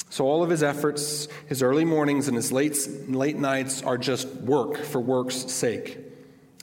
So 0.10 0.26
all 0.26 0.43
of 0.43 0.50
his 0.50 0.62
efforts, 0.62 1.30
his 1.47 1.63
early 1.63 1.86
mornings 1.86 2.28
and 2.28 2.36
his 2.36 2.52
late, 2.52 2.78
late 3.08 3.38
nights 3.38 3.82
are 3.82 3.97
just 3.97 4.28
work 4.28 4.78
for 4.78 5.00
work's 5.00 5.36
sake. 5.36 5.97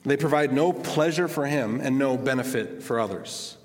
They 0.03 0.17
provide 0.17 0.53
no 0.53 0.71
pleasure 0.71 1.27
for 1.27 1.45
him 1.45 1.81
and 1.81 1.97
no 1.97 2.15
benefit 2.15 2.83
for 2.83 2.99
others. 2.99 3.57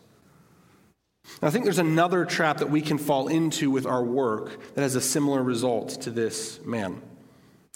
I 1.42 1.50
think 1.50 1.64
there's 1.64 1.78
another 1.78 2.24
trap 2.24 2.58
that 2.58 2.70
we 2.70 2.80
can 2.80 2.98
fall 2.98 3.28
into 3.28 3.70
with 3.70 3.86
our 3.86 4.02
work 4.02 4.74
that 4.74 4.82
has 4.82 4.94
a 4.94 5.00
similar 5.00 5.42
result 5.42 5.90
to 6.02 6.10
this 6.10 6.60
man. 6.64 7.02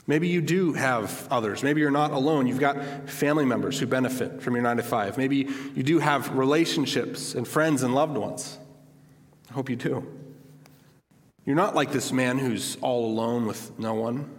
Maybe 0.08 0.26
you 0.26 0.40
do 0.40 0.72
have 0.72 1.28
others. 1.30 1.62
Maybe 1.62 1.82
you're 1.82 1.90
not 1.90 2.12
alone. 2.12 2.46
You've 2.46 2.58
got 2.58 3.10
family 3.10 3.44
members 3.44 3.78
who 3.78 3.86
benefit 3.86 4.40
from 4.40 4.54
your 4.54 4.62
nine 4.62 4.78
to 4.78 4.82
five. 4.82 5.18
Maybe 5.18 5.50
you 5.74 5.82
do 5.82 5.98
have 5.98 6.34
relationships 6.34 7.34
and 7.34 7.46
friends 7.46 7.82
and 7.82 7.94
loved 7.94 8.16
ones. 8.16 8.58
I 9.50 9.52
hope 9.52 9.68
you 9.68 9.76
do. 9.76 10.06
You're 11.44 11.56
not 11.56 11.74
like 11.74 11.92
this 11.92 12.10
man 12.10 12.38
who's 12.38 12.78
all 12.80 13.04
alone 13.04 13.46
with 13.46 13.78
no 13.78 13.92
one, 13.92 14.30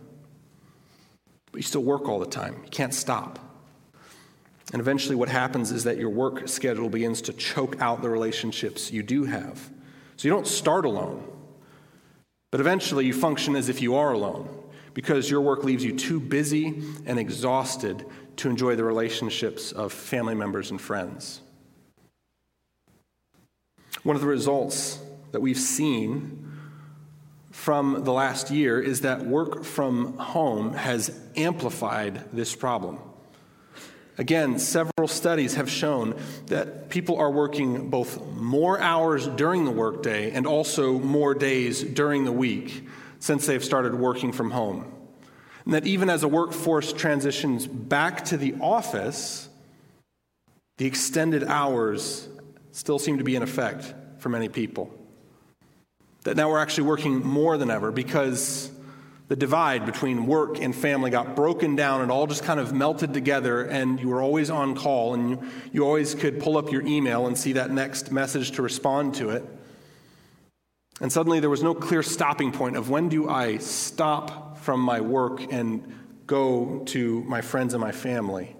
but 1.51 1.59
you 1.59 1.63
still 1.63 1.83
work 1.83 2.09
all 2.09 2.19
the 2.19 2.25
time. 2.25 2.55
You 2.63 2.71
can't 2.71 2.93
stop. 2.93 3.37
And 4.73 4.79
eventually, 4.79 5.15
what 5.15 5.29
happens 5.29 5.71
is 5.71 5.83
that 5.83 5.97
your 5.97 6.09
work 6.09 6.47
schedule 6.47 6.89
begins 6.89 7.21
to 7.23 7.33
choke 7.33 7.79
out 7.79 8.01
the 8.01 8.09
relationships 8.09 8.91
you 8.91 9.03
do 9.03 9.25
have. 9.25 9.69
So 10.17 10.27
you 10.27 10.33
don't 10.33 10.47
start 10.47 10.85
alone, 10.85 11.23
but 12.49 12.59
eventually 12.59 13.05
you 13.05 13.13
function 13.13 13.55
as 13.55 13.69
if 13.69 13.83
you 13.83 13.95
are 13.95 14.13
alone 14.13 14.49
because 14.93 15.29
your 15.29 15.41
work 15.41 15.63
leaves 15.63 15.83
you 15.83 15.95
too 15.95 16.19
busy 16.19 16.81
and 17.05 17.19
exhausted 17.19 18.05
to 18.37 18.49
enjoy 18.49 18.75
the 18.75 18.83
relationships 18.83 19.71
of 19.71 19.91
family 19.91 20.35
members 20.35 20.71
and 20.71 20.79
friends. 20.79 21.41
One 24.03 24.15
of 24.15 24.21
the 24.21 24.27
results 24.27 24.99
that 25.31 25.41
we've 25.41 25.57
seen 25.57 26.49
from 27.51 28.03
the 28.03 28.13
last 28.13 28.51
year 28.51 28.81
is 28.81 29.01
that 29.01 29.25
work 29.25 29.63
from 29.63 30.17
home 30.17 30.73
has 30.73 31.17
amplified 31.35 32.23
this 32.31 32.55
problem. 32.55 32.99
Again, 34.17 34.59
several 34.59 35.07
studies 35.07 35.55
have 35.55 35.69
shown 35.69 36.19
that 36.47 36.89
people 36.89 37.17
are 37.17 37.31
working 37.31 37.89
both 37.89 38.21
more 38.33 38.77
hours 38.79 39.27
during 39.27 39.63
the 39.63 39.71
workday 39.71 40.31
and 40.31 40.45
also 40.45 40.99
more 40.99 41.33
days 41.33 41.81
during 41.83 42.25
the 42.25 42.31
week 42.31 42.88
since 43.19 43.45
they've 43.45 43.63
started 43.63 43.95
working 43.95 44.31
from 44.31 44.51
home. 44.51 44.91
And 45.65 45.73
that 45.73 45.85
even 45.85 46.09
as 46.09 46.23
a 46.23 46.27
workforce 46.27 46.93
transitions 46.93 47.67
back 47.67 48.25
to 48.25 48.37
the 48.37 48.55
office, 48.61 49.49
the 50.77 50.85
extended 50.85 51.43
hours 51.43 52.27
still 52.71 52.97
seem 52.97 53.17
to 53.17 53.23
be 53.23 53.35
in 53.35 53.43
effect 53.43 53.93
for 54.17 54.29
many 54.29 54.49
people. 54.49 54.93
That 56.23 56.37
now 56.37 56.49
we're 56.49 56.59
actually 56.59 56.87
working 56.87 57.25
more 57.25 57.57
than 57.57 57.69
ever 57.69 57.91
because 57.91 58.71
the 59.27 59.35
divide 59.35 59.85
between 59.85 60.25
work 60.25 60.59
and 60.59 60.75
family 60.75 61.11
got 61.11 61.35
broken 61.35 61.75
down 61.75 62.01
and 62.01 62.11
all 62.11 62.25
just 62.25 62.43
kind 62.43 62.59
of 62.59 62.73
melted 62.73 63.13
together, 63.13 63.61
and 63.61 63.99
you 63.99 64.09
were 64.09 64.21
always 64.21 64.49
on 64.49 64.75
call, 64.75 65.13
and 65.13 65.29
you, 65.29 65.43
you 65.71 65.85
always 65.85 66.15
could 66.15 66.39
pull 66.39 66.57
up 66.57 66.71
your 66.71 66.81
email 66.81 67.27
and 67.27 67.37
see 67.37 67.53
that 67.53 67.69
next 67.69 68.11
message 68.11 68.51
to 68.51 68.63
respond 68.63 69.13
to 69.15 69.29
it. 69.29 69.45
And 70.99 71.11
suddenly 71.11 71.39
there 71.39 71.49
was 71.49 71.63
no 71.63 71.73
clear 71.73 72.03
stopping 72.03 72.51
point 72.51 72.75
of 72.75 72.89
when 72.89 73.09
do 73.09 73.29
I 73.29 73.57
stop 73.57 74.57
from 74.57 74.81
my 74.81 74.99
work 74.99 75.51
and 75.51 75.95
go 76.27 76.79
to 76.87 77.23
my 77.23 77.41
friends 77.41 77.73
and 77.73 77.81
my 77.81 77.91
family? 77.91 78.55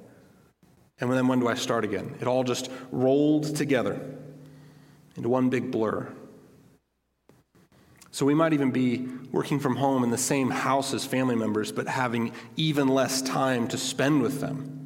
And 1.02 1.12
then 1.12 1.28
when 1.28 1.39
do 1.39 1.47
I 1.47 1.56
start 1.56 1.84
again? 1.84 2.15
It 2.19 2.28
all 2.28 2.43
just 2.43 2.69
rolled 2.91 3.56
together 3.56 3.99
into 5.15 5.30
one 5.30 5.49
big 5.49 5.71
blur. 5.71 6.12
So 8.12 8.25
we 8.25 8.34
might 8.34 8.54
even 8.54 8.71
be 8.71 9.08
working 9.32 9.60
from 9.60 9.75
home 9.75 10.04
in 10.04 10.10
the 10.10 10.17
same 10.17 10.49
house 10.49 10.93
as 10.93 11.06
family 11.06 11.36
members, 11.36 11.71
but 11.71 11.88
having 11.88 12.32
even 12.56 12.88
less 12.88 13.21
time 13.21 13.67
to 13.67 13.78
spend 13.78 14.21
with 14.21 14.41
them 14.41 14.80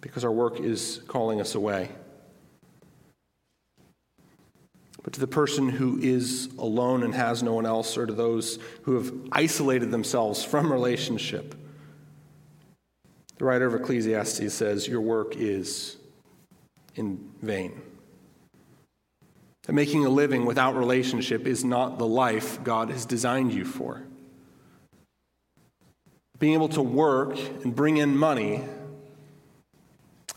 because 0.00 0.24
our 0.24 0.32
work 0.32 0.58
is 0.58 1.00
calling 1.06 1.40
us 1.40 1.54
away. 1.54 1.90
But 5.02 5.14
to 5.14 5.20
the 5.20 5.26
person 5.26 5.68
who 5.68 5.98
is 5.98 6.48
alone 6.58 7.02
and 7.02 7.14
has 7.14 7.42
no 7.42 7.54
one 7.54 7.66
else, 7.66 7.96
or 7.96 8.06
to 8.06 8.12
those 8.12 8.58
who 8.82 8.94
have 8.94 9.12
isolated 9.32 9.90
themselves 9.90 10.44
from 10.44 10.70
relationship, 10.70 11.56
the 13.38 13.44
writer 13.44 13.66
of 13.66 13.74
Ecclesiastes 13.74 14.54
says, 14.54 14.86
Your 14.86 15.00
work 15.00 15.34
is 15.36 15.96
in 16.94 17.32
vain. 17.42 17.80
That 19.64 19.72
making 19.72 20.04
a 20.04 20.08
living 20.08 20.44
without 20.44 20.76
relationship 20.76 21.46
is 21.46 21.64
not 21.64 21.98
the 21.98 22.06
life 22.06 22.62
God 22.62 22.90
has 22.90 23.04
designed 23.04 23.52
you 23.52 23.64
for. 23.64 24.02
Being 26.38 26.54
able 26.54 26.68
to 26.70 26.82
work 26.82 27.36
and 27.64 27.74
bring 27.74 27.96
in 27.96 28.16
money, 28.16 28.64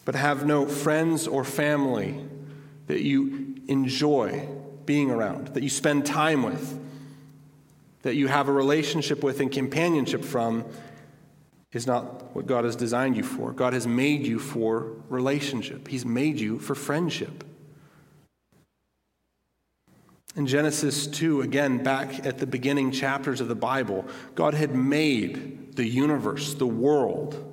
but 0.05 0.15
have 0.15 0.45
no 0.45 0.65
friends 0.65 1.27
or 1.27 1.43
family 1.43 2.23
that 2.87 3.01
you 3.01 3.55
enjoy 3.67 4.47
being 4.85 5.11
around, 5.11 5.49
that 5.49 5.63
you 5.63 5.69
spend 5.69 6.05
time 6.05 6.43
with, 6.43 6.79
that 8.03 8.15
you 8.15 8.27
have 8.27 8.47
a 8.47 8.51
relationship 8.51 9.23
with 9.23 9.39
and 9.39 9.51
companionship 9.51 10.23
from, 10.23 10.65
is 11.71 11.85
not 11.85 12.35
what 12.35 12.45
God 12.45 12.63
has 12.63 12.75
designed 12.75 13.17
you 13.17 13.23
for. 13.23 13.51
God 13.51 13.73
has 13.73 13.85
made 13.85 14.25
you 14.25 14.39
for 14.39 14.93
relationship, 15.09 15.87
He's 15.87 16.05
made 16.05 16.39
you 16.39 16.59
for 16.59 16.75
friendship. 16.75 17.43
In 20.35 20.47
Genesis 20.47 21.07
2, 21.07 21.41
again, 21.41 21.81
back 21.81 22.25
at 22.25 22.39
the 22.39 22.47
beginning 22.47 22.91
chapters 22.91 23.39
of 23.39 23.47
the 23.47 23.55
Bible, 23.55 24.05
God 24.35 24.53
had 24.53 24.75
made 24.75 25.75
the 25.77 25.87
universe, 25.87 26.53
the 26.53 26.67
world. 26.67 27.51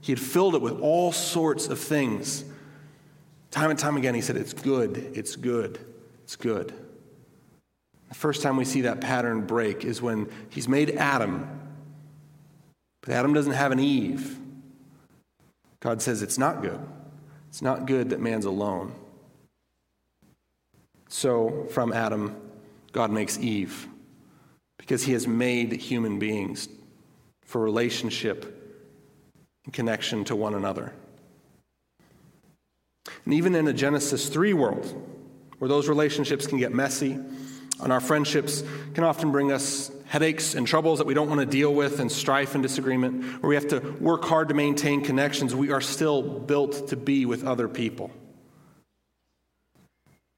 He 0.00 0.12
had 0.12 0.20
filled 0.20 0.54
it 0.54 0.62
with 0.62 0.80
all 0.80 1.12
sorts 1.12 1.68
of 1.68 1.78
things. 1.78 2.44
Time 3.50 3.68
and 3.68 3.78
time 3.78 3.98
again, 3.98 4.14
He 4.14 4.22
said, 4.22 4.36
It's 4.36 4.54
good, 4.54 5.12
it's 5.14 5.36
good, 5.36 5.78
it's 6.32 6.42
good. 6.42 6.72
The 8.08 8.14
first 8.14 8.40
time 8.40 8.56
we 8.56 8.64
see 8.64 8.80
that 8.82 9.02
pattern 9.02 9.42
break 9.42 9.84
is 9.84 10.00
when 10.00 10.30
He's 10.48 10.66
made 10.66 10.92
Adam, 10.92 11.46
but 13.02 13.12
Adam 13.12 13.34
doesn't 13.34 13.52
have 13.52 13.70
an 13.70 13.78
Eve. 13.78 14.38
God 15.80 16.00
says, 16.00 16.22
It's 16.22 16.38
not 16.38 16.62
good. 16.62 16.80
It's 17.50 17.60
not 17.60 17.84
good 17.84 18.08
that 18.10 18.20
man's 18.20 18.46
alone. 18.46 18.94
So, 21.10 21.66
from 21.70 21.92
Adam, 21.92 22.34
God 22.92 23.10
makes 23.10 23.38
Eve 23.38 23.86
because 24.78 25.02
he 25.02 25.12
has 25.12 25.28
made 25.28 25.72
human 25.72 26.18
beings 26.18 26.66
for 27.44 27.60
relationship 27.60 28.80
and 29.66 29.74
connection 29.74 30.24
to 30.24 30.34
one 30.34 30.54
another. 30.54 30.94
And 33.26 33.34
even 33.34 33.54
in 33.54 33.68
a 33.68 33.74
Genesis 33.74 34.30
3 34.30 34.54
world, 34.54 35.12
where 35.62 35.68
those 35.68 35.88
relationships 35.88 36.44
can 36.44 36.58
get 36.58 36.72
messy, 36.72 37.12
and 37.12 37.92
our 37.92 38.00
friendships 38.00 38.64
can 38.94 39.04
often 39.04 39.30
bring 39.30 39.52
us 39.52 39.92
headaches 40.06 40.56
and 40.56 40.66
troubles 40.66 40.98
that 40.98 41.06
we 41.06 41.14
don't 41.14 41.28
want 41.28 41.38
to 41.38 41.46
deal 41.46 41.72
with, 41.72 42.00
and 42.00 42.10
strife 42.10 42.56
and 42.56 42.64
disagreement, 42.64 43.40
where 43.40 43.48
we 43.48 43.54
have 43.54 43.68
to 43.68 43.78
work 44.00 44.24
hard 44.24 44.48
to 44.48 44.54
maintain 44.54 45.04
connections, 45.04 45.54
we 45.54 45.70
are 45.70 45.80
still 45.80 46.20
built 46.20 46.88
to 46.88 46.96
be 46.96 47.26
with 47.26 47.44
other 47.44 47.68
people. 47.68 48.10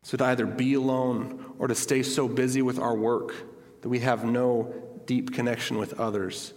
So, 0.02 0.18
to 0.18 0.24
either 0.26 0.44
be 0.44 0.74
alone 0.74 1.54
or 1.58 1.68
to 1.68 1.74
stay 1.74 2.02
so 2.02 2.28
busy 2.28 2.60
with 2.60 2.78
our 2.78 2.94
work 2.94 3.32
that 3.80 3.88
we 3.88 4.00
have 4.00 4.26
no 4.26 4.74
deep 5.06 5.32
connection 5.32 5.78
with 5.78 5.98
others 5.98 6.52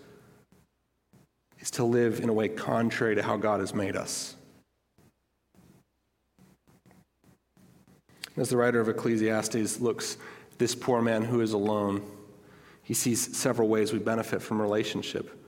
is 1.59 1.71
to 1.71 1.85
live 1.85 2.19
in 2.19 2.27
a 2.27 2.33
way 2.33 2.49
contrary 2.49 3.15
to 3.15 3.23
how 3.23 3.37
God 3.37 3.61
has 3.61 3.73
made 3.73 3.95
us. 3.95 4.36
As 8.37 8.49
the 8.49 8.57
writer 8.57 8.79
of 8.79 8.87
Ecclesiastes 8.87 9.79
looks 9.79 10.17
this 10.59 10.75
poor 10.75 11.01
man 11.01 11.23
who 11.23 11.41
is 11.41 11.53
alone, 11.53 12.03
he 12.83 12.93
sees 12.93 13.35
several 13.35 13.67
ways 13.67 13.91
we 13.91 13.99
benefit 13.99 14.41
from 14.41 14.61
relationship. 14.61 15.43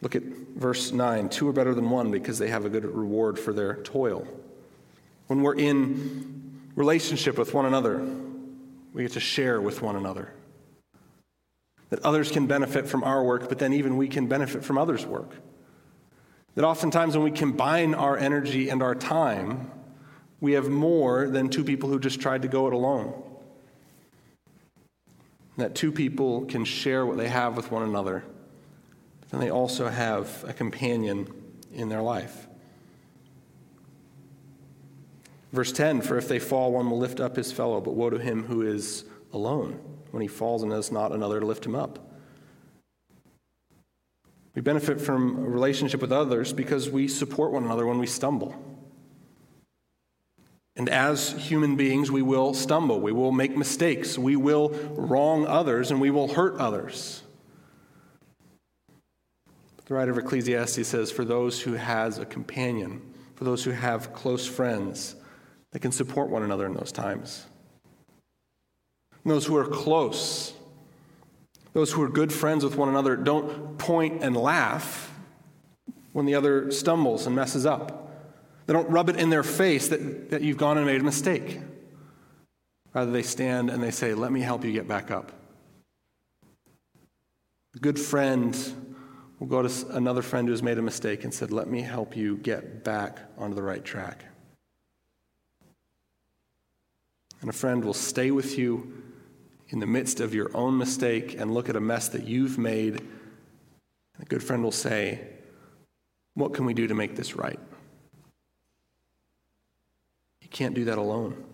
Look 0.00 0.14
at 0.14 0.22
verse 0.22 0.92
9. 0.92 1.28
Two 1.28 1.48
are 1.48 1.52
better 1.52 1.74
than 1.74 1.90
one 1.90 2.10
because 2.12 2.38
they 2.38 2.48
have 2.48 2.64
a 2.64 2.70
good 2.70 2.84
reward 2.84 3.38
for 3.38 3.52
their 3.52 3.74
toil. 3.82 4.26
When 5.26 5.42
we're 5.42 5.56
in 5.56 6.60
relationship 6.76 7.36
with 7.36 7.52
one 7.52 7.66
another, 7.66 8.06
we 8.92 9.02
get 9.02 9.12
to 9.12 9.20
share 9.20 9.60
with 9.60 9.82
one 9.82 9.96
another. 9.96 10.32
That 11.90 12.00
others 12.04 12.30
can 12.30 12.46
benefit 12.46 12.86
from 12.86 13.02
our 13.02 13.24
work, 13.24 13.48
but 13.48 13.58
then 13.58 13.72
even 13.72 13.96
we 13.96 14.08
can 14.08 14.26
benefit 14.26 14.64
from 14.64 14.78
others' 14.78 15.04
work. 15.04 15.32
That 16.54 16.64
oftentimes 16.64 17.16
when 17.16 17.24
we 17.24 17.30
combine 17.30 17.94
our 17.94 18.16
energy 18.16 18.68
and 18.68 18.82
our 18.82 18.94
time, 18.94 19.70
we 20.40 20.52
have 20.52 20.68
more 20.68 21.28
than 21.28 21.48
two 21.48 21.64
people 21.64 21.88
who 21.88 21.98
just 21.98 22.20
tried 22.20 22.42
to 22.42 22.48
go 22.48 22.66
it 22.66 22.72
alone. 22.72 23.22
That 25.56 25.74
two 25.74 25.90
people 25.90 26.44
can 26.44 26.64
share 26.64 27.04
what 27.04 27.16
they 27.16 27.28
have 27.28 27.56
with 27.56 27.72
one 27.72 27.82
another, 27.82 28.22
but 29.20 29.30
then 29.30 29.40
they 29.40 29.50
also 29.50 29.88
have 29.88 30.44
a 30.46 30.52
companion 30.52 31.28
in 31.72 31.88
their 31.88 32.02
life. 32.02 32.46
Verse 35.52 35.72
10 35.72 36.02
For 36.02 36.16
if 36.16 36.28
they 36.28 36.38
fall, 36.38 36.72
one 36.72 36.88
will 36.88 36.98
lift 36.98 37.18
up 37.18 37.36
his 37.36 37.50
fellow, 37.50 37.80
but 37.80 37.94
woe 37.94 38.10
to 38.10 38.18
him 38.18 38.44
who 38.44 38.62
is 38.62 39.04
alone 39.32 39.80
when 40.10 40.22
he 40.22 40.28
falls 40.28 40.62
and 40.62 40.72
has 40.72 40.92
not 40.92 41.12
another 41.12 41.40
to 41.40 41.46
lift 41.46 41.66
him 41.66 41.74
up. 41.74 41.98
We 44.54 44.62
benefit 44.62 45.00
from 45.00 45.38
a 45.38 45.48
relationship 45.48 46.00
with 46.00 46.12
others 46.12 46.52
because 46.52 46.90
we 46.90 47.08
support 47.08 47.52
one 47.52 47.64
another 47.64 47.86
when 47.86 47.98
we 47.98 48.06
stumble. 48.06 48.54
And 50.78 50.88
as 50.88 51.32
human 51.32 51.74
beings, 51.74 52.08
we 52.12 52.22
will 52.22 52.54
stumble, 52.54 53.00
we 53.00 53.10
will 53.10 53.32
make 53.32 53.56
mistakes, 53.56 54.16
we 54.16 54.36
will 54.36 54.68
wrong 54.94 55.44
others, 55.44 55.90
and 55.90 56.00
we 56.00 56.10
will 56.10 56.28
hurt 56.28 56.56
others. 56.58 57.24
The 59.86 59.94
writer 59.94 60.12
of 60.12 60.18
Ecclesiastes 60.18 60.86
says, 60.86 61.10
For 61.10 61.24
those 61.24 61.60
who 61.60 61.72
has 61.72 62.18
a 62.18 62.24
companion, 62.24 63.02
for 63.34 63.42
those 63.42 63.64
who 63.64 63.72
have 63.72 64.12
close 64.12 64.46
friends, 64.46 65.16
they 65.72 65.80
can 65.80 65.90
support 65.90 66.30
one 66.30 66.44
another 66.44 66.66
in 66.66 66.74
those 66.74 66.92
times. 66.92 67.46
And 69.24 69.32
those 69.32 69.46
who 69.46 69.56
are 69.56 69.66
close, 69.66 70.52
those 71.72 71.90
who 71.90 72.02
are 72.02 72.08
good 72.08 72.32
friends 72.32 72.62
with 72.62 72.76
one 72.76 72.88
another, 72.88 73.16
don't 73.16 73.78
point 73.78 74.22
and 74.22 74.36
laugh 74.36 75.12
when 76.12 76.24
the 76.24 76.36
other 76.36 76.70
stumbles 76.70 77.26
and 77.26 77.34
messes 77.34 77.66
up. 77.66 78.07
They 78.68 78.74
don't 78.74 78.90
rub 78.90 79.08
it 79.08 79.16
in 79.16 79.30
their 79.30 79.42
face 79.42 79.88
that, 79.88 80.28
that 80.28 80.42
you've 80.42 80.58
gone 80.58 80.76
and 80.76 80.84
made 80.84 81.00
a 81.00 81.04
mistake. 81.04 81.58
Rather, 82.92 83.10
they 83.10 83.22
stand 83.22 83.70
and 83.70 83.82
they 83.82 83.90
say, 83.90 84.12
Let 84.12 84.30
me 84.30 84.42
help 84.42 84.62
you 84.62 84.72
get 84.74 84.86
back 84.86 85.10
up. 85.10 85.32
A 87.74 87.78
good 87.78 87.98
friend 87.98 88.54
will 89.38 89.46
go 89.46 89.66
to 89.66 89.96
another 89.96 90.20
friend 90.20 90.46
who 90.46 90.52
has 90.52 90.62
made 90.62 90.76
a 90.76 90.82
mistake 90.82 91.24
and 91.24 91.32
said, 91.32 91.50
Let 91.50 91.66
me 91.66 91.80
help 91.80 92.14
you 92.14 92.36
get 92.36 92.84
back 92.84 93.20
onto 93.38 93.54
the 93.54 93.62
right 93.62 93.82
track. 93.82 94.26
And 97.40 97.48
a 97.48 97.54
friend 97.54 97.82
will 97.82 97.94
stay 97.94 98.30
with 98.30 98.58
you 98.58 99.02
in 99.70 99.78
the 99.78 99.86
midst 99.86 100.20
of 100.20 100.34
your 100.34 100.54
own 100.54 100.76
mistake 100.76 101.40
and 101.40 101.54
look 101.54 101.70
at 101.70 101.76
a 101.76 101.80
mess 101.80 102.10
that 102.10 102.24
you've 102.24 102.58
made. 102.58 103.00
And 103.00 104.22
a 104.22 104.26
good 104.26 104.42
friend 104.42 104.62
will 104.62 104.72
say, 104.72 105.26
What 106.34 106.52
can 106.52 106.66
we 106.66 106.74
do 106.74 106.86
to 106.86 106.94
make 106.94 107.16
this 107.16 107.34
right? 107.34 107.58
You 110.50 110.56
can't 110.56 110.74
do 110.74 110.86
that 110.86 110.98
alone. 110.98 111.44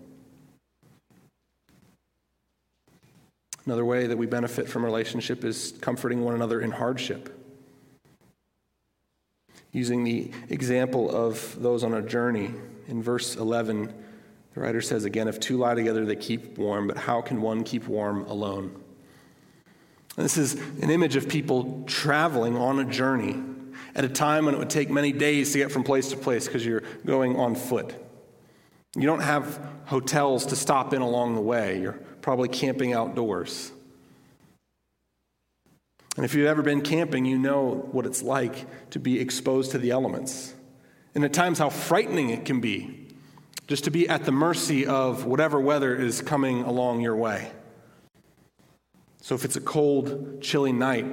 Another 3.66 3.84
way 3.84 4.06
that 4.06 4.16
we 4.16 4.26
benefit 4.26 4.68
from 4.68 4.84
relationship 4.84 5.44
is 5.44 5.74
comforting 5.80 6.22
one 6.22 6.34
another 6.34 6.60
in 6.60 6.70
hardship. 6.70 7.40
Using 9.72 10.04
the 10.04 10.30
example 10.50 11.10
of 11.10 11.60
those 11.60 11.82
on 11.82 11.94
a 11.94 12.02
journey, 12.02 12.52
in 12.86 13.02
verse 13.02 13.36
11, 13.36 13.92
the 14.52 14.60
writer 14.60 14.82
says 14.82 15.04
again, 15.04 15.28
If 15.28 15.40
two 15.40 15.56
lie 15.56 15.74
together, 15.74 16.04
they 16.04 16.14
keep 16.14 16.58
warm, 16.58 16.86
but 16.86 16.98
how 16.98 17.22
can 17.22 17.40
one 17.40 17.64
keep 17.64 17.88
warm 17.88 18.24
alone? 18.26 18.80
This 20.16 20.36
is 20.36 20.54
an 20.54 20.90
image 20.90 21.16
of 21.16 21.28
people 21.28 21.82
traveling 21.86 22.56
on 22.56 22.78
a 22.78 22.84
journey 22.84 23.42
at 23.96 24.04
a 24.04 24.08
time 24.08 24.44
when 24.44 24.54
it 24.54 24.58
would 24.58 24.70
take 24.70 24.90
many 24.90 25.10
days 25.10 25.52
to 25.52 25.58
get 25.58 25.72
from 25.72 25.82
place 25.82 26.10
to 26.10 26.16
place 26.16 26.46
because 26.46 26.64
you're 26.64 26.84
going 27.04 27.36
on 27.36 27.56
foot. 27.56 27.94
You 28.96 29.06
don't 29.06 29.20
have 29.20 29.60
hotels 29.86 30.46
to 30.46 30.56
stop 30.56 30.94
in 30.94 31.02
along 31.02 31.34
the 31.34 31.40
way. 31.40 31.80
You're 31.80 31.98
probably 32.22 32.48
camping 32.48 32.92
outdoors. 32.92 33.72
And 36.16 36.24
if 36.24 36.34
you've 36.34 36.46
ever 36.46 36.62
been 36.62 36.80
camping, 36.80 37.24
you 37.24 37.38
know 37.38 37.88
what 37.90 38.06
it's 38.06 38.22
like 38.22 38.66
to 38.90 39.00
be 39.00 39.18
exposed 39.18 39.72
to 39.72 39.78
the 39.78 39.90
elements. 39.90 40.54
And 41.14 41.24
at 41.24 41.32
times, 41.32 41.58
how 41.58 41.70
frightening 41.70 42.30
it 42.30 42.44
can 42.44 42.60
be 42.60 43.08
just 43.66 43.84
to 43.84 43.90
be 43.90 44.08
at 44.08 44.24
the 44.24 44.32
mercy 44.32 44.86
of 44.86 45.24
whatever 45.24 45.58
weather 45.58 45.94
is 45.96 46.20
coming 46.20 46.62
along 46.62 47.00
your 47.00 47.16
way. 47.16 47.50
So, 49.20 49.34
if 49.34 49.44
it's 49.44 49.56
a 49.56 49.60
cold, 49.60 50.42
chilly 50.42 50.72
night, 50.72 51.06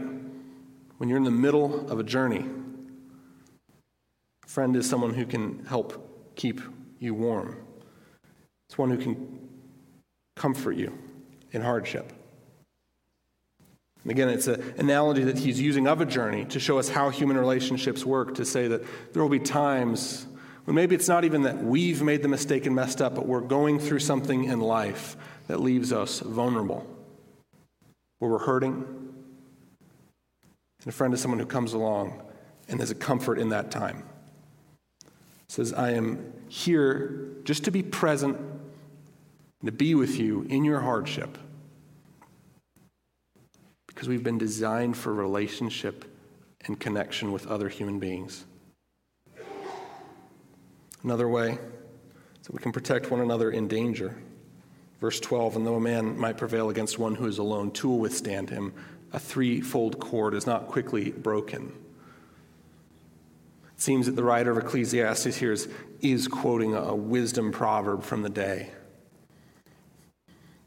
when 0.98 1.10
you're 1.10 1.18
in 1.18 1.24
the 1.24 1.32
middle 1.32 1.90
of 1.90 2.00
a 2.00 2.04
journey, 2.04 2.46
a 4.44 4.48
friend 4.48 4.76
is 4.76 4.88
someone 4.88 5.14
who 5.14 5.26
can 5.26 5.66
help 5.66 6.36
keep 6.36 6.62
you 7.00 7.14
warm. 7.16 7.58
It's 8.72 8.78
one 8.78 8.90
who 8.90 8.98
can 8.98 9.50
comfort 10.38 10.78
you 10.78 10.98
in 11.52 11.62
hardship. 11.62 12.14
And 14.04 14.12
again, 14.12 14.30
it's 14.30 14.48
an 14.48 14.64
analogy 14.78 15.26
that 15.26 15.38
he's 15.38 15.60
using 15.60 15.90
of 15.90 16.00
a 16.00 16.06
journey 16.06 16.46
to 16.46 16.58
show 16.58 16.80
us 16.80 16.88
how 16.88 17.10
human 17.10 17.38
relationships 17.38 18.06
work, 18.06 18.36
to 18.36 18.46
say 18.46 18.70
that 18.70 18.82
there 19.12 19.22
will 19.22 19.30
be 19.30 19.40
times 19.40 20.26
when 20.64 20.74
maybe 20.74 20.96
it's 20.96 21.10
not 21.10 21.26
even 21.26 21.42
that 21.42 21.62
we've 21.62 22.02
made 22.02 22.22
the 22.22 22.30
mistake 22.30 22.66
and 22.66 22.74
messed 22.74 23.02
up, 23.02 23.14
but 23.14 23.28
we're 23.28 23.42
going 23.42 23.78
through 23.78 24.00
something 24.00 24.46
in 24.46 24.62
life 24.62 25.18
that 25.48 25.60
leaves 25.60 25.92
us 25.92 26.22
vulnerable 26.22 26.88
where 28.20 28.32
we're 28.32 28.40
hurting. 28.40 28.76
And 30.80 30.88
a 30.88 30.94
friend 30.94 31.14
is 31.14 31.20
someone 31.20 31.42
who 31.42 31.46
comes 31.46 31.74
along 31.74 32.22
and 32.70 32.80
is 32.80 32.90
a 32.90 32.96
comfort 32.96 33.38
in 33.38 33.50
that 33.50 33.70
time. 33.70 34.04
Says, 35.50 35.74
I 35.74 35.92
am 35.92 36.32
here 36.48 37.32
just 37.44 37.66
to 37.66 37.72
be 37.72 37.84
present 37.84 38.38
and 39.62 39.68
to 39.68 39.72
be 39.72 39.96
with 39.96 40.20
you 40.20 40.46
in 40.50 40.64
your 40.64 40.80
hardship 40.80 41.38
because 43.88 44.10
we've 44.10 44.24
been 44.24 44.38
designed 44.38 44.98
for 44.98 45.14
relationship 45.14 46.06
and 46.66 46.80
connection 46.80 47.32
with 47.32 47.48
other 47.48 47.70
human 47.70 48.00
beings. 48.00 48.46
Another 51.04 51.28
way 51.28 51.58
so 52.42 52.50
we 52.52 52.60
can 52.60 52.72
protect 52.72 53.12
one 53.12 53.22
another 53.22 53.52
in 53.52 53.68
danger. 53.68 54.16
Verse 55.00 55.20
12, 55.20 55.58
and 55.58 55.68
though 55.68 55.76
a 55.76 55.82
man 55.82 56.18
might 56.18 56.38
prevail 56.38 56.70
against 56.70 56.98
one 56.98 57.16
who 57.16 57.28
is 57.28 57.38
alone, 57.38 57.72
two 57.72 57.90
will 57.90 58.00
withstand 58.00 58.50
him. 58.50 58.74
A 59.14 59.20
threefold 59.20 60.00
cord 60.00 60.34
is 60.34 60.48
not 60.48 60.68
quickly 60.68 61.12
broken. 61.12 61.72
It 63.76 63.82
seems 63.82 64.06
that 64.06 64.16
the 64.16 64.24
writer 64.24 64.52
of 64.52 64.58
Ecclesiastes 64.58 65.36
here 65.36 65.52
is, 65.52 65.68
is 66.02 66.28
quoting 66.28 66.76
a 66.76 66.96
wisdom 66.96 67.52
proverb 67.52 68.04
from 68.04 68.22
the 68.22 68.30
day. 68.30 68.70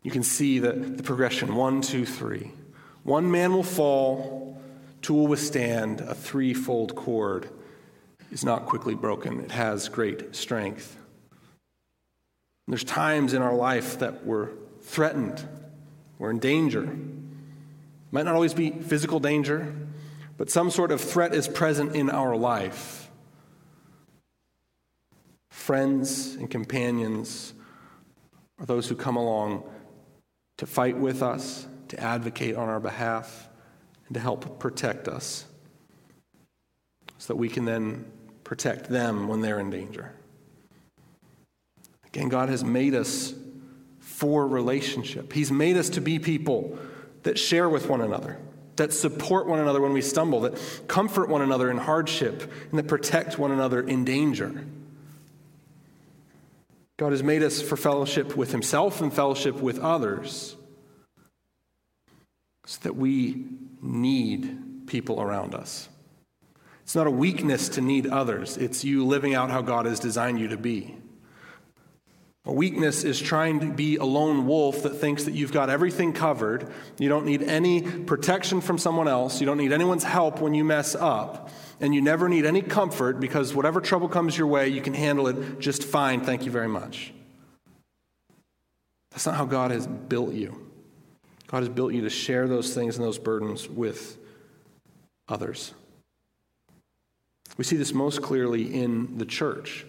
You 0.04 0.10
can 0.10 0.22
see 0.22 0.58
the, 0.58 0.72
the 0.72 1.02
progression 1.02 1.56
one, 1.56 1.80
two, 1.80 2.04
three. 2.04 2.52
One 3.02 3.30
man 3.30 3.54
will 3.54 3.62
fall, 3.62 4.62
two 5.00 5.14
will 5.14 5.26
withstand. 5.26 6.02
A 6.02 6.14
threefold 6.14 6.94
cord 6.94 7.48
is 8.30 8.44
not 8.44 8.66
quickly 8.66 8.94
broken, 8.94 9.40
it 9.40 9.50
has 9.50 9.88
great 9.88 10.36
strength. 10.36 10.96
There's 12.68 12.84
times 12.84 13.32
in 13.32 13.42
our 13.42 13.54
life 13.54 13.98
that 13.98 14.24
we're 14.24 14.50
threatened, 14.82 15.46
we're 16.18 16.30
in 16.30 16.38
danger. 16.38 16.96
Might 18.10 18.26
not 18.26 18.34
always 18.34 18.54
be 18.54 18.70
physical 18.70 19.20
danger, 19.20 19.74
but 20.36 20.50
some 20.50 20.70
sort 20.70 20.92
of 20.92 21.00
threat 21.00 21.34
is 21.34 21.48
present 21.48 21.96
in 21.96 22.10
our 22.10 22.36
life. 22.36 23.10
Friends 25.50 26.34
and 26.34 26.50
companions 26.50 27.54
are 28.58 28.66
those 28.66 28.88
who 28.88 28.96
come 28.96 29.16
along 29.16 29.64
to 30.58 30.66
fight 30.66 30.96
with 30.96 31.22
us, 31.22 31.66
to 31.88 32.00
advocate 32.00 32.56
on 32.56 32.68
our 32.68 32.80
behalf, 32.80 33.48
and 34.06 34.14
to 34.14 34.20
help 34.20 34.58
protect 34.58 35.08
us 35.08 35.44
so 37.18 37.32
that 37.32 37.36
we 37.36 37.48
can 37.48 37.64
then 37.64 38.04
protect 38.44 38.88
them 38.88 39.28
when 39.28 39.40
they're 39.40 39.58
in 39.58 39.70
danger. 39.70 40.12
Again, 42.06 42.28
God 42.28 42.48
has 42.48 42.62
made 42.62 42.94
us 42.94 43.34
for 43.98 44.46
relationship. 44.46 45.32
He's 45.32 45.50
made 45.50 45.76
us 45.76 45.88
to 45.90 46.00
be 46.00 46.18
people 46.18 46.78
that 47.24 47.38
share 47.38 47.68
with 47.68 47.88
one 47.88 48.00
another, 48.00 48.38
that 48.76 48.92
support 48.92 49.46
one 49.46 49.58
another 49.58 49.80
when 49.80 49.92
we 49.92 50.02
stumble, 50.02 50.40
that 50.40 50.60
comfort 50.86 51.28
one 51.28 51.42
another 51.42 51.70
in 51.70 51.78
hardship, 51.78 52.52
and 52.70 52.78
that 52.78 52.86
protect 52.86 53.38
one 53.38 53.50
another 53.50 53.80
in 53.80 54.04
danger. 54.04 54.64
God 56.96 57.12
has 57.12 57.22
made 57.22 57.42
us 57.42 57.60
for 57.60 57.76
fellowship 57.76 58.36
with 58.36 58.52
Himself 58.52 59.00
and 59.00 59.12
fellowship 59.12 59.56
with 59.56 59.78
others 59.80 60.56
so 62.66 62.78
that 62.82 62.96
we 62.96 63.46
need 63.82 64.86
people 64.86 65.20
around 65.20 65.54
us. 65.54 65.88
It's 66.82 66.94
not 66.94 67.06
a 67.06 67.10
weakness 67.10 67.68
to 67.70 67.80
need 67.80 68.06
others, 68.06 68.56
it's 68.56 68.84
you 68.84 69.04
living 69.04 69.34
out 69.34 69.50
how 69.50 69.62
God 69.62 69.86
has 69.86 69.98
designed 69.98 70.38
you 70.38 70.48
to 70.48 70.56
be. 70.56 70.96
A 72.46 72.52
weakness 72.52 73.04
is 73.04 73.18
trying 73.18 73.60
to 73.60 73.72
be 73.72 73.96
a 73.96 74.04
lone 74.04 74.46
wolf 74.46 74.82
that 74.82 74.96
thinks 74.96 75.24
that 75.24 75.32
you've 75.32 75.52
got 75.52 75.70
everything 75.70 76.12
covered. 76.12 76.70
You 76.98 77.08
don't 77.08 77.24
need 77.24 77.42
any 77.42 77.80
protection 77.80 78.60
from 78.60 78.76
someone 78.76 79.08
else. 79.08 79.40
You 79.40 79.46
don't 79.46 79.56
need 79.56 79.72
anyone's 79.72 80.04
help 80.04 80.40
when 80.40 80.52
you 80.52 80.62
mess 80.62 80.94
up. 80.94 81.48
And 81.80 81.94
you 81.94 82.02
never 82.02 82.28
need 82.28 82.44
any 82.44 82.60
comfort 82.60 83.18
because 83.18 83.54
whatever 83.54 83.80
trouble 83.80 84.08
comes 84.08 84.36
your 84.36 84.46
way, 84.46 84.68
you 84.68 84.82
can 84.82 84.92
handle 84.92 85.26
it 85.26 85.58
just 85.58 85.84
fine. 85.84 86.20
Thank 86.20 86.44
you 86.44 86.50
very 86.50 86.68
much. 86.68 87.14
That's 89.10 89.24
not 89.24 89.36
how 89.36 89.46
God 89.46 89.70
has 89.70 89.86
built 89.86 90.34
you. 90.34 90.70
God 91.46 91.58
has 91.58 91.68
built 91.70 91.94
you 91.94 92.02
to 92.02 92.10
share 92.10 92.46
those 92.46 92.74
things 92.74 92.96
and 92.96 93.04
those 93.04 93.18
burdens 93.18 93.68
with 93.68 94.18
others. 95.28 95.72
We 97.56 97.64
see 97.64 97.76
this 97.76 97.94
most 97.94 98.20
clearly 98.20 98.74
in 98.74 99.16
the 99.16 99.24
church 99.24 99.86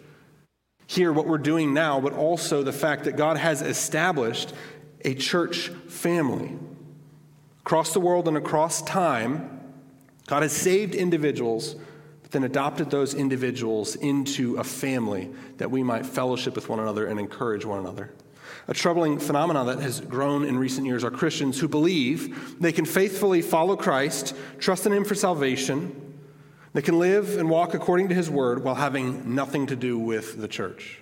here 0.88 1.12
what 1.12 1.28
we're 1.28 1.38
doing 1.38 1.74
now, 1.74 2.00
but 2.00 2.14
also 2.14 2.64
the 2.64 2.74
fact 2.74 3.06
that 3.06 3.16
God 3.16 3.38
has 3.38 3.62
established 3.62 4.54
a 5.04 5.14
church 5.14 5.70
family. 5.88 6.58
Across 7.60 7.94
the 7.94 8.00
world 8.00 8.28
and 8.28 8.38
across 8.38 8.82
time, 8.84 9.74
God 10.28 10.44
has 10.44 10.52
saved 10.52 10.96
individuals, 10.96 11.76
but 12.22 12.32
then 12.32 12.44
adopted 12.44 12.90
those 12.90 13.14
individuals 13.14 13.96
into 13.96 14.58
a 14.58 14.64
family 14.64 15.32
that 15.58 15.70
we 15.70 15.84
might 15.84 16.06
fellowship 16.06 16.56
with 16.56 16.70
one 16.70 16.80
another 16.80 17.08
and 17.08 17.20
encourage 17.20 17.66
one 17.66 17.80
another. 17.80 18.12
A 18.68 18.74
troubling 18.74 19.20
phenomenon 19.20 19.68
that 19.68 19.80
has 19.80 20.00
grown 20.02 20.44
in 20.44 20.58
recent 20.58 20.88
years 20.88 21.04
are 21.04 21.12
Christians 21.12 21.60
who 21.60 21.68
believe 21.68 22.60
they 22.60 22.72
can 22.72 22.86
faithfully 22.86 23.42
follow 23.42 23.76
Christ, 23.76 24.36
trust 24.60 24.86
in 24.86 24.94
Him 24.94 25.04
for 25.04 25.16
salvation, 25.16 26.05
that 26.76 26.84
can 26.84 27.00
live 27.00 27.38
and 27.38 27.50
walk 27.50 27.74
according 27.74 28.10
to 28.10 28.14
his 28.14 28.30
word 28.30 28.62
while 28.62 28.76
having 28.76 29.34
nothing 29.34 29.66
to 29.68 29.78
do 29.78 29.98
with 29.98 30.42
the 30.42 30.48
church. 30.48 31.00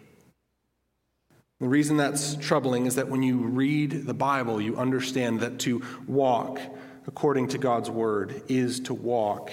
The 1.59 1.67
reason 1.67 1.97
that's 1.97 2.35
troubling 2.35 2.85
is 2.85 2.93
that 2.93 3.09
when 3.09 3.23
you 3.23 3.39
read 3.39 4.05
the 4.05 4.13
Bible, 4.13 4.61
you 4.61 4.77
understand 4.77 5.39
that 5.39 5.57
to 5.61 5.81
walk 6.05 6.59
according 7.07 7.47
to 7.49 7.57
God's 7.57 7.89
word 7.89 8.43
is 8.47 8.81
to 8.81 8.93
walk 8.93 9.49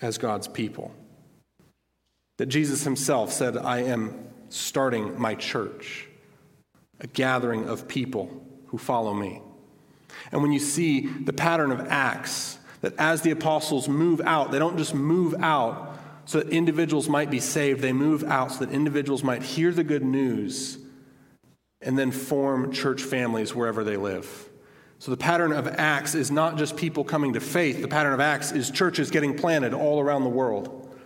as 0.00 0.16
God's 0.16 0.48
people. 0.48 0.94
That 2.38 2.46
Jesus 2.46 2.84
himself 2.84 3.30
said, 3.30 3.58
I 3.58 3.80
am 3.82 4.28
starting 4.48 5.20
my 5.20 5.34
church, 5.34 6.08
a 6.98 7.08
gathering 7.08 7.68
of 7.68 7.86
people 7.86 8.42
who 8.68 8.78
follow 8.78 9.12
me. 9.12 9.42
And 10.32 10.40
when 10.40 10.52
you 10.52 10.60
see 10.60 11.08
the 11.08 11.34
pattern 11.34 11.72
of 11.72 11.88
Acts, 11.88 12.58
that 12.86 12.94
as 12.98 13.22
the 13.22 13.32
apostles 13.32 13.88
move 13.88 14.20
out, 14.20 14.52
they 14.52 14.60
don't 14.60 14.78
just 14.78 14.94
move 14.94 15.34
out 15.40 15.98
so 16.24 16.38
that 16.38 16.50
individuals 16.50 17.08
might 17.08 17.30
be 17.32 17.40
saved, 17.40 17.80
they 17.80 17.92
move 17.92 18.22
out 18.22 18.52
so 18.52 18.64
that 18.64 18.72
individuals 18.72 19.24
might 19.24 19.42
hear 19.42 19.72
the 19.72 19.82
good 19.82 20.04
news 20.04 20.78
and 21.80 21.98
then 21.98 22.12
form 22.12 22.70
church 22.70 23.02
families 23.02 23.52
wherever 23.52 23.82
they 23.82 23.96
live. 23.96 24.48
So 25.00 25.10
the 25.10 25.16
pattern 25.16 25.52
of 25.52 25.66
Acts 25.66 26.14
is 26.14 26.30
not 26.30 26.58
just 26.58 26.76
people 26.76 27.02
coming 27.02 27.32
to 27.32 27.40
faith, 27.40 27.82
the 27.82 27.88
pattern 27.88 28.12
of 28.12 28.20
Acts 28.20 28.52
is 28.52 28.70
churches 28.70 29.10
getting 29.10 29.36
planted 29.36 29.74
all 29.74 29.98
around 29.98 30.22
the 30.22 30.30
world. 30.30 30.96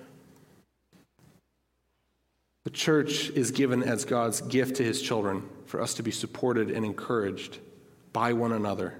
The 2.64 2.70
church 2.70 3.30
is 3.30 3.52
given 3.52 3.82
as 3.82 4.04
God's 4.04 4.42
gift 4.42 4.76
to 4.76 4.84
his 4.84 5.00
children 5.00 5.48
for 5.64 5.80
us 5.80 5.94
to 5.94 6.02
be 6.02 6.10
supported 6.10 6.70
and 6.70 6.84
encouraged 6.84 7.56
by 8.12 8.34
one 8.34 8.52
another. 8.52 8.99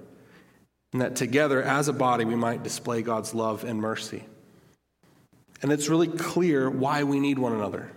And 0.93 1.01
that 1.01 1.15
together 1.15 1.63
as 1.63 1.87
a 1.87 1.93
body 1.93 2.25
we 2.25 2.35
might 2.35 2.63
display 2.63 3.01
God's 3.01 3.33
love 3.33 3.63
and 3.63 3.79
mercy. 3.79 4.25
And 5.61 5.71
it's 5.71 5.87
really 5.89 6.07
clear 6.07 6.69
why 6.69 7.03
we 7.03 7.19
need 7.19 7.39
one 7.39 7.53
another. 7.53 7.91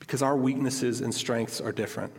Because 0.00 0.22
our 0.22 0.36
weaknesses 0.36 1.00
and 1.00 1.14
strengths 1.14 1.60
are 1.60 1.70
different. 1.70 2.12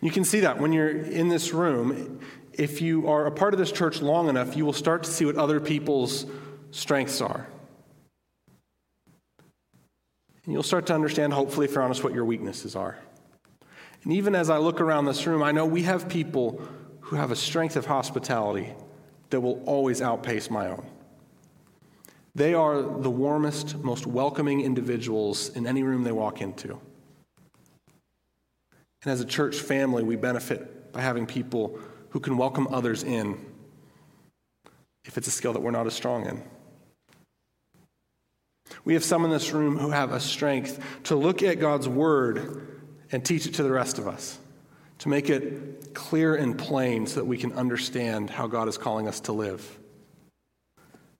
You 0.00 0.10
can 0.10 0.24
see 0.24 0.40
that 0.40 0.58
when 0.58 0.72
you're 0.72 0.88
in 0.88 1.28
this 1.28 1.52
room. 1.52 2.20
If 2.52 2.82
you 2.82 3.08
are 3.08 3.26
a 3.26 3.30
part 3.30 3.54
of 3.54 3.58
this 3.58 3.72
church 3.72 4.02
long 4.02 4.28
enough, 4.28 4.56
you 4.56 4.64
will 4.64 4.72
start 4.72 5.04
to 5.04 5.10
see 5.10 5.24
what 5.24 5.36
other 5.36 5.60
people's 5.60 6.26
strengths 6.72 7.20
are. 7.20 7.46
And 10.44 10.52
you'll 10.52 10.62
start 10.62 10.86
to 10.86 10.94
understand, 10.94 11.32
hopefully, 11.32 11.66
if 11.66 11.74
you're 11.74 11.82
honest, 11.82 12.02
what 12.02 12.12
your 12.12 12.24
weaknesses 12.24 12.76
are. 12.76 12.98
And 14.02 14.12
even 14.12 14.34
as 14.34 14.50
I 14.50 14.58
look 14.58 14.80
around 14.80 15.04
this 15.04 15.26
room, 15.26 15.42
I 15.42 15.52
know 15.52 15.66
we 15.66 15.82
have 15.82 16.08
people 16.08 16.60
who 17.10 17.16
have 17.16 17.32
a 17.32 17.36
strength 17.36 17.74
of 17.74 17.86
hospitality 17.86 18.72
that 19.30 19.40
will 19.40 19.60
always 19.64 20.00
outpace 20.00 20.48
my 20.48 20.68
own. 20.68 20.86
They 22.36 22.54
are 22.54 22.80
the 22.82 23.10
warmest, 23.10 23.78
most 23.78 24.06
welcoming 24.06 24.60
individuals 24.60 25.48
in 25.56 25.66
any 25.66 25.82
room 25.82 26.04
they 26.04 26.12
walk 26.12 26.40
into. 26.40 26.78
And 29.02 29.12
as 29.12 29.20
a 29.20 29.24
church 29.24 29.56
family, 29.56 30.04
we 30.04 30.14
benefit 30.14 30.92
by 30.92 31.00
having 31.00 31.26
people 31.26 31.80
who 32.10 32.20
can 32.20 32.36
welcome 32.36 32.68
others 32.68 33.02
in 33.02 33.44
if 35.04 35.18
it's 35.18 35.26
a 35.26 35.32
skill 35.32 35.52
that 35.52 35.62
we're 35.62 35.72
not 35.72 35.88
as 35.88 35.94
strong 35.94 36.26
in. 36.26 36.40
We 38.84 38.94
have 38.94 39.02
some 39.02 39.24
in 39.24 39.32
this 39.32 39.50
room 39.50 39.78
who 39.78 39.90
have 39.90 40.12
a 40.12 40.20
strength 40.20 40.80
to 41.04 41.16
look 41.16 41.42
at 41.42 41.58
God's 41.58 41.88
word 41.88 42.68
and 43.10 43.24
teach 43.24 43.46
it 43.46 43.54
to 43.54 43.64
the 43.64 43.72
rest 43.72 43.98
of 43.98 44.06
us, 44.06 44.38
to 45.00 45.08
make 45.08 45.28
it 45.30 45.94
clear 45.94 46.34
and 46.34 46.56
plain 46.56 47.06
so 47.06 47.16
that 47.16 47.24
we 47.24 47.36
can 47.36 47.52
understand 47.52 48.30
how 48.30 48.46
God 48.46 48.68
is 48.68 48.78
calling 48.78 49.08
us 49.08 49.20
to 49.20 49.32
live. 49.32 49.78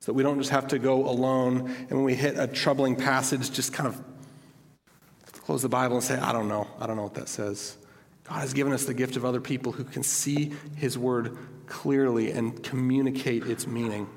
So 0.01 0.12
that 0.12 0.14
we 0.14 0.22
don't 0.22 0.39
just 0.39 0.51
have 0.51 0.68
to 0.68 0.78
go 0.78 1.07
alone 1.07 1.74
and 1.89 1.91
when 1.91 2.05
we 2.05 2.14
hit 2.14 2.39
a 2.39 2.47
troubling 2.47 2.95
passage, 2.95 3.51
just 3.51 3.72
kind 3.72 3.87
of 3.87 4.03
close 5.51 5.62
the 5.62 5.68
Bible 5.68 5.97
and 5.97 6.05
say, 6.05 6.16
I 6.16 6.33
don't 6.33 6.47
know. 6.47 6.68
I 6.78 6.87
don't 6.87 6.97
know 6.97 7.03
what 7.03 7.14
that 7.14 7.28
says. 7.28 7.76
God 8.24 8.41
has 8.41 8.53
given 8.53 8.72
us 8.72 8.85
the 8.85 8.95
gift 8.95 9.16
of 9.16 9.24
other 9.24 9.41
people 9.41 9.72
who 9.72 9.83
can 9.83 10.03
see 10.03 10.53
His 10.76 10.97
word 10.97 11.37
clearly 11.66 12.31
and 12.31 12.62
communicate 12.62 13.47
its 13.47 13.66
meaning. 13.66 14.09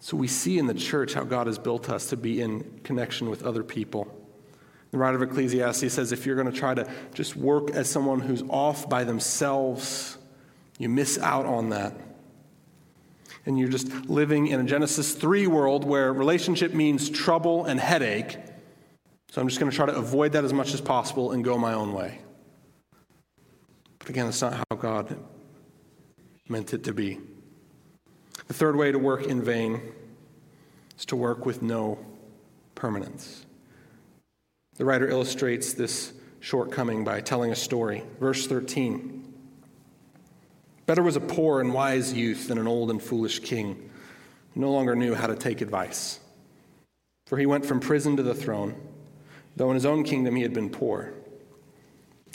So 0.00 0.16
we 0.16 0.28
see 0.28 0.58
in 0.58 0.66
the 0.66 0.74
church 0.74 1.14
how 1.14 1.24
God 1.24 1.46
has 1.46 1.58
built 1.58 1.90
us 1.90 2.10
to 2.10 2.16
be 2.16 2.40
in 2.40 2.80
connection 2.84 3.28
with 3.28 3.42
other 3.42 3.64
people. 3.64 4.19
The 4.90 4.98
writer 4.98 5.16
of 5.16 5.22
Ecclesiastes 5.22 5.92
says 5.92 6.10
if 6.12 6.26
you're 6.26 6.36
going 6.36 6.50
to 6.50 6.58
try 6.58 6.74
to 6.74 6.90
just 7.14 7.36
work 7.36 7.70
as 7.70 7.88
someone 7.88 8.20
who's 8.20 8.42
off 8.48 8.88
by 8.88 9.04
themselves, 9.04 10.18
you 10.78 10.88
miss 10.88 11.18
out 11.18 11.46
on 11.46 11.70
that. 11.70 11.94
And 13.46 13.58
you're 13.58 13.68
just 13.68 13.90
living 14.06 14.48
in 14.48 14.60
a 14.60 14.64
Genesis 14.64 15.14
3 15.14 15.46
world 15.46 15.84
where 15.84 16.12
relationship 16.12 16.74
means 16.74 17.08
trouble 17.08 17.64
and 17.64 17.78
headache. 17.78 18.36
So 19.30 19.40
I'm 19.40 19.48
just 19.48 19.60
going 19.60 19.70
to 19.70 19.76
try 19.76 19.86
to 19.86 19.94
avoid 19.94 20.32
that 20.32 20.44
as 20.44 20.52
much 20.52 20.74
as 20.74 20.80
possible 20.80 21.30
and 21.30 21.44
go 21.44 21.56
my 21.56 21.72
own 21.72 21.92
way. 21.92 22.18
But 24.00 24.08
again, 24.08 24.26
that's 24.26 24.42
not 24.42 24.54
how 24.54 24.76
God 24.76 25.16
meant 26.48 26.74
it 26.74 26.84
to 26.84 26.92
be. 26.92 27.20
The 28.48 28.54
third 28.54 28.74
way 28.74 28.90
to 28.90 28.98
work 28.98 29.22
in 29.26 29.40
vain 29.40 29.80
is 30.98 31.06
to 31.06 31.16
work 31.16 31.46
with 31.46 31.62
no 31.62 32.04
permanence. 32.74 33.46
The 34.80 34.86
writer 34.86 35.10
illustrates 35.10 35.74
this 35.74 36.10
shortcoming 36.40 37.04
by 37.04 37.20
telling 37.20 37.52
a 37.52 37.54
story. 37.54 38.02
Verse 38.18 38.46
13 38.46 39.30
Better 40.86 41.02
was 41.02 41.16
a 41.16 41.20
poor 41.20 41.60
and 41.60 41.74
wise 41.74 42.14
youth 42.14 42.48
than 42.48 42.56
an 42.56 42.66
old 42.66 42.90
and 42.90 43.02
foolish 43.02 43.40
king 43.40 43.90
who 44.54 44.60
no 44.62 44.72
longer 44.72 44.96
knew 44.96 45.14
how 45.14 45.26
to 45.26 45.36
take 45.36 45.60
advice. 45.60 46.18
For 47.26 47.36
he 47.36 47.44
went 47.44 47.66
from 47.66 47.80
prison 47.80 48.16
to 48.16 48.22
the 48.22 48.32
throne, 48.32 48.74
though 49.54 49.68
in 49.68 49.74
his 49.74 49.84
own 49.84 50.02
kingdom 50.02 50.34
he 50.34 50.42
had 50.42 50.54
been 50.54 50.70
poor. 50.70 51.12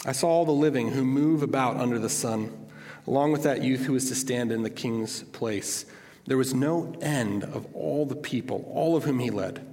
I 0.05 0.11
saw 0.11 0.27
all 0.27 0.45
the 0.45 0.51
living 0.51 0.91
who 0.91 1.03
move 1.03 1.41
about 1.41 1.77
under 1.77 1.97
the 1.97 2.09
sun, 2.09 2.67
along 3.07 3.31
with 3.31 3.41
that 3.41 3.63
youth 3.63 3.85
who 3.85 3.93
was 3.93 4.07
to 4.09 4.15
stand 4.15 4.51
in 4.51 4.61
the 4.61 4.69
king's 4.69 5.23
place. 5.23 5.87
There 6.27 6.37
was 6.37 6.53
no 6.53 6.95
end 7.01 7.43
of 7.43 7.65
all 7.73 8.05
the 8.05 8.15
people, 8.15 8.69
all 8.71 8.95
of 8.95 9.05
whom 9.05 9.17
he 9.17 9.31
led. 9.31 9.65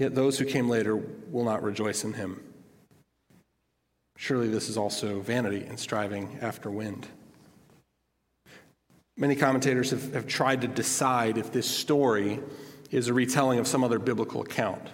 Yet 0.00 0.14
those 0.14 0.38
who 0.38 0.46
came 0.46 0.66
later 0.66 0.96
will 0.96 1.44
not 1.44 1.62
rejoice 1.62 2.04
in 2.04 2.14
him. 2.14 2.42
Surely 4.16 4.48
this 4.48 4.70
is 4.70 4.78
also 4.78 5.20
vanity 5.20 5.66
and 5.68 5.78
striving 5.78 6.38
after 6.40 6.70
wind. 6.70 7.06
Many 9.18 9.36
commentators 9.36 9.90
have, 9.90 10.14
have 10.14 10.26
tried 10.26 10.62
to 10.62 10.68
decide 10.68 11.36
if 11.36 11.52
this 11.52 11.66
story 11.66 12.40
is 12.90 13.08
a 13.08 13.12
retelling 13.12 13.58
of 13.58 13.66
some 13.66 13.84
other 13.84 13.98
biblical 13.98 14.40
account. 14.40 14.88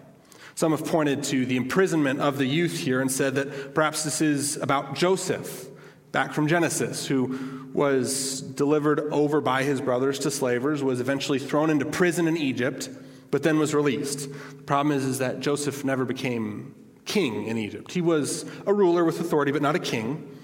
Some 0.57 0.73
have 0.73 0.85
pointed 0.85 1.23
to 1.25 1.47
the 1.47 1.57
imprisonment 1.57 2.21
of 2.21 2.37
the 2.37 2.47
youth 2.47 2.77
here 2.77 3.01
and 3.01 3.11
said 3.11 3.37
that 3.37 3.77
perhaps 3.77 4.03
this 4.03 4.21
is 4.21 4.57
about 4.57 4.97
Joseph, 4.97 5.67
back 6.11 6.33
from 6.33 6.49
Genesis, 6.49 7.07
who 7.07 7.69
was 7.73 8.41
delivered 8.41 8.99
over 9.13 9.41
by 9.41 9.63
his 9.63 9.81
brothers 9.81 10.19
to 10.21 10.33
slavers, 10.33 10.83
was 10.83 10.99
eventually 10.99 11.39
thrown 11.39 11.71
into 11.71 11.85
prison 11.85 12.27
in 12.27 12.37
Egypt, 12.37 12.89
but 13.37 13.43
then 13.43 13.59
was 13.59 13.75
released. 13.75 14.33
The 14.33 14.63
problem 14.63 14.97
is, 14.97 15.05
is 15.05 15.19
that 15.19 15.41
Joseph 15.41 15.85
never 15.85 16.07
became 16.07 16.75
king 17.05 17.49
in 17.49 17.59
Egypt. 17.59 17.93
He 17.93 18.01
was 18.01 18.47
a 18.65 18.73
ruler 18.73 19.05
with 19.05 19.21
authority, 19.21 19.53
but 19.53 19.61
not 19.61 19.77
a 19.77 19.79
king. 19.79 20.35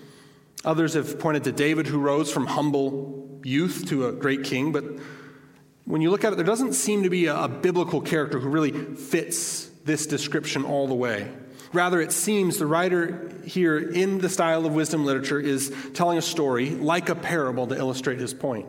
Others 0.67 0.93
have 0.93 1.19
pointed 1.19 1.45
to 1.45 1.53
David, 1.53 1.87
who 1.87 1.99
rose 1.99 2.31
from 2.31 2.45
humble 2.45 3.41
youth 3.45 3.87
to 3.89 4.09
a 4.09 4.13
great 4.13 4.45
king, 4.45 4.73
but 4.73 4.85
when 5.87 6.03
you 6.03 6.11
look 6.11 6.23
at 6.23 6.35
it, 6.35 6.37
there 6.37 6.45
doesn't 6.45 6.75
seem 6.75 7.05
to 7.05 7.09
be 7.09 7.29
a, 7.29 7.45
a 7.45 7.49
biblical 7.49 8.03
character 8.03 8.39
who 8.39 8.51
really 8.51 8.73
fits 8.73 9.71
this 9.87 10.07
description 10.07 10.63
all 10.63 10.87
the 10.87 10.95
way. 10.95 11.33
Rather, 11.73 11.99
it 11.99 12.13
seems 12.13 12.59
the 12.59 12.67
writer 12.67 13.33
here, 13.47 13.79
in 13.79 14.19
the 14.19 14.29
style 14.29 14.67
of 14.67 14.75
wisdom 14.75 15.07
literature, 15.07 15.41
is 15.41 15.75
telling 15.95 16.19
a 16.19 16.23
story 16.23 16.73
like 16.73 17.09
a 17.09 17.15
parable 17.15 17.67
to 17.69 17.75
illustrate 17.75 18.21
his 18.21 18.35
point. 18.35 18.67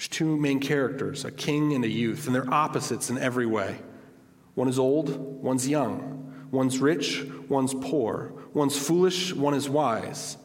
There's 0.00 0.08
two 0.08 0.38
main 0.38 0.60
characters, 0.60 1.26
a 1.26 1.30
king 1.30 1.74
and 1.74 1.84
a 1.84 1.88
youth, 1.88 2.24
and 2.24 2.34
they're 2.34 2.48
opposites 2.50 3.10
in 3.10 3.18
every 3.18 3.44
way. 3.44 3.76
One 4.54 4.66
is 4.66 4.78
old, 4.78 5.14
one's 5.14 5.68
young. 5.68 6.48
One's 6.50 6.78
rich, 6.78 7.22
one's 7.50 7.74
poor. 7.74 8.32
One's 8.54 8.78
foolish, 8.78 9.34
one 9.34 9.52
is 9.52 9.68
wise. 9.68 10.38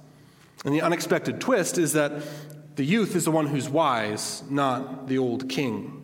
And 0.65 0.75
the 0.75 0.81
unexpected 0.81 1.39
twist 1.39 1.77
is 1.77 1.93
that 1.93 2.21
the 2.75 2.83
youth 2.83 3.15
is 3.15 3.23
the 3.23 3.31
one 3.31 3.47
who's 3.47 3.69
wise, 3.69 4.43
not 4.49 5.07
the 5.07 5.19
old 5.19 5.47
king. 5.47 6.03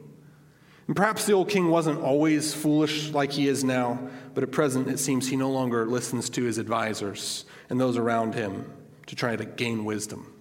And 0.88 0.95
perhaps 0.95 1.26
the 1.26 1.34
old 1.34 1.49
king 1.49 1.68
wasn't 1.68 1.99
always 1.99 2.54
foolish 2.54 3.10
like 3.10 3.34
he 3.34 3.49
is 3.49 3.66
now, 3.66 3.99
but 4.34 4.43
at 4.45 4.54
present 4.54 4.88
it 4.88 4.97
seems 4.97 5.28
he 5.28 5.36
no 5.36 5.52
longer 5.52 5.86
listens 5.86 6.30
to 6.30 6.43
his 6.45 6.58
advisors 6.58 7.43
and 7.70 7.82
those 7.82 7.97
around 7.97 8.34
him 8.34 8.72
to 9.08 9.16
try 9.18 9.36
to 9.36 9.43
gain 9.43 9.84
wisdom. 9.84 10.40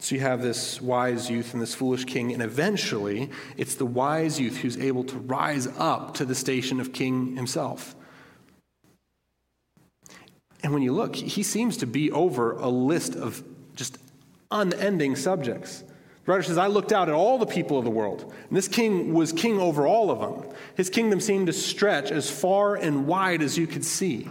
So 0.00 0.14
you 0.14 0.20
have 0.20 0.42
this 0.42 0.80
wise 0.80 1.28
youth 1.28 1.52
and 1.52 1.60
this 1.60 1.74
foolish 1.74 2.04
king, 2.04 2.32
and 2.32 2.42
eventually 2.42 3.30
it's 3.56 3.74
the 3.74 3.86
wise 3.86 4.38
youth 4.38 4.58
who's 4.58 4.76
able 4.76 5.04
to 5.04 5.16
rise 5.18 5.66
up 5.76 6.14
to 6.14 6.24
the 6.24 6.34
station 6.34 6.80
of 6.80 6.92
king 6.92 7.36
himself. 7.36 7.96
And 10.62 10.72
when 10.72 10.82
you 10.82 10.92
look, 10.92 11.16
he 11.16 11.42
seems 11.42 11.76
to 11.78 11.86
be 11.86 12.10
over 12.10 12.52
a 12.52 12.68
list 12.68 13.16
of 13.16 13.42
just 13.74 13.98
unending 14.50 15.16
subjects. 15.16 15.80
The 15.80 16.32
writer 16.32 16.42
says, 16.42 16.58
I 16.58 16.66
looked 16.66 16.92
out 16.92 17.08
at 17.08 17.14
all 17.14 17.38
the 17.38 17.46
people 17.46 17.78
of 17.78 17.84
the 17.84 17.90
world, 17.90 18.32
and 18.48 18.56
this 18.56 18.68
king 18.68 19.14
was 19.14 19.32
king 19.32 19.58
over 19.60 19.86
all 19.86 20.10
of 20.10 20.20
them. 20.20 20.52
His 20.76 20.90
kingdom 20.90 21.20
seemed 21.20 21.46
to 21.48 21.52
stretch 21.52 22.10
as 22.10 22.30
far 22.30 22.76
and 22.76 23.06
wide 23.06 23.42
as 23.42 23.58
you 23.58 23.66
could 23.66 23.84
see. 23.84 24.28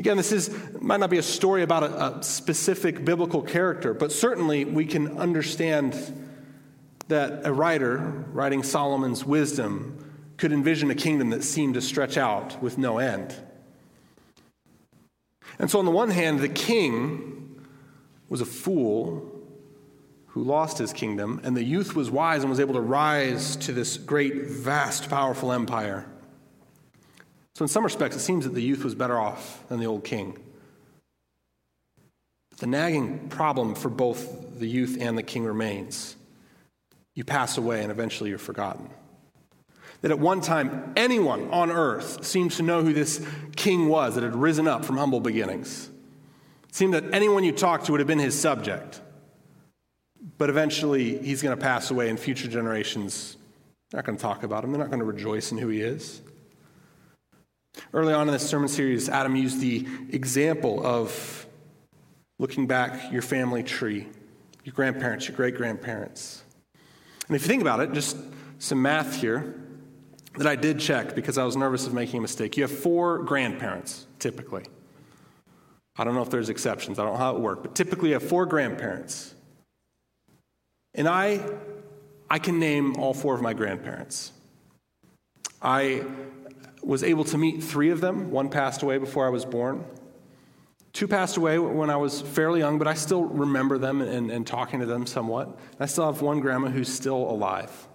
Again, 0.00 0.16
this 0.16 0.32
is, 0.32 0.50
might 0.80 0.98
not 0.98 1.10
be 1.10 1.18
a 1.18 1.22
story 1.22 1.62
about 1.62 1.82
a, 1.82 2.16
a 2.16 2.22
specific 2.22 3.04
biblical 3.04 3.42
character, 3.42 3.92
but 3.92 4.10
certainly 4.10 4.64
we 4.64 4.86
can 4.86 5.18
understand 5.18 5.94
that 7.08 7.42
a 7.44 7.52
writer 7.52 7.98
writing 8.32 8.62
Solomon's 8.62 9.26
wisdom 9.26 10.02
could 10.38 10.52
envision 10.52 10.90
a 10.90 10.94
kingdom 10.94 11.28
that 11.28 11.44
seemed 11.44 11.74
to 11.74 11.82
stretch 11.82 12.16
out 12.16 12.62
with 12.62 12.78
no 12.78 12.96
end. 12.96 13.34
And 15.58 15.70
so, 15.70 15.78
on 15.78 15.84
the 15.84 15.90
one 15.90 16.08
hand, 16.08 16.40
the 16.40 16.48
king 16.48 17.60
was 18.30 18.40
a 18.40 18.46
fool 18.46 19.30
who 20.28 20.42
lost 20.42 20.78
his 20.78 20.94
kingdom, 20.94 21.42
and 21.44 21.54
the 21.54 21.62
youth 21.62 21.94
was 21.94 22.10
wise 22.10 22.40
and 22.40 22.48
was 22.48 22.58
able 22.58 22.72
to 22.72 22.80
rise 22.80 23.54
to 23.56 23.72
this 23.74 23.98
great, 23.98 24.46
vast, 24.46 25.10
powerful 25.10 25.52
empire. 25.52 26.06
So, 27.60 27.64
in 27.64 27.68
some 27.68 27.84
respects, 27.84 28.16
it 28.16 28.20
seems 28.20 28.46
that 28.46 28.54
the 28.54 28.62
youth 28.62 28.84
was 28.84 28.94
better 28.94 29.20
off 29.20 29.68
than 29.68 29.80
the 29.80 29.84
old 29.84 30.02
king. 30.02 30.38
The 32.56 32.66
nagging 32.66 33.28
problem 33.28 33.74
for 33.74 33.90
both 33.90 34.58
the 34.58 34.66
youth 34.66 34.96
and 34.98 35.18
the 35.18 35.22
king 35.22 35.44
remains. 35.44 36.16
you 37.14 37.22
pass 37.22 37.58
away 37.58 37.82
and 37.82 37.90
eventually 37.90 38.30
you're 38.30 38.38
forgotten. 38.38 38.88
That 40.00 40.10
at 40.10 40.18
one 40.18 40.40
time, 40.40 40.94
anyone 40.96 41.50
on 41.50 41.70
earth 41.70 42.24
seems 42.24 42.56
to 42.56 42.62
know 42.62 42.82
who 42.82 42.94
this 42.94 43.22
king 43.56 43.88
was 43.88 44.14
that 44.14 44.24
had 44.24 44.34
risen 44.34 44.66
up 44.66 44.82
from 44.82 44.96
humble 44.96 45.20
beginnings. 45.20 45.90
It 46.66 46.74
seemed 46.74 46.94
that 46.94 47.12
anyone 47.12 47.44
you 47.44 47.52
talked 47.52 47.84
to 47.84 47.92
would 47.92 48.00
have 48.00 48.08
been 48.08 48.18
his 48.18 48.40
subject. 48.40 49.02
But 50.38 50.48
eventually, 50.48 51.18
he's 51.18 51.42
going 51.42 51.54
to 51.54 51.62
pass 51.62 51.90
away, 51.90 52.08
and 52.08 52.18
future 52.18 52.48
generations 52.48 53.36
are 53.92 53.98
not 53.98 54.06
going 54.06 54.16
to 54.16 54.22
talk 54.22 54.44
about 54.44 54.64
him. 54.64 54.72
They're 54.72 54.80
not 54.80 54.88
going 54.88 55.00
to 55.00 55.04
rejoice 55.04 55.52
in 55.52 55.58
who 55.58 55.68
he 55.68 55.82
is. 55.82 56.22
Early 57.92 58.12
on 58.12 58.28
in 58.28 58.32
this 58.32 58.48
sermon 58.48 58.68
series, 58.68 59.08
Adam 59.08 59.36
used 59.36 59.60
the 59.60 59.86
example 60.10 60.84
of 60.84 61.46
looking 62.38 62.66
back 62.66 63.12
your 63.12 63.22
family 63.22 63.62
tree, 63.62 64.06
your 64.64 64.74
grandparents, 64.74 65.28
your 65.28 65.36
great 65.36 65.56
grandparents. 65.56 66.42
And 67.26 67.36
if 67.36 67.42
you 67.42 67.48
think 67.48 67.62
about 67.62 67.80
it, 67.80 67.92
just 67.92 68.16
some 68.58 68.82
math 68.82 69.20
here 69.20 69.54
that 70.36 70.46
I 70.46 70.56
did 70.56 70.78
check 70.78 71.14
because 71.14 71.38
I 71.38 71.44
was 71.44 71.56
nervous 71.56 71.86
of 71.86 71.94
making 71.94 72.18
a 72.18 72.22
mistake. 72.22 72.56
You 72.56 72.62
have 72.62 72.70
four 72.70 73.18
grandparents, 73.18 74.06
typically. 74.18 74.64
I 75.96 76.04
don't 76.04 76.14
know 76.14 76.22
if 76.22 76.30
there's 76.30 76.48
exceptions, 76.48 76.98
I 76.98 77.04
don't 77.04 77.14
know 77.14 77.18
how 77.18 77.36
it 77.36 77.40
works, 77.40 77.60
but 77.62 77.74
typically 77.74 78.08
you 78.08 78.14
have 78.14 78.22
four 78.22 78.46
grandparents. 78.46 79.34
And 80.94 81.06
I, 81.06 81.44
I 82.28 82.38
can 82.38 82.58
name 82.58 82.96
all 82.96 83.12
four 83.12 83.34
of 83.34 83.42
my 83.42 83.52
grandparents. 83.52 84.32
I 85.62 86.04
was 86.82 87.02
able 87.02 87.24
to 87.24 87.38
meet 87.38 87.62
three 87.62 87.90
of 87.90 88.00
them. 88.00 88.30
One 88.30 88.48
passed 88.48 88.82
away 88.82 88.98
before 88.98 89.26
I 89.26 89.30
was 89.30 89.44
born. 89.44 89.84
Two 90.92 91.06
passed 91.06 91.36
away 91.36 91.58
when 91.58 91.88
I 91.88 91.96
was 91.96 92.20
fairly 92.20 92.60
young, 92.60 92.78
but 92.78 92.88
I 92.88 92.94
still 92.94 93.24
remember 93.24 93.78
them 93.78 94.00
and, 94.00 94.30
and 94.30 94.46
talking 94.46 94.80
to 94.80 94.86
them 94.86 95.06
somewhat. 95.06 95.56
I 95.78 95.86
still 95.86 96.06
have 96.06 96.20
one 96.20 96.40
grandma 96.40 96.68
who's 96.68 96.92
still 96.92 97.30
alive. 97.30 97.88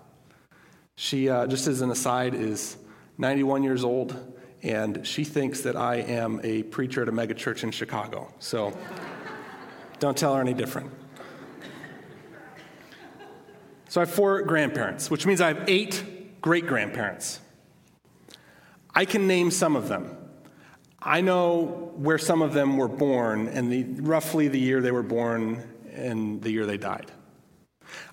She, 0.95 1.29
uh, 1.29 1.45
just 1.47 1.67
as 1.67 1.81
an 1.81 1.91
aside, 1.91 2.33
is 2.33 2.77
91 3.17 3.63
years 3.63 3.83
old, 3.83 4.33
and 4.63 5.05
she 5.05 5.25
thinks 5.25 5.61
that 5.61 5.75
I 5.75 5.97
am 5.97 6.39
a 6.43 6.63
preacher 6.63 7.01
at 7.01 7.09
a 7.09 7.11
megachurch 7.11 7.63
in 7.63 7.71
Chicago. 7.71 8.33
So 8.39 8.77
don't 9.99 10.17
tell 10.17 10.33
her 10.35 10.41
any 10.41 10.53
different. 10.53 10.89
So 13.89 13.99
I 13.99 14.05
have 14.05 14.13
four 14.13 14.41
grandparents, 14.43 15.11
which 15.11 15.25
means 15.25 15.41
I 15.41 15.49
have 15.49 15.65
eight 15.67 16.41
great 16.41 16.65
grandparents. 16.65 17.39
I 18.95 19.05
can 19.05 19.27
name 19.27 19.51
some 19.51 19.75
of 19.75 19.89
them. 19.89 20.15
I 21.01 21.21
know 21.21 21.91
where 21.97 22.17
some 22.17 22.41
of 22.41 22.53
them 22.53 22.77
were 22.77 22.87
born 22.87 23.47
and 23.49 23.71
the, 23.71 23.83
roughly 24.01 24.47
the 24.47 24.59
year 24.59 24.81
they 24.81 24.91
were 24.91 25.03
born 25.03 25.61
and 25.93 26.41
the 26.41 26.49
year 26.49 26.65
they 26.65 26.77
died. 26.77 27.11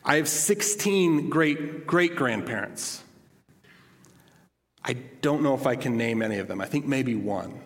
I 0.05 0.17
have 0.17 0.29
16 0.29 1.31
great 1.31 1.87
great 1.87 2.17
grandparents. 2.17 3.03
I 4.85 4.95
don't 5.23 5.43
know 5.43 5.55
if 5.55 5.67
I 5.67 5.77
can 5.77 5.97
name 5.97 6.23
any 6.23 6.39
of 6.39 6.49
them. 6.49 6.61
I 6.61 6.67
think 6.67 6.87
maybe 6.87 7.15
one. 7.15 7.61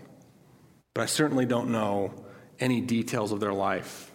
But 0.95 1.03
I 1.03 1.07
certainly 1.07 1.47
don't 1.47 1.71
know 1.71 2.13
any 2.61 2.81
details 2.81 3.33
of 3.33 3.41
their 3.41 3.53
life. 3.53 4.13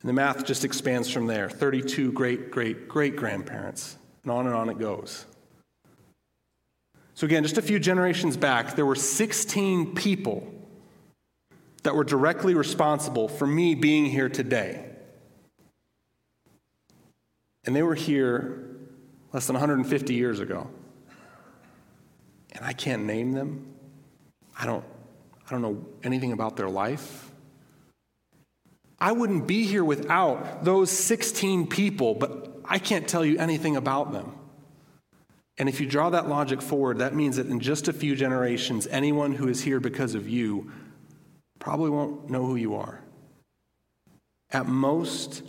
And 0.00 0.08
the 0.08 0.12
math 0.12 0.44
just 0.44 0.64
expands 0.64 1.10
from 1.10 1.26
there 1.26 1.48
32 1.48 2.12
great 2.12 2.50
great 2.50 2.88
great 2.88 3.16
grandparents, 3.16 3.96
and 4.22 4.30
on 4.30 4.46
and 4.46 4.54
on 4.54 4.68
it 4.68 4.78
goes. 4.78 5.24
So, 7.14 7.26
again, 7.26 7.42
just 7.44 7.58
a 7.58 7.62
few 7.62 7.78
generations 7.78 8.36
back, 8.36 8.74
there 8.74 8.86
were 8.86 8.96
16 8.96 9.94
people 9.94 10.52
that 11.84 11.94
were 11.94 12.04
directly 12.04 12.54
responsible 12.54 13.28
for 13.28 13.46
me 13.46 13.74
being 13.74 14.06
here 14.06 14.28
today. 14.28 14.90
And 17.64 17.74
they 17.74 17.82
were 17.82 17.94
here 17.94 18.76
less 19.32 19.46
than 19.46 19.54
150 19.54 20.14
years 20.14 20.40
ago. 20.40 20.68
And 22.52 22.64
I 22.64 22.72
can't 22.72 23.04
name 23.04 23.32
them. 23.32 23.74
I 24.58 24.66
don't, 24.66 24.84
I 25.46 25.50
don't 25.50 25.62
know 25.62 25.84
anything 26.02 26.32
about 26.32 26.56
their 26.56 26.68
life. 26.68 27.30
I 28.98 29.12
wouldn't 29.12 29.46
be 29.46 29.66
here 29.66 29.84
without 29.84 30.64
those 30.64 30.90
16 30.90 31.66
people, 31.66 32.14
but 32.14 32.60
I 32.64 32.78
can't 32.78 33.06
tell 33.06 33.24
you 33.24 33.38
anything 33.38 33.76
about 33.76 34.12
them. 34.12 34.32
And 35.58 35.68
if 35.68 35.80
you 35.80 35.86
draw 35.86 36.10
that 36.10 36.28
logic 36.28 36.60
forward, 36.60 36.98
that 36.98 37.14
means 37.14 37.36
that 37.36 37.46
in 37.46 37.60
just 37.60 37.86
a 37.86 37.92
few 37.92 38.16
generations, 38.16 38.86
anyone 38.88 39.34
who 39.34 39.48
is 39.48 39.62
here 39.62 39.78
because 39.78 40.14
of 40.14 40.28
you 40.28 40.70
probably 41.60 41.90
won't 41.90 42.28
know 42.28 42.44
who 42.44 42.56
you 42.56 42.74
are. 42.74 43.00
At 44.50 44.66
most, 44.66 45.42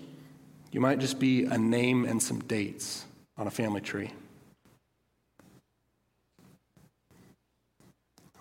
you 0.72 0.80
might 0.80 1.00
just 1.00 1.20
be 1.20 1.46
a 1.46 1.58
name 1.58 2.06
and 2.06 2.22
some 2.22 2.40
dates 2.42 3.06
on 3.38 3.48
a 3.48 3.52
family 3.52 3.82
tree. 3.82 4.12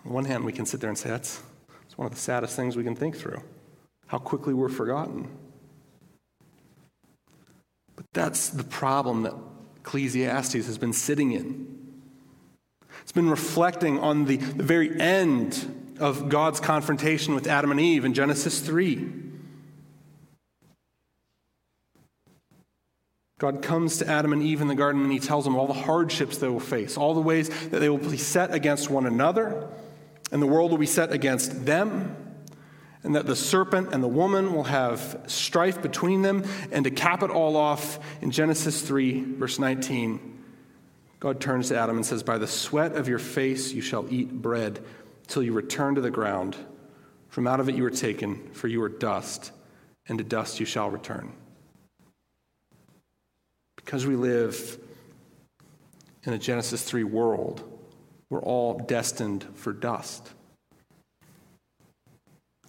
On 0.05 0.13
one 0.13 0.25
hand, 0.25 0.45
we 0.45 0.53
can 0.53 0.65
sit 0.65 0.81
there 0.81 0.89
and 0.89 0.97
say 0.97 1.09
that's, 1.09 1.41
that's 1.81 1.97
one 1.97 2.05
of 2.05 2.13
the 2.13 2.19
saddest 2.19 2.55
things 2.55 2.75
we 2.75 2.83
can 2.83 2.95
think 2.95 3.17
through 3.17 3.41
how 4.07 4.19
quickly 4.19 4.53
we're 4.53 4.69
forgotten. 4.69 5.27
But 7.95 8.05
that's 8.13 8.49
the 8.49 8.63
problem 8.63 9.23
that 9.23 9.33
Ecclesiastes 9.85 10.65
has 10.65 10.79
been 10.79 10.93
sitting 10.93 11.31
in. 11.31 11.67
It's 13.03 13.11
been 13.11 13.29
reflecting 13.29 13.99
on 13.99 14.25
the, 14.25 14.37
the 14.37 14.63
very 14.63 14.99
end 14.99 15.95
of 15.99 16.27
God's 16.27 16.59
confrontation 16.59 17.35
with 17.35 17.45
Adam 17.45 17.69
and 17.69 17.79
Eve 17.79 18.03
in 18.03 18.15
Genesis 18.15 18.59
3. 18.61 19.11
God 23.37 23.61
comes 23.61 23.97
to 23.97 24.07
Adam 24.07 24.33
and 24.33 24.41
Eve 24.41 24.61
in 24.61 24.69
the 24.69 24.75
garden 24.75 25.03
and 25.03 25.11
he 25.11 25.19
tells 25.19 25.43
them 25.43 25.55
all 25.55 25.67
the 25.67 25.73
hardships 25.73 26.39
they 26.39 26.47
will 26.47 26.59
face, 26.59 26.97
all 26.97 27.13
the 27.13 27.21
ways 27.21 27.49
that 27.69 27.79
they 27.79 27.89
will 27.89 27.99
be 27.99 28.17
set 28.17 28.51
against 28.55 28.89
one 28.89 29.05
another, 29.05 29.67
and 30.31 30.41
the 30.41 30.47
world 30.47 30.71
will 30.71 30.79
be 30.79 30.87
set 30.87 31.11
against 31.11 31.65
them 31.65 32.24
and 33.05 33.15
that 33.15 33.27
the 33.27 33.35
serpent 33.35 33.93
and 33.93 34.03
the 34.03 34.07
woman 34.07 34.51
will 34.51 34.63
have 34.63 35.21
strife 35.27 35.79
between 35.81 36.23
them. 36.23 36.43
And 36.71 36.83
to 36.85 36.91
cap 36.91 37.21
it 37.21 37.29
all 37.29 37.55
off, 37.55 37.99
in 38.21 38.31
Genesis 38.31 38.81
3, 38.81 39.35
verse 39.35 39.59
19, 39.59 40.43
God 41.19 41.39
turns 41.39 41.69
to 41.69 41.77
Adam 41.77 41.97
and 41.97 42.05
says, 42.05 42.23
By 42.23 42.39
the 42.39 42.47
sweat 42.47 42.95
of 42.95 43.07
your 43.07 43.19
face 43.19 43.71
you 43.71 43.81
shall 43.81 44.11
eat 44.11 44.31
bread 44.33 44.83
till 45.27 45.43
you 45.43 45.53
return 45.53 45.95
to 45.95 46.01
the 46.01 46.09
ground. 46.09 46.57
From 47.29 47.45
out 47.45 47.59
of 47.59 47.69
it 47.69 47.75
you 47.75 47.83
were 47.83 47.91
taken, 47.91 48.49
for 48.53 48.67
you 48.67 48.81
are 48.81 48.89
dust, 48.89 49.51
and 50.07 50.17
to 50.17 50.23
dust 50.23 50.59
you 50.59 50.65
shall 50.65 50.89
return. 50.89 51.31
Because 53.75 54.07
we 54.07 54.15
live 54.15 54.79
in 56.23 56.33
a 56.33 56.39
Genesis 56.39 56.81
3 56.81 57.03
world, 57.03 57.63
we're 58.31 58.41
all 58.41 58.79
destined 58.79 59.45
for 59.53 59.73
dust 59.73 60.31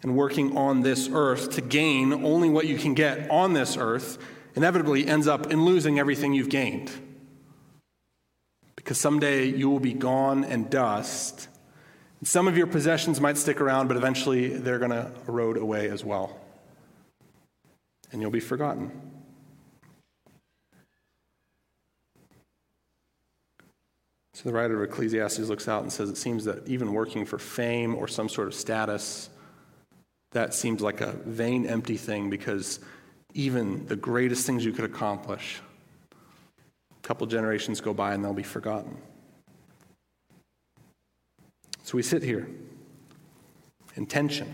and 0.07 0.15
working 0.15 0.57
on 0.57 0.83
this 0.83 1.11
earth 1.13 1.51
to 1.51 1.61
gain 1.61 2.13
only 2.13 2.49
what 2.49 2.65
you 2.69 2.79
can 2.79 2.95
get 2.95 3.29
on 3.29 3.55
this 3.55 3.77
earth 3.77 4.19
inevitably 4.55 5.05
ends 5.05 5.27
up 5.27 5.51
in 5.51 5.65
losing 5.65 5.99
everything 5.99 6.33
you've 6.33 6.49
gained. 6.49 6.93
Because 8.77 9.01
someday 9.01 9.47
you 9.47 9.69
will 9.69 9.81
be 9.81 9.93
gone 9.93 10.45
and 10.45 10.71
dust. 10.71 11.49
Some 12.23 12.47
of 12.47 12.57
your 12.57 12.69
possessions 12.69 13.21
might 13.21 13.37
stick 13.37 13.61
around, 13.61 13.89
but 13.89 13.97
eventually 13.97 14.47
they're 14.47 14.79
going 14.79 14.93
to 14.93 15.11
erode 15.27 15.57
away 15.57 15.89
as 15.89 16.05
well. 16.05 16.39
And 18.13 18.23
you'll 18.23 18.31
be 18.31 18.39
forgotten. 18.39 18.93
So 24.35 24.45
the 24.45 24.53
writer 24.53 24.81
of 24.81 24.89
Ecclesiastes 24.89 25.49
looks 25.49 25.67
out 25.67 25.83
and 25.83 25.93
says 25.93 26.09
it 26.09 26.17
seems 26.17 26.45
that 26.45 26.69
even 26.69 26.93
working 26.93 27.27
for 27.27 27.39
fame 27.39 27.97
or 27.97 28.07
some 28.07 28.29
sort 28.29 28.47
of 28.47 28.55
status 28.55 29.31
that 30.37 30.53
seems 30.53 30.83
like 30.83 31.01
a 31.01 31.13
vain, 31.25 31.65
empty 31.65 31.97
thing 31.97 32.29
because 32.29 32.79
even 33.33 33.87
the 33.87 33.97
greatest 33.97 34.45
things 34.45 34.67
you 34.67 34.73
could 34.73 34.85
accomplish, 34.85 35.63
a 36.13 37.07
couple 37.07 37.27
generations 37.27 37.81
go 37.81 37.95
by 37.95 38.13
and 38.13 38.23
they'll 38.23 38.35
be 38.35 38.43
forgotten. 38.43 38.99
So 41.85 41.97
we 41.97 42.03
sit 42.03 42.23
here 42.23 42.47
in 43.95 44.05
tension, 44.05 44.53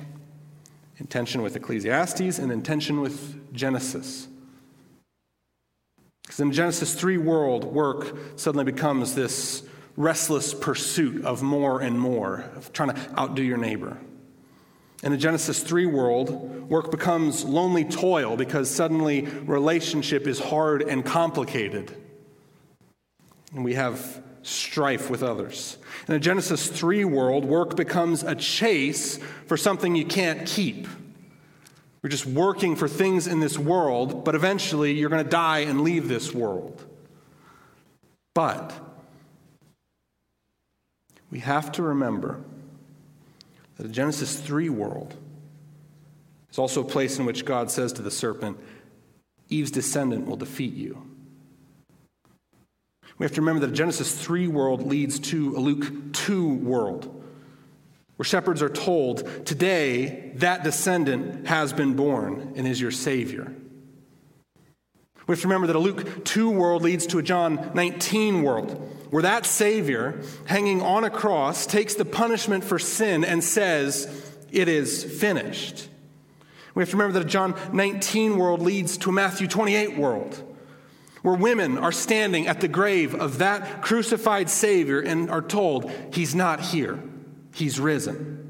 in 0.99 1.09
tension 1.09 1.43
with 1.43 1.57
Ecclesiastes 1.57 2.39
and 2.39 2.53
in 2.53 2.63
tension 2.63 3.01
with 3.01 3.53
Genesis. 3.53 4.29
Because 6.23 6.39
in 6.39 6.53
Genesis 6.53 6.95
3 6.95 7.19
world, 7.19 7.65
work 7.65 8.17
suddenly 8.37 8.65
becomes 8.65 9.17
this 9.17 9.65
restless 9.97 10.55
pursuit 10.55 11.25
of 11.25 11.43
more 11.43 11.81
and 11.81 11.99
more, 11.99 12.45
of 12.55 12.73
trying 12.73 12.91
to 12.91 13.19
outdo 13.19 13.43
your 13.43 13.59
neighbor. 13.59 13.99
In 15.03 15.11
the 15.11 15.19
Genesis 15.19 15.63
3 15.63 15.87
world, 15.87 16.71
work 16.71 16.91
becomes 16.93 17.45
lonely 17.45 17.85
toil 17.85 18.37
because 18.37 18.71
suddenly 18.71 19.23
relationship 19.23 20.29
is 20.29 20.39
hard 20.39 20.83
and 20.83 21.05
complicated. 21.05 21.97
And 23.53 23.65
we 23.65 23.75
have 23.75 24.23
strife 24.43 25.11
with 25.11 25.23
others. 25.23 25.77
In 26.07 26.15
a 26.15 26.21
Genesis 26.21 26.69
3 26.69 27.05
world, 27.05 27.45
work 27.45 27.75
becomes 27.75 28.23
a 28.23 28.37
chase 28.37 29.19
for 29.47 29.57
something 29.57 29.97
you 29.97 30.07
can't 30.07 30.47
keep. 30.47 30.87
You're 32.03 32.11
just 32.11 32.27
working 32.27 32.77
for 32.77 32.89
things 32.89 33.27
in 33.27 33.41
this 33.41 33.59
world, 33.59 34.25
but 34.25 34.35
eventually 34.35 34.93
you're 34.93 35.11
going 35.11 35.23
to 35.23 35.31
die 35.31 35.61
and 35.61 35.83
leave 35.83 36.09
this 36.09 36.33
world. 36.33 36.85
But 38.35 38.73
we 41.31 41.41
have 41.41 41.73
to 41.73 41.83
remember 41.83 42.43
the 43.77 43.89
Genesis 43.89 44.39
3 44.39 44.69
world 44.69 45.17
is 46.51 46.59
also 46.59 46.83
a 46.83 46.85
place 46.85 47.19
in 47.19 47.25
which 47.25 47.45
God 47.45 47.71
says 47.71 47.93
to 47.95 48.03
the 48.03 48.11
serpent, 48.11 48.59
Eve's 49.49 49.71
descendant 49.71 50.27
will 50.27 50.37
defeat 50.37 50.75
you. 50.75 51.07
We 53.19 53.25
have 53.25 53.35
to 53.35 53.41
remember 53.41 53.61
that 53.67 53.73
a 53.73 53.77
Genesis 53.77 54.15
3 54.15 54.49
world 54.49 54.87
leads 54.87 55.19
to 55.21 55.57
a 55.57 55.61
Luke 55.61 56.13
2 56.13 56.55
world 56.55 57.23
where 58.17 58.25
shepherds 58.25 58.63
are 58.63 58.69
told, 58.69 59.47
Today 59.47 60.33
that 60.37 60.63
descendant 60.63 61.47
has 61.47 61.73
been 61.73 61.95
born 61.95 62.53
and 62.57 62.69
is 62.69 62.81
your 62.81 62.91
Savior. 62.91 63.53
We 65.27 65.33
have 65.33 65.41
to 65.41 65.49
remember 65.49 65.67
that 65.69 65.77
a 65.77 65.81
Luke 65.81 66.25
2 66.25 66.51
world 66.51 66.83
leads 66.83 67.07
to 67.09 67.19
a 67.19 67.23
John 67.23 67.73
19 67.75 68.43
world, 68.43 69.02
where 69.13 69.25
that 69.25 69.45
Savior, 69.45 70.23
hanging 70.47 70.81
on 70.81 71.05
a 71.05 71.11
cross, 71.11 71.67
takes 71.67 71.93
the 71.93 72.05
punishment 72.07 72.65
for 72.65 72.79
sin 72.79 73.27
and 73.27 73.45
says, 73.45 74.09
It 74.51 74.69
is 74.69 75.05
finished. 75.05 75.91
We 76.75 76.81
have 76.81 76.89
to 76.89 76.97
remember 76.97 77.19
that 77.19 77.27
a 77.27 77.29
John 77.29 77.55
19 77.75 78.39
world 78.39 78.63
leads 78.63 78.97
to 78.97 79.11
a 79.11 79.13
Matthew 79.13 79.47
28 79.47 79.99
world, 79.99 80.43
where 81.21 81.35
women 81.35 81.77
are 81.77 81.93
standing 81.93 82.47
at 82.47 82.63
the 82.63 82.69
grave 82.69 83.15
of 83.15 83.37
that 83.37 83.83
crucified 83.83 84.49
Savior 84.49 85.01
and 85.01 85.29
are 85.31 85.43
told, 85.43 85.91
He's 86.15 86.35
not 86.35 86.61
here. 86.61 86.99
He's 87.55 87.79
risen. 87.79 88.42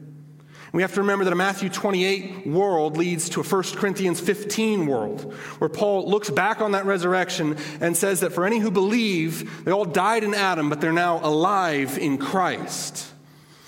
We 0.73 0.81
have 0.81 0.95
to 0.95 1.03
remember 1.03 1.25
that 1.25 1.35
a 1.35 1.37
Matthew 1.37 1.68
28 1.68 2.47
world 2.47 2.97
leads 2.97 3.29
to 3.31 3.41
a 3.41 3.45
1 3.45 3.62
Corinthians 3.75 4.20
15 4.20 4.87
world, 4.87 5.35
where 5.59 5.68
Paul 5.68 6.09
looks 6.09 6.31
back 6.31 6.62
on 6.62 6.73
that 6.73 6.87
resurrection 6.87 7.59
and 7.81 7.95
says 7.95 8.20
that 8.20 8.33
for 8.33 8.47
any 8.47 8.59
who 8.59 8.70
believe, 8.70 9.64
they 9.66 9.70
all 9.70 9.85
died 9.85 10.25
in 10.25 10.33
Adam, 10.33 10.70
but 10.70 10.81
they're 10.81 10.91
now 10.91 11.20
alive 11.23 11.99
in 11.99 12.16
Christ. 12.16 13.12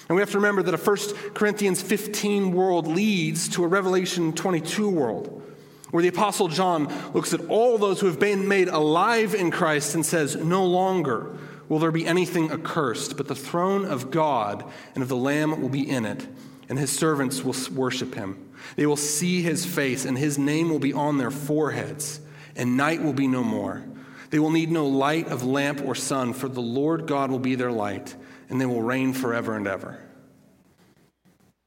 And 0.09 0.17
we 0.17 0.23
have 0.23 0.31
to 0.31 0.39
remember 0.39 0.63
that 0.63 0.75
a 0.75 0.79
1 0.79 1.33
Corinthians 1.35 1.83
15 1.83 2.53
world 2.53 2.87
leads 2.87 3.51
to 3.51 3.65
a 3.65 3.69
Revelation 3.69 4.33
22 4.33 4.89
world, 4.89 5.43
where 5.91 6.03
the 6.03 6.09
Apostle 6.09 6.49
John 6.49 6.93
looks 7.13 7.35
at 7.35 7.47
all 7.51 7.77
those 7.77 8.01
who 8.01 8.07
have 8.07 8.19
been 8.19 8.49
made 8.49 8.69
alive 8.69 9.35
in 9.35 9.51
Christ 9.51 9.95
and 9.95 10.07
says, 10.07 10.37
No 10.37 10.65
longer 10.65 11.37
will 11.69 11.79
there 11.79 11.93
be 11.93 12.07
anything 12.07 12.51
accursed, 12.51 13.19
but 13.19 13.29
the 13.29 13.35
throne 13.35 13.85
of 13.85 14.11
God 14.11 14.65
and 14.95 15.03
of 15.03 15.09
the 15.11 15.17
Lamb 15.17 15.61
will 15.61 15.69
be 15.69 15.89
in 15.89 16.07
it, 16.07 16.27
and 16.69 16.79
his 16.79 16.91
servants 16.91 17.43
will 17.43 17.55
worship 17.75 18.15
him. 18.15 18.51
They 18.77 18.87
will 18.87 18.97
see 18.97 19.43
his 19.43 19.67
face, 19.67 20.05
and 20.05 20.17
his 20.17 20.39
name 20.39 20.71
will 20.71 20.79
be 20.79 20.93
on 20.93 21.19
their 21.19 21.31
foreheads, 21.31 22.21
and 22.57 22.77
night 22.77 23.03
will 23.03 23.13
be 23.13 23.27
no 23.27 23.43
more. 23.43 23.85
They 24.31 24.39
will 24.39 24.51
need 24.51 24.71
no 24.71 24.87
light 24.87 25.29
of 25.29 25.45
lamp 25.45 25.83
or 25.85 25.95
sun, 25.95 26.33
for 26.33 26.49
the 26.49 26.63
Lord 26.63 27.07
God 27.07 27.31
will 27.31 27.39
be 27.39 27.55
their 27.55 27.73
light, 27.73 28.15
and 28.49 28.61
they 28.61 28.67
will 28.67 28.83
reign 28.83 29.13
forever 29.13 29.57
and 29.57 29.67
ever. 29.67 29.99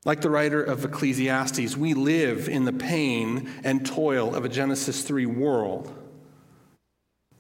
Like 0.06 0.22
the 0.22 0.30
writer 0.30 0.64
of 0.64 0.86
Ecclesiastes, 0.86 1.76
we 1.76 1.93
live 1.93 2.48
in 2.48 2.66
the 2.66 2.74
pain 2.74 3.50
and 3.64 3.86
toil 3.86 4.36
of 4.36 4.45
a 4.45 4.50
Genesis 4.50 5.04
3 5.04 5.26
world 5.26 5.93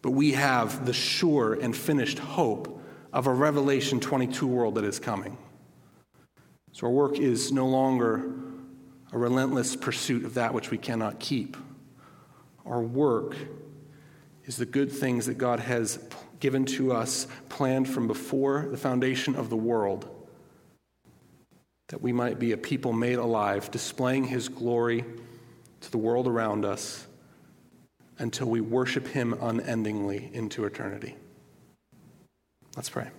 but 0.07 0.11
we 0.11 0.31
have 0.31 0.85
the 0.85 0.93
sure 0.93 1.53
and 1.53 1.75
finished 1.75 2.19
hope 2.19 2.81
of 3.11 3.27
a 3.27 3.33
Revelation 3.33 3.99
22 3.99 4.47
world 4.47 4.75
that 4.75 4.85
is 4.85 4.99
coming. 4.99 5.37
So 6.77 6.85
our 6.85 6.93
work 6.93 7.17
is 7.17 7.51
no 7.51 7.65
longer 7.65 8.35
a 9.11 9.17
relentless 9.17 9.75
pursuit 9.75 10.23
of 10.23 10.35
that 10.35 10.53
which 10.53 10.69
we 10.69 10.77
cannot 10.77 11.19
keep. 11.19 11.57
Our 12.67 12.83
work 12.83 13.35
is 14.45 14.57
the 14.57 14.67
good 14.67 14.91
things 14.91 15.25
that 15.25 15.39
God 15.39 15.59
has 15.59 15.97
given 16.39 16.65
to 16.65 16.93
us, 16.93 17.25
planned 17.49 17.89
from 17.89 18.05
before 18.05 18.67
the 18.69 18.77
foundation 18.77 19.35
of 19.35 19.49
the 19.49 19.57
world, 19.57 20.07
that 21.87 22.03
we 22.03 22.13
might 22.13 22.37
be 22.37 22.51
a 22.51 22.57
people 22.57 22.93
made 22.93 23.17
alive, 23.17 23.71
displaying 23.71 24.25
His 24.25 24.47
glory 24.47 25.03
to 25.81 25.89
the 25.89 25.97
world 25.97 26.27
around 26.27 26.63
us 26.63 27.07
until 28.19 28.51
we 28.51 28.61
worship 28.61 29.07
Him 29.07 29.33
unendingly 29.41 30.29
into 30.31 30.65
eternity. 30.65 31.15
Let's 32.75 32.91
pray. 32.91 33.09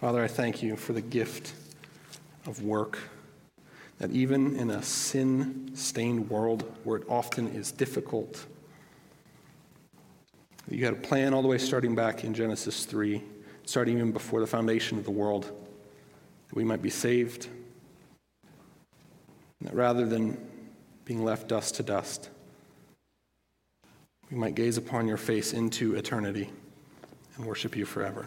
Father, 0.00 0.24
I 0.24 0.28
thank 0.28 0.62
you 0.62 0.76
for 0.76 0.94
the 0.94 1.02
gift 1.02 1.52
of 2.46 2.62
work, 2.62 2.98
that 3.98 4.10
even 4.12 4.56
in 4.56 4.70
a 4.70 4.82
sin 4.82 5.72
stained 5.74 6.30
world 6.30 6.64
where 6.84 6.96
it 6.96 7.06
often 7.06 7.48
is 7.48 7.70
difficult, 7.70 8.46
you 10.70 10.86
had 10.86 10.94
a 10.94 10.96
plan 10.96 11.34
all 11.34 11.42
the 11.42 11.48
way 11.48 11.58
starting 11.58 11.94
back 11.94 12.24
in 12.24 12.32
Genesis 12.32 12.86
3, 12.86 13.22
starting 13.66 13.98
even 13.98 14.10
before 14.10 14.40
the 14.40 14.46
foundation 14.46 14.96
of 14.96 15.04
the 15.04 15.10
world, 15.10 15.44
that 16.48 16.56
we 16.56 16.64
might 16.64 16.80
be 16.80 16.88
saved, 16.88 17.48
that 19.60 19.74
rather 19.74 20.06
than 20.06 20.38
being 21.04 21.26
left 21.26 21.46
dust 21.46 21.74
to 21.74 21.82
dust, 21.82 22.30
we 24.30 24.38
might 24.38 24.54
gaze 24.54 24.78
upon 24.78 25.06
your 25.06 25.18
face 25.18 25.52
into 25.52 25.94
eternity 25.94 26.48
and 27.36 27.44
worship 27.44 27.76
you 27.76 27.84
forever. 27.84 28.26